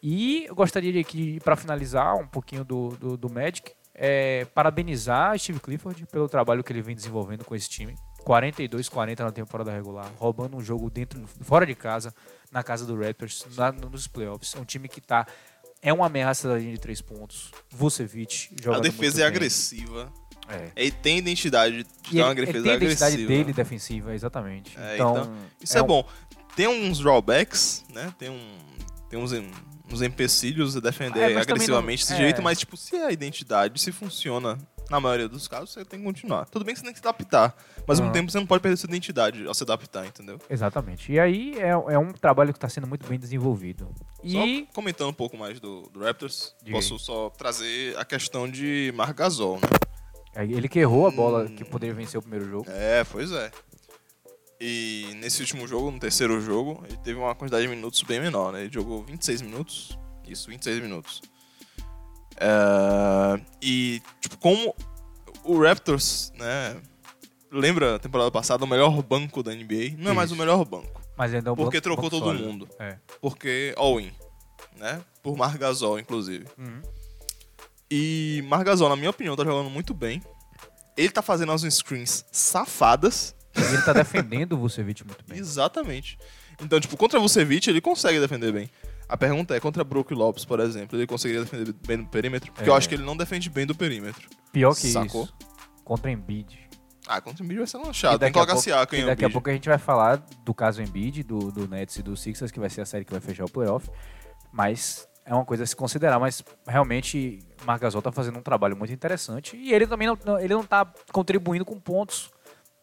[0.03, 5.37] E eu gostaria de aqui, para finalizar um pouquinho do, do, do Magic, é, parabenizar
[5.39, 7.95] Steve Clifford pelo trabalho que ele vem desenvolvendo com esse time.
[8.25, 12.15] 42-40 na temporada regular, roubando um jogo dentro, fora de casa,
[12.53, 14.55] na casa do Raptors, na- nos playoffs.
[14.55, 15.27] É um time que tá.
[15.81, 17.51] É uma ameaça da linha de três pontos.
[17.71, 19.27] Vucevic A jogando defesa muito é bem.
[19.27, 20.13] agressiva.
[20.49, 20.71] É.
[20.77, 23.29] Ele tem identidade de E ter uma defesa tem a identidade agressiva.
[23.29, 24.79] dele defensiva, exatamente.
[24.79, 26.09] É, então, então, Isso é, um- bom.
[26.59, 28.13] Tem uns drawbacks, né?
[28.19, 28.59] Tem, um,
[29.09, 29.31] tem uns,
[29.93, 32.25] uns empecilhos a defender É, mas também agressivamente não- desse é.
[32.25, 34.59] jeito, mas tipo, se é a identidade, se funciona
[34.91, 36.47] na maioria dos casos, você tem que continuar.
[36.47, 37.55] Tudo bem que você tem que se adaptar,
[37.87, 38.11] mas ao Aham.
[38.11, 40.41] mesmo tempo você não pode perder sua identidade ao se adaptar, entendeu?
[40.51, 41.13] Exatamente.
[41.13, 43.89] E aí é, é um trabalho que está sendo muito bem desenvolvido.
[44.25, 44.33] E
[44.67, 49.17] Só comentando um pouco mais do, do Raptors, posso só trazer a questão de Marc
[49.17, 49.69] Gasol, né?
[50.45, 51.55] ele que errou a bola Hum.
[51.55, 52.67] que poderia vencer o primeiro jogo.
[52.69, 53.51] É, pois é.
[54.61, 58.53] E nesse último jogo, no terceiro jogo, ele teve uma quantidade de minutos bem menor,
[58.53, 58.63] né?
[58.63, 59.97] Ele jogou 26 minutos.
[60.27, 61.23] Isso, 26 minutos.
[62.37, 64.75] É, e, tipo, como
[65.45, 66.77] o Raptors, né?
[67.51, 69.95] Lembra a temporada passada, o melhor banco da NBA?
[69.97, 70.41] Não é mais o Isso.
[70.41, 71.01] melhor banco.
[71.17, 72.45] Mas ainda é um Porque banco- trocou banco todo sólido.
[72.47, 72.69] mundo.
[72.79, 72.99] É.
[73.21, 74.13] Porque all-in,
[74.77, 75.01] né?
[75.23, 76.45] Por Margasol, inclusive.
[76.59, 76.83] Uhum.
[77.91, 80.23] E Margasol, na minha opinião, tá jogando muito bem.
[80.97, 83.35] Ele tá fazendo as screens safadas.
[83.73, 85.39] Ele tá defendendo o Vucevic muito bem.
[85.39, 86.19] Exatamente.
[86.61, 88.69] Então, tipo, contra Vucevic, ele consegue defender bem.
[89.09, 92.53] A pergunta é, contra Brook Lopes, por exemplo, ele conseguiria defender bem do perímetro?
[92.53, 92.73] Porque É.
[92.73, 94.29] eu acho que ele não defende bem do perímetro.
[94.53, 95.25] Pior que Sacou?
[95.25, 95.35] isso.
[95.85, 96.59] Contra Embiid.
[97.07, 98.19] Ah, contra o Embiid vai ser lanchado.
[98.19, 100.83] Tem que a colocar E em daqui a pouco a gente vai falar do caso
[100.83, 103.45] Embiid, do, do Nets e do Sixers, que vai ser a série que vai fechar
[103.47, 103.89] o playoff.
[104.53, 106.19] Mas é uma coisa a se considerar.
[106.19, 109.57] Mas realmente, o Marc Gasol tá fazendo um trabalho muito interessante.
[109.57, 112.31] E ele também não- ele não tá contribuindo com pontos,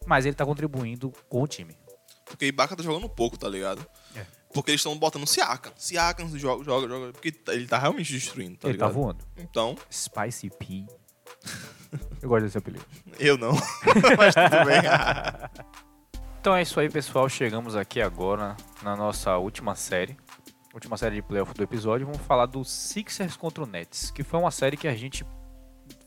[0.06, 1.76] mas ele tá contribuindo com o time.
[2.24, 3.86] Porque Ibaka tá jogando pouco, tá ligado?
[4.14, 4.24] É.
[4.52, 5.72] Porque eles estão botando Siakam.
[5.76, 7.12] Siakam joga, joga, joga.
[7.12, 9.00] Porque ele tá realmente destruindo, tá ele tá ligado?
[9.00, 9.24] voando.
[9.36, 10.86] Então, Spicy P.
[12.20, 12.84] Eu gosto desse apelido.
[13.18, 13.52] eu não.
[14.18, 14.82] Mas tudo bem.
[16.40, 17.28] Então é isso aí, pessoal.
[17.28, 20.16] Chegamos aqui agora na nossa última série.
[20.72, 22.06] Última série de playoff do episódio.
[22.06, 24.12] Vamos falar do Sixers contra o Nets.
[24.12, 25.26] Que foi uma série que a gente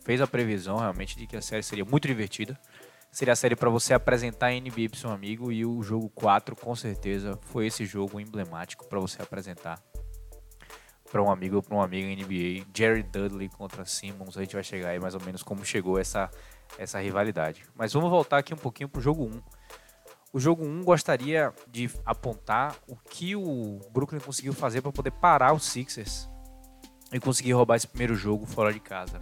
[0.05, 2.57] fez a previsão realmente de que a série seria muito divertida.
[3.11, 5.51] Seria a série para você apresentar a NBA pro seu amigo.
[5.51, 9.81] E o jogo 4, com certeza, foi esse jogo emblemático para você apresentar
[11.11, 12.67] para um amigo ou para uma amiga NBA.
[12.73, 14.37] Jerry Dudley contra Simmons.
[14.37, 16.29] A gente vai chegar aí mais ou menos como chegou essa,
[16.77, 17.63] essa rivalidade.
[17.75, 19.41] Mas vamos voltar aqui um pouquinho pro jogo 1.
[20.31, 25.53] O jogo 1 gostaria de apontar o que o Brooklyn conseguiu fazer para poder parar
[25.53, 26.29] os Sixers
[27.11, 29.19] e conseguir roubar esse primeiro jogo fora de casa.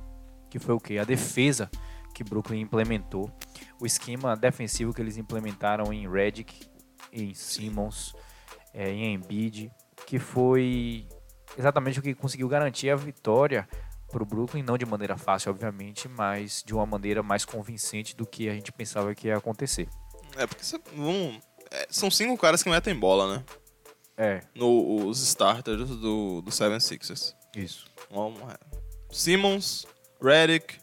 [0.49, 0.97] Que foi o quê?
[0.97, 1.72] A defesa
[2.14, 3.31] que Brooklyn implementou,
[3.80, 6.68] o esquema defensivo que eles implementaram em Redick,
[7.12, 8.14] em Simmons,
[8.74, 9.72] eh, em Embiid,
[10.06, 11.08] que foi
[11.58, 13.68] exatamente o que conseguiu garantir a vitória
[14.12, 18.26] para o Brooklyn, não de maneira fácil, obviamente, mas de uma maneira mais convincente do
[18.26, 19.88] que a gente pensava que ia acontecer.
[20.38, 20.64] É, porque
[20.95, 21.40] vamos-
[21.72, 23.44] é, são cinco caras que metem bola, né?
[24.16, 27.36] É, No, os starters do, do Seven Sixers.
[27.56, 27.86] isso.
[28.10, 28.58] Vamos, é.
[29.12, 29.86] Simmons,
[30.22, 30.80] Redick,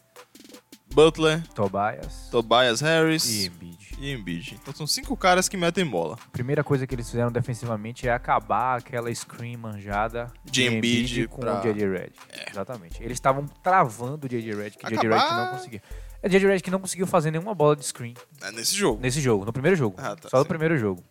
[0.95, 3.95] Butler, Tobias Tobias Harris e Embiid.
[3.99, 4.55] e Embiid.
[4.61, 6.17] Então são cinco caras que metem bola.
[6.31, 11.59] Primeira coisa que eles fizeram defensivamente é acabar aquela screen manjada De Embiid com pra-
[11.59, 11.85] o J.J.
[11.85, 12.19] Redick.
[12.49, 13.03] Exatamente.
[13.03, 14.53] Eles estavam travando o J.J.
[14.55, 15.07] Redick, que o J.J.
[15.09, 15.81] Redick Acabar- não conseguia.
[16.23, 16.47] É, J.J.
[16.47, 19.01] Redick não conseguiu fazer nenhuma bola de screen É nesse jogo.
[19.01, 19.97] nesse jogo, no primeiro jogo.
[19.99, 20.47] Ah, tá, só no sim.
[20.47, 21.03] primeiro jogo.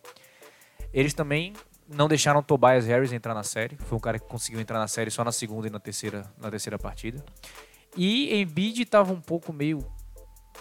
[0.94, 1.52] Eles também
[1.86, 3.76] não deixaram Tobias Harris entrar na série.
[3.76, 6.50] Foi um cara que conseguiu entrar na série só na segunda e na terceira, na
[6.50, 7.22] terceira partida.
[7.96, 9.84] E Embiid estava um pouco meio,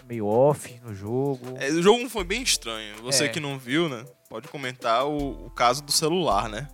[0.08, 1.56] meio off no jogo.
[1.60, 2.96] É, o jogo foi bem estranho.
[3.04, 3.30] Você É.
[3.30, 4.06] que não viu, né?
[4.30, 6.68] Pode comentar o, o caso do celular, né?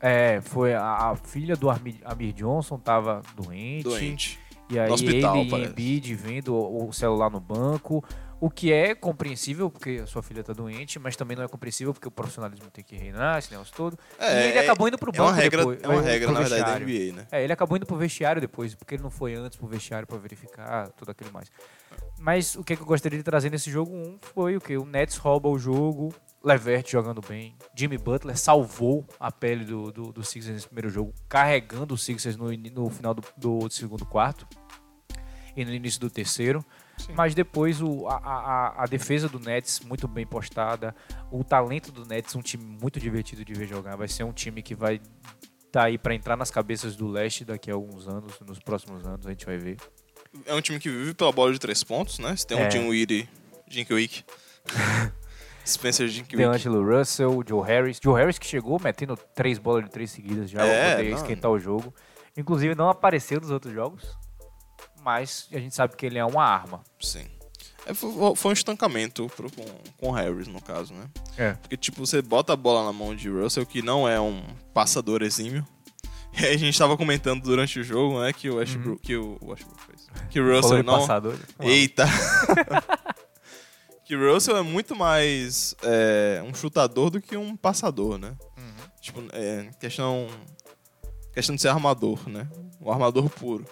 [0.00, 3.84] É, foi a, a filha do Amir, Amir Johnson tava doente.
[3.84, 4.38] Doente.
[4.68, 5.70] E aí hospital, ele e parece.
[5.70, 8.02] Embiid vendo o, o celular no banco.
[8.42, 11.94] O que é compreensível, porque a sua filha tá doente, mas também não é compreensível,
[11.94, 13.96] porque o profissionalismo tem que reinar, esse negócio todo.
[14.18, 15.80] É, e ele acabou indo pro é banco uma regra, depois.
[15.80, 16.78] É uma regra, na verdade, da.
[16.80, 17.26] NBA, né?
[17.30, 20.18] É, ele acabou indo pro vestiário depois, porque ele não foi antes pro vestiário pra
[20.18, 21.52] verificar tudo aquilo mais.
[22.18, 24.76] Mas o que, que eu gostaria de trazer nesse jogo 1 foi o que?
[24.76, 26.12] O Nets rouba o jogo,
[26.42, 31.14] Levert jogando bem, Jimmy Butler salvou a pele do, do, do Sixers nesse primeiro jogo,
[31.28, 34.48] carregando o Sixers no, no final do, do segundo quarto
[35.56, 36.64] e no início do terceiro.
[37.06, 37.12] Sim.
[37.16, 40.94] Mas depois o, a, a, a defesa do Nets muito bem postada,
[41.30, 43.96] o talento do Nets, um time muito divertido de ver jogar.
[43.96, 45.00] Vai ser um time que vai
[45.70, 49.26] tá aí pra entrar nas cabeças do leste daqui a alguns anos, nos próximos anos,
[49.26, 49.76] a gente vai ver.
[50.46, 52.36] É um time que vive pela bola de três pontos, né?
[52.36, 52.68] Você tem um É.
[52.68, 53.28] Dinwiddie,
[53.68, 54.22] Jinkwick,
[55.64, 56.36] Spencer Jinkwick.
[56.36, 58.00] DeAngelo Russell, Joe Harris.
[58.02, 61.16] Joe Harris que chegou metendo três bolas de três seguidas já É, pra poder não.
[61.16, 61.94] esquentar o jogo.
[62.36, 64.16] Inclusive não apareceu nos outros jogos,
[65.02, 66.82] mas a gente sabe que ele é uma arma.
[67.00, 67.26] Sim.
[67.84, 69.64] É, foi, um estancamento pro, com,
[69.96, 71.08] com o Harris, no caso, né?
[71.36, 71.52] É.
[71.54, 74.42] Porque, tipo, você bota a bola na mão de Russell, que não é um
[74.72, 75.66] passador exímio.
[76.32, 79.38] E aí a gente tava comentando durante o jogo, né, que o Westbrook, que o
[79.42, 80.08] Westbrook fez.
[80.30, 81.00] Que o Russell não...
[81.00, 81.36] passador.
[81.60, 82.06] Eita!
[84.06, 88.34] que o Russell é muito mais é, um chutador do que um passador, né?
[88.56, 88.90] Uhum.
[89.00, 90.26] Tipo, é, questão,
[91.34, 92.48] questão de ser armador, né?
[92.80, 93.66] Um armador puro.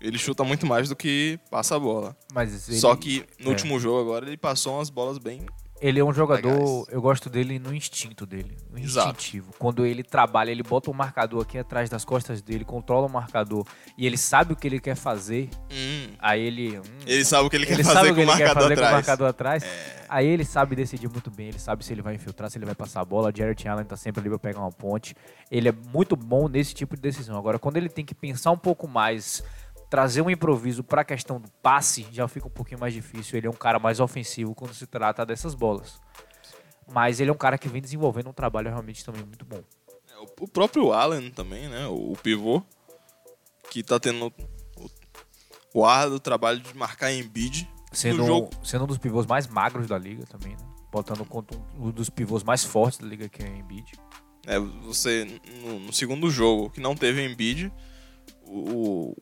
[0.00, 2.16] Ele chuta muito mais do que passa a bola.
[2.32, 3.50] Mas ele, Só que no é.
[3.50, 5.44] último jogo agora ele passou umas bolas bem.
[5.80, 6.86] ele é um jogador, Legais.
[6.90, 9.10] eu gosto dele no instinto dele, no Exato.
[9.10, 9.52] instintivo.
[9.58, 13.64] Quando ele trabalha, ele bota o marcador aqui atrás das costas dele, controla o marcador
[13.96, 15.48] e ele sabe o que ele quer fazer.
[15.70, 18.16] Hum, Aí ele, hum, ele sabe o que ele, quer ele fazer sabe com o
[18.16, 18.92] que o ele quer marcador fazer com o atrás.
[18.92, 18.96] É.
[18.96, 19.64] marcador atrás.
[20.08, 22.74] Aí ele sabe decidir muito bem, ele sabe se ele vai infiltrar, se ele vai
[22.74, 23.32] passar a bola.
[23.36, 25.14] Jarrett Allen tá sempre ali pra pegar uma ponte.
[25.50, 27.36] Ele é muito bom nesse tipo de decisão.
[27.36, 29.44] Agora, quando ele tem que pensar um pouco mais,
[29.88, 33.36] trazer um improviso pra questão do passe, já fica um pouquinho mais difícil.
[33.38, 36.00] Ele é um cara mais ofensivo quando se trata dessas bolas.
[36.90, 39.60] Mas ele é um cara que vem desenvolvendo um trabalho realmente também muito bom.
[40.10, 41.86] É, O próprio Allen também, né?
[41.86, 42.62] O, pivô,
[43.70, 44.26] que tá tendo
[44.76, 44.90] o,
[45.80, 47.68] o árduo trabalho de marcar Embiid.
[47.92, 48.50] Sendo, No jogo.
[48.64, 50.64] sendo um dos pivôs mais magros da liga também, né?
[50.90, 53.92] Botando contra um dos pivôs mais fortes da liga, que é o Embiid.
[54.46, 57.70] É, você, no, no segundo jogo, que não teve Embiid,
[58.46, 59.10] o...
[59.10, 59.16] o-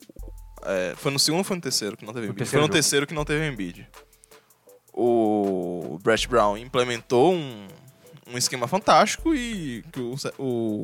[0.67, 2.45] é, foi no segundo ou foi no terceiro que não teve Embiid?
[2.49, 2.73] Foi no jogo.
[2.73, 3.87] terceiro que não teve Embiid.
[4.93, 7.67] O Brett Brown implementou um,
[8.31, 10.15] um esquema fantástico e que o,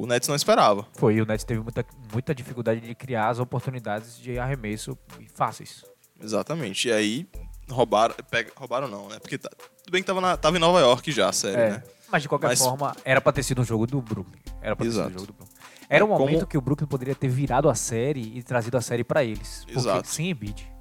[0.01, 0.85] o Nets não esperava.
[0.93, 4.97] Foi, e o Nets teve muita, muita dificuldade de criar as oportunidades de arremesso
[5.33, 5.83] fáceis.
[6.21, 6.87] Exatamente.
[6.89, 7.27] E aí,
[7.69, 8.13] roubaram...
[8.29, 9.17] Pega, roubaram não, né?
[9.19, 11.83] Porque tá, tudo bem que tava, na- tava em Nova York já a série, né?
[12.11, 14.39] Mas de qualquer Mas- forma, era pra ter sido um jogo do Brooklyn.
[14.61, 15.07] Era pra ter Exato.
[15.09, 15.52] sido um jogo do Brooklyn.
[15.89, 18.81] Era um Como- momento que o Brooklyn poderia ter virado a série e trazido a
[18.81, 19.59] série pra eles.
[19.65, 20.07] Porque Exato.
[20.07, 20.71] sem Embiid.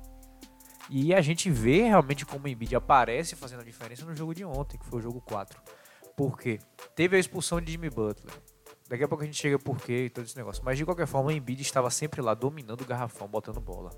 [0.91, 4.45] E a gente vê realmente como o Embiid aparece fazendo a diferença no jogo de
[4.45, 5.61] ontem, que foi o jogo 4.
[6.17, 6.59] Por quê?
[6.95, 8.35] Teve a expulsão de Jimmy Butler.
[8.89, 10.63] Daqui a pouco a gente chega por quê e todo esse negócio.
[10.65, 13.91] Mas de qualquer forma, o Embiid estava sempre lá dominando o garrafão, botando bola.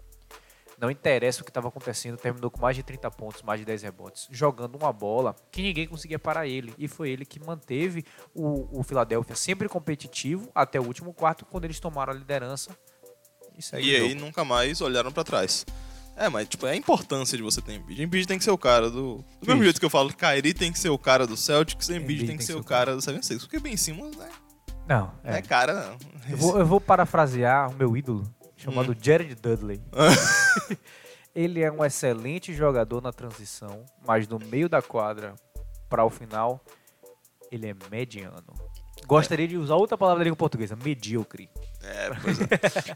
[0.84, 3.84] Não interessa o que estava acontecendo, terminou com mais de 30 pontos, mais de 10
[3.84, 6.74] rebotes, jogando uma bola que ninguém conseguia parar ele.
[6.76, 8.04] E foi ele que manteve
[8.34, 12.76] o, o Philadelphia sempre competitivo até o último quarto, quando eles tomaram a liderança.
[13.56, 15.64] E, E aí nunca mais olharam pra trás.
[16.14, 18.02] É, mas tipo, é a importância de você ter Embiid.
[18.02, 19.24] Embiid tem que ser o cara do...
[19.40, 22.26] Do mesmo jeito que eu falo Kyrie tem que ser o cara do Celtics, Embiid,
[22.26, 23.40] tem que ser o cara do 76.
[23.44, 24.28] Porque bem em cima, né?
[24.86, 25.38] Não, Não é.
[25.38, 25.98] é cara, não.
[26.28, 28.22] Eu vou, eu vou parafrasear o meu ídolo,
[28.64, 28.96] chamado Hum.
[29.00, 29.80] Jared Dudley.
[31.34, 35.34] Ele é um excelente jogador na transição, mas no meio da quadra
[35.88, 36.60] para o final,
[37.50, 38.54] ele é mediano.
[39.06, 41.50] Gostaria de usar outra palavra da língua portuguesa, medíocre.
[41.82, 42.46] É, pois é.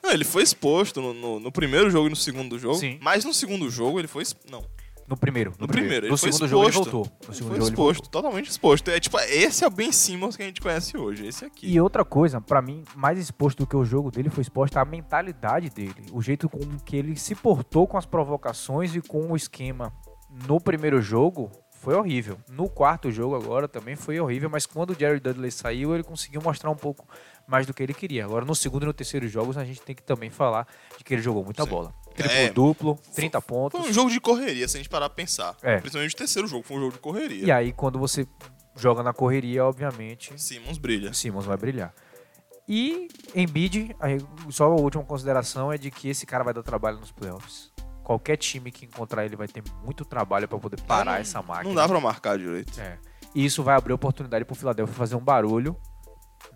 [0.03, 2.77] Não, ele foi exposto no, no- no primeiro jogo e no segundo jogo.
[2.77, 2.99] Sim.
[3.03, 4.23] Mas no segundo jogo ele foi.
[4.51, 4.65] Não.
[5.09, 5.55] No primeiro.
[5.59, 7.01] No primeiro, ele No segundo jogo ele voltou.
[7.07, 8.11] No Ele segundo foi jogo ele exposto, voltou.
[8.23, 8.91] totalmente exposto.
[8.91, 11.27] É tipo, esse é o Ben Simmons que a gente conhece hoje.
[11.27, 11.67] Esse aqui.
[11.67, 14.85] E outra coisa, pra mim, mais exposto do que o jogo dele foi exposta a
[14.85, 15.95] mentalidade dele.
[16.13, 19.93] O jeito com que ele se portou com as provocações e com o esquema
[20.47, 22.37] no primeiro jogo foi horrível.
[22.51, 26.43] No quarto jogo agora também foi horrível, mas quando o Jerry Dudley saiu, ele conseguiu
[26.43, 27.07] mostrar um pouco
[27.47, 28.25] mais do que ele queria.
[28.25, 30.67] Agora no segundo e no terceiro jogos a gente tem que também falar
[30.99, 31.71] de que ele jogou muita Sim.
[31.71, 31.95] bola.
[32.23, 32.51] Triplo É.
[32.51, 33.81] duplo, 30 pontos.
[33.81, 35.57] Foi um jogo de correria, se a gente parar pra pensar.
[35.63, 35.79] É.
[35.79, 37.45] Principalmente o terceiro jogo, foi um jogo de correria.
[37.47, 38.27] E aí quando você
[38.77, 41.13] joga na correria, obviamente, Simmons brilha.
[41.15, 41.93] Simmons vai brilhar.
[42.69, 43.97] E Embiid,
[44.51, 47.73] só a última consideração é de que esse cara vai dar trabalho nos playoffs.
[48.05, 51.69] Qualquer time que encontrar ele vai ter muito trabalho para poder parar Não- essa máquina.
[51.69, 52.79] Não dá pra marcar direito.
[52.81, 52.99] É.
[53.35, 55.77] E isso vai abrir oportunidade pro Philadelphia fazer um barulho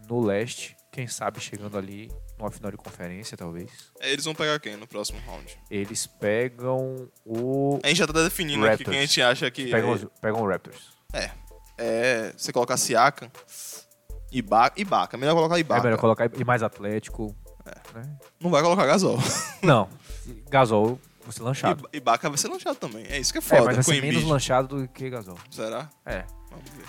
[0.08, 3.70] no leste, quem sabe chegando ali numa final de conferência, talvez.
[3.98, 5.58] É, Eles vão pegar quem no próximo round?
[5.70, 8.90] Eles pegam o A gente já tá definindo aqui Raptors.
[8.90, 9.70] quem a gente acha que.
[9.70, 10.92] pegam, é, os, pegam o Raptors.
[11.78, 13.30] é, você colocar Siakam,
[14.30, 14.80] Ibaka.
[14.80, 15.80] Ibaka, melhor colocar Ibaka.
[15.80, 17.34] É melhor colocar e mais atlético.
[17.94, 18.16] né?
[18.40, 19.18] Não vai colocar Gasol.
[19.62, 19.88] Não,
[20.50, 21.80] Gasol, você lanchado.
[21.80, 23.06] Iba- Ibaka vai ser lançado também.
[23.08, 25.38] É isso que é É, foda mas vai ser menos lanchado do que Gasol.
[25.50, 25.88] Será?
[26.04, 26.24] É.
[26.50, 26.84] Vamos ver.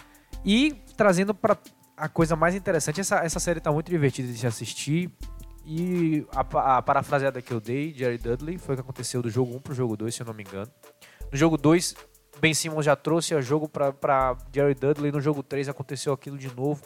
[0.45, 1.57] E trazendo para
[1.95, 5.11] a coisa mais interessante, essa, essa série tá muito divertida de se assistir.
[5.65, 9.56] E a, a parafraseada que eu dei, Jerry Dudley, foi o que aconteceu do jogo
[9.56, 10.70] 1 pro jogo 2, se eu não me engano.
[11.32, 11.95] No jogo 2,
[12.41, 15.11] Ben Simmons já trouxe o jogo para Jerry Dudley.
[15.11, 16.84] No jogo 3 aconteceu aquilo de novo.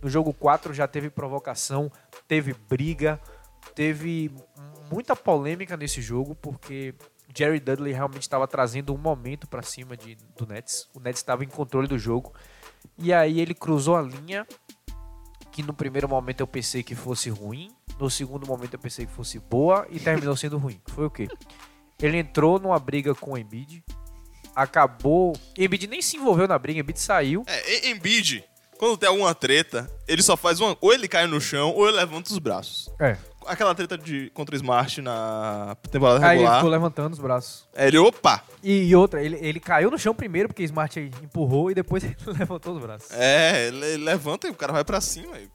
[0.00, 1.90] No jogo 4 já teve provocação,
[2.28, 3.20] teve briga,
[3.74, 4.30] teve
[4.90, 6.94] muita polêmica nesse jogo, porque
[7.34, 10.88] Jerry Dudley realmente estava trazendo um momento para cima de, do Nets.
[10.94, 12.32] O Nets estava em controle do jogo.
[12.98, 14.46] E aí ele cruzou a linha,
[15.50, 19.12] que no primeiro momento eu pensei que fosse ruim, no segundo momento eu pensei que
[19.12, 20.80] fosse boa e terminou sendo ruim.
[20.88, 21.28] Foi o quê?
[22.00, 23.84] Ele entrou numa briga com o Embiid,
[24.54, 25.34] acabou...
[25.56, 27.44] Embiid nem se envolveu na briga, Embiid saiu.
[27.46, 28.44] É, Embiid,
[28.78, 30.74] quando tem alguma treta, ele só faz uma.
[30.80, 32.88] Ou ele cai no chão, ou ele levanta os braços.
[32.98, 33.18] É.
[33.46, 36.56] Aquela treta de, contra o Smart na temporada Aí ele regular.
[36.56, 37.66] ficou levantando os braços.
[37.74, 38.42] É, ele, opa!
[38.62, 42.14] E, e outra, ele, ele caiu no chão primeiro porque Smart empurrou e depois ele
[42.26, 43.10] levantou os braços.
[43.12, 45.38] É, ele, levanta e o cara vai pra cima.
[45.38, 45.48] E,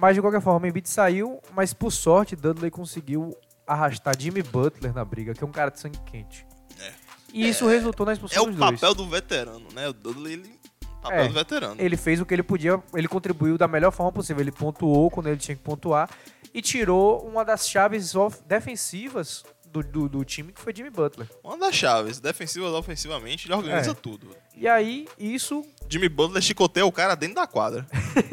[0.00, 3.36] Mas de qualquer forma, Embiid saiu, mas por sorte, Dudley conseguiu
[3.66, 6.46] arrastar Jimmy Butler na briga, que é um cara de sangue quente.
[6.80, 6.92] É.
[7.32, 8.80] E isso resultou na é expulsão o dos dois.
[8.80, 9.88] papel do veterano, né?
[9.88, 10.60] O Dudley, ele.
[11.02, 11.74] Papel É, do veterano.
[11.78, 14.40] Ele fez o que ele podia, ele contribuiu da melhor forma possível.
[14.40, 16.08] Ele pontuou quando ele tinha que pontuar
[16.54, 18.14] e tirou uma das chaves
[18.46, 21.28] defensivas do, do, do time, que foi Jimmy Butler.
[21.42, 23.94] Uma das chaves, defensivas ofensivamente, ele organiza É.
[23.94, 24.28] tudo.
[24.56, 27.84] E aí, isso Jimmy Butler chicoteia o cara dentro da quadra.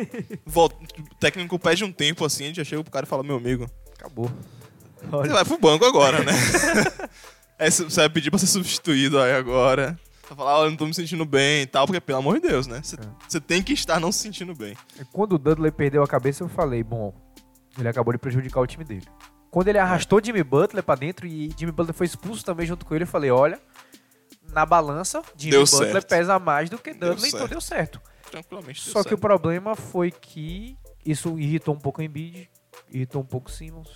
[0.45, 3.23] Volta, o técnico pede um tempo assim, a gente já chega pro cara e fala,
[3.23, 3.65] meu amigo,
[3.97, 4.31] acabou.
[5.09, 6.31] você vai pro banco agora, né?
[7.57, 9.99] aí você vai pedir pra ser substituído aí agora.
[10.29, 12.67] Vai falar, eu não tô me sentindo bem e tal, porque pelo amor de Deus,
[12.67, 12.81] né?
[12.83, 12.99] Você É.
[13.27, 14.77] você tem que estar não se sentindo bem.
[15.11, 17.13] Quando o Dudley perdeu a cabeça, eu falei, bom,
[17.77, 19.07] ele acabou de prejudicar o time dele.
[19.49, 22.95] Quando ele arrastou Jimmy Butler pra dentro e Jimmy Butler foi expulso também junto com
[22.95, 23.59] ele, eu falei, olha,
[24.51, 26.07] na balança, Jimmy Deu Butler certo.
[26.07, 27.51] pesa mais do que Deu Dudley, então certo.
[27.51, 28.01] deu certo.
[28.29, 28.83] Tranquilamente.
[28.83, 29.21] deu Só que o certo.
[29.21, 32.49] problema foi que isso irritou um pouco o Embiid,
[32.89, 33.89] irritou um pouco o Simmons.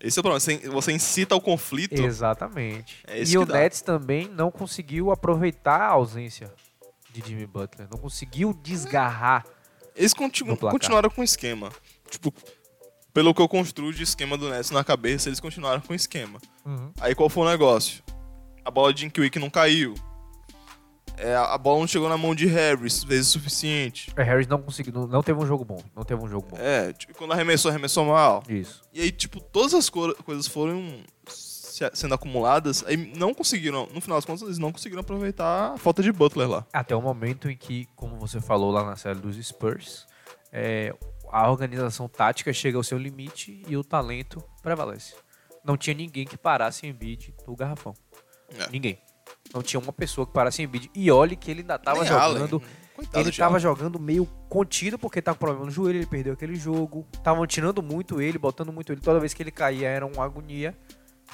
[0.00, 0.72] Esse é o problema.
[0.72, 2.00] Você, incita o conflito.
[2.00, 3.02] Exatamente.
[3.06, 3.54] É e o dá.
[3.54, 6.52] Nets também não conseguiu aproveitar a ausência
[7.10, 9.44] de Jimmy Butler, não conseguiu desgarrar.
[9.96, 11.70] Eles continuaram com o esquema.
[12.08, 12.32] Tipo,
[13.12, 16.38] pelo que eu construo de esquema do Nets na cabeça, eles continuaram com o esquema.
[17.00, 18.02] Aí qual foi o negócio?
[18.64, 19.94] A bola de Inquick não caiu.
[21.16, 24.12] É, a bola não chegou na mão de Harris vezes o suficiente.
[24.16, 26.56] É, Harris não conseguiu, não, não teve um jogo bom, não teve um jogo bom.
[26.56, 28.44] É, tipo, quando arremessou, arremessou mal.
[28.48, 28.82] Isso.
[28.94, 34.00] E aí, tipo, todas as co- coisas foram se- sendo acumuladas, aí não conseguiram, no
[34.00, 36.64] final das contas, eles não conseguiram aproveitar a falta de Butler lá.
[36.72, 40.06] Até o momento em que, como você falou lá na série dos Spurs,
[40.52, 40.94] é,
[41.30, 45.14] a organização tática chega ao seu limite e o talento prevalece.
[45.64, 47.94] Não tinha ninguém que parasse Embiid no garrafão.
[48.58, 48.70] É.
[48.70, 48.98] Ninguém.
[49.52, 50.90] Não tinha uma pessoa que parasse Embiid.
[50.94, 52.62] E olhe que ele ainda tava Nem jogando...
[52.98, 53.62] Coitado Ele de tava Allen.
[53.62, 57.06] jogando meio contido porque tava com problema no joelho, ele perdeu aquele jogo.
[57.14, 59.00] Estavam tirando muito ele, botando muito ele.
[59.00, 60.76] Toda vez que ele caía era uma agonia.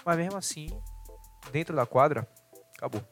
[0.05, 0.69] Mas mesmo assim,
[1.51, 2.29] dentro da quadra,
[2.77, 3.03] acabou.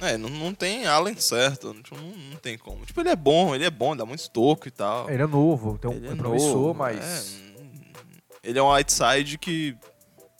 [0.00, 1.72] É, não, não tem Allen certo.
[1.82, 2.84] Tipo, não, não tem como.
[2.84, 5.08] Tipo, ele é bom, ele é bom, dá muito toco e tal.
[5.10, 7.38] Ele é novo, então Ele é promissor, mas.
[8.42, 9.74] é, ele é um outside que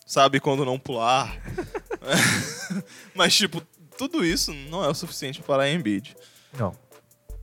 [0.06, 1.36] sabe quando não pular.
[3.14, 3.60] Mas, tipo,
[3.98, 6.16] tudo isso não é o suficiente para a Embiid.
[6.56, 6.72] Não.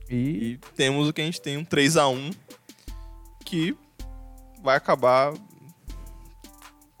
[0.08, 2.30] E, E temos o que a gente tem, um 3 a 1
[3.44, 3.76] que
[4.62, 5.34] vai acabar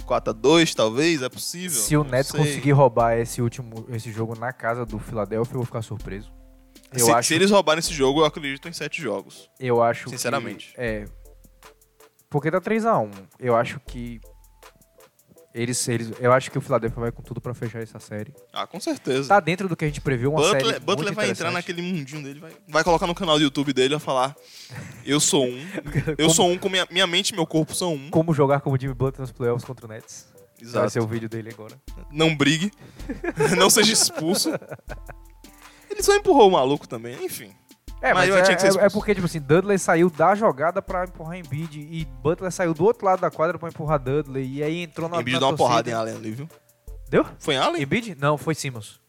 [0.04, 1.80] 4 a 2 talvez, é possível.
[1.80, 5.66] se o Nets conseguir roubar esse último esse jogo na casa do Philadelphia, eu vou
[5.66, 6.32] ficar surpreso.
[6.92, 9.50] Eu se, acho, se eles roubarem esse jogo, eu acredito em 7 jogos.
[9.58, 10.72] eu acho Sinceramente.
[10.74, 11.04] que, é
[12.34, 13.10] porque tá 3 a 1.
[13.38, 14.20] Eu acho que
[15.54, 18.34] eles, eles eu acho que o Philadelphia vai com tudo pra fechar essa série.
[18.52, 19.28] Ah, com certeza.
[19.28, 21.80] Tá dentro do que a gente previu uma Butler, série Butler muito vai entrar naquele
[21.80, 24.34] mundinho dele, vai, vai colocar no canal do YouTube dele e vai falar:
[25.06, 25.58] Eu sou um,
[26.18, 28.10] eu Como- sou um, com minha, minha mente e meu corpo são um.
[28.10, 30.26] como jogar como Jimmy Butler nos playoffs contra o Nets.
[30.60, 30.90] Vai Exato.
[30.90, 31.74] ser o vídeo dele agora.
[32.10, 32.70] Não brigue,
[33.58, 34.50] não seja expulso.
[35.90, 37.50] Ele só empurrou o maluco também, enfim.
[38.04, 40.34] É, Mas mas, é, tinha que ser é- é porque, tipo assim, Dudley saiu da
[40.34, 44.44] jogada pra empurrar Embiid e Butler saiu do outro lado da quadra pra empurrar Dudley
[44.58, 46.48] e aí entrou na Embiid na deu uma porrada em Allen ali, viu?
[47.08, 47.24] Deu?
[47.38, 47.82] Foi em Allen?
[47.82, 48.14] Embiid?
[48.20, 49.00] Não, foi Simmons.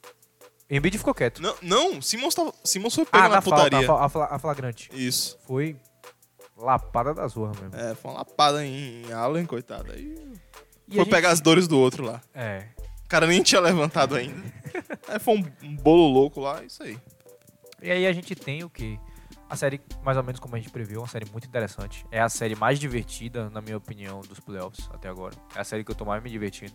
[0.70, 1.42] Embiid ficou quieto.
[1.42, 3.92] Não, não Simmons, tava, Simmons foi pego ah, na, na putaria.
[3.92, 4.90] a, flagrante.
[4.94, 5.38] Isso.
[5.46, 5.76] Foi
[6.58, 7.76] lapada das ruas mesmo.
[7.76, 9.92] É, foi uma lapada em, em Allen, coitado.
[9.92, 10.16] Aí
[10.88, 12.22] E foi gente- pegar as dores do outro lá.
[12.34, 12.64] É.
[13.04, 14.42] O cara nem tinha levantado ainda.
[15.08, 16.98] Aí foi um, um bolo louco lá, isso aí.
[17.82, 18.98] E aí a gente tem o quê?
[19.50, 22.06] A série, mais ou menos como a gente previu, uma série muito interessante.
[22.10, 25.36] É a série mais divertida, na minha opinião, dos playoffs até agora.
[25.56, 26.74] É a série que eu tô mais me divertindo.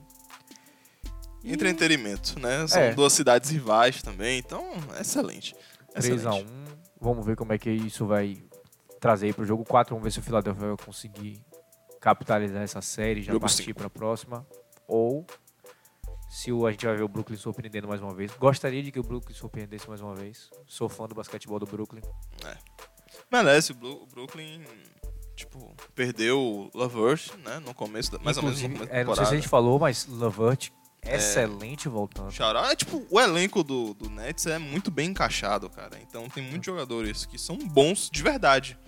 [1.42, 2.66] E Entretenimento, né?
[2.66, 2.94] São É.
[2.94, 4.64] duas cidades rivais também, então,
[5.00, 5.54] excelente.
[5.94, 6.46] 3 a 1
[7.00, 8.36] Vamos ver como é que isso vai
[9.00, 9.94] trazer aí pro jogo 4.
[9.94, 11.42] Vamos ver se o Philadelphia vai conseguir
[12.00, 14.46] capitalizar essa série e já Jogo partir para a próxima.
[14.86, 15.26] Ou
[16.30, 18.30] se o, a gente vai ver o Brooklyn surpreendendo mais uma vez.
[18.38, 20.48] Gostaria de que o Brooklyn surpreendesse mais uma vez.
[20.66, 22.00] Sou fã do basquetebol do Brooklyn.
[23.30, 24.62] Merece, o Bru- o Brooklyn,
[25.36, 27.58] tipo, perdeu o Lavert, né?
[27.60, 29.48] No começo, da, mais ou menos no começo da é, não sei se a gente
[29.48, 30.70] falou, mas Lavert,
[31.02, 32.30] excelente voltando.
[32.30, 35.98] Xará, é tipo, o elenco do, do Nets é muito bem encaixado, cara.
[36.00, 38.78] Então tem muitos jogadores que são bons de verdade.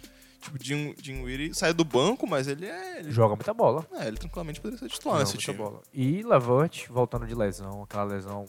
[0.43, 2.99] Tipo, Jim, Jim Weary sai do banco, mas ele é.
[2.99, 3.87] Ele, Joga muita bola.
[3.93, 5.59] é, ele tranquilamente poderia ser titular Joga nesse muita time.
[5.59, 5.83] bola.
[5.95, 8.45] E Lavert voltando de lesão, aquela lesão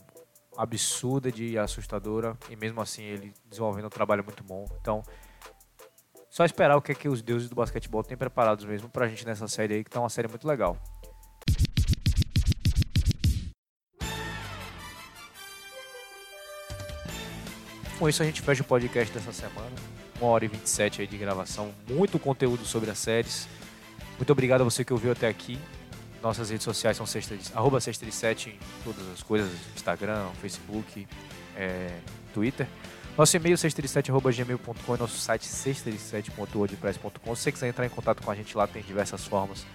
[0.57, 2.35] absurda de assustadora.
[2.49, 4.65] E mesmo assim ele desenvolvendo um trabalho muito bom.
[4.81, 5.03] Então,
[6.31, 9.23] só esperar o que, é que os deuses do basquetebol têm preparados mesmo pra gente
[9.25, 10.75] nessa série aí, que tá uma série muito legal.
[17.99, 19.71] Com isso a gente fecha o podcast dessa semana.
[20.23, 21.73] Uma hora e 27 aí de gravação.
[21.85, 23.45] Muito conteúdo sobre as séries.
[24.17, 25.59] Muito obrigado a você que ouviu até aqui.
[26.21, 31.05] Nossas redes sociais são sexta, arroba sexta e sete em todas as coisas, Instagram, Facebook,
[31.57, 31.89] é,
[32.33, 32.65] Twitter.
[33.17, 37.35] Nosso e-mail sexta7.gmail.com e nosso site sexta7.wordpress.com.
[37.35, 39.65] Se você quiser entrar em contato com a gente lá, tem diversas formas.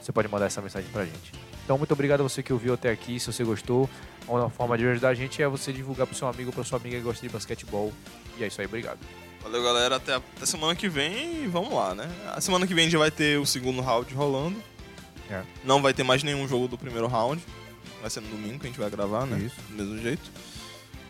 [0.00, 1.32] Você pode mandar essa mensagem pra gente.
[1.64, 3.20] Então, muito obrigado a você que ouviu até aqui.
[3.20, 3.90] Se você gostou,
[4.26, 6.78] uma forma de ajudar a gente é você divulgar pro seu amigo ou pra sua
[6.78, 7.92] amiga que gosta de basquetebol.
[8.38, 9.00] E é isso aí, obrigado.
[9.42, 9.96] Valeu, galera.
[9.96, 12.08] Até, até semana que vem e vamos lá, né?
[12.34, 14.60] A semana que vem já vai ter o segundo round rolando.
[15.30, 15.42] É.
[15.64, 17.42] Não vai ter mais nenhum jogo do primeiro round.
[18.00, 19.38] Vai ser no domingo que a gente vai gravar, né?
[19.38, 19.56] Isso.
[19.68, 20.30] Do mesmo jeito.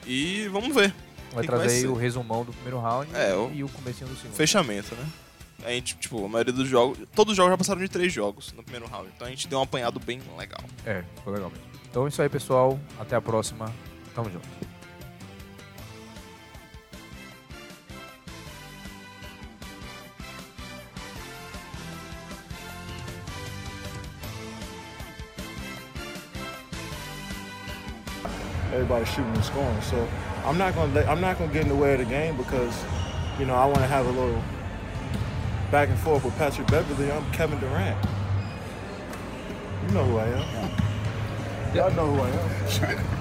[0.07, 0.95] E vamos ver.
[1.33, 1.87] Vai que que vai trazer aí ser?
[1.89, 4.35] o resumão do primeiro round É, o- e o comecinho do segundo.
[4.35, 5.07] Fechamento, né?
[5.65, 6.99] A gente, tipo, a maioria dos jogos.
[7.15, 9.11] Todos os jogos já passaram de três jogos no primeiro round.
[9.15, 10.61] Então a gente deu um apanhado bem legal.
[10.87, 11.65] É, ficou legal mesmo.
[11.91, 12.79] Então é isso aí, pessoal.
[12.99, 13.73] Até a próxima.
[14.15, 14.47] Tamo junto.
[28.79, 29.81] Everybody shooting and scoring.
[29.83, 30.09] So
[30.45, 32.85] I'm not gonna let, I'm not gonna get in the way of the game because,
[33.39, 34.43] you know, I want to have a little
[35.71, 37.11] back and forth with Patrick Beverly.
[37.11, 37.99] I'm Kevin Durant.
[39.87, 41.75] You know who I am.
[41.75, 43.15] Y'all know who I am.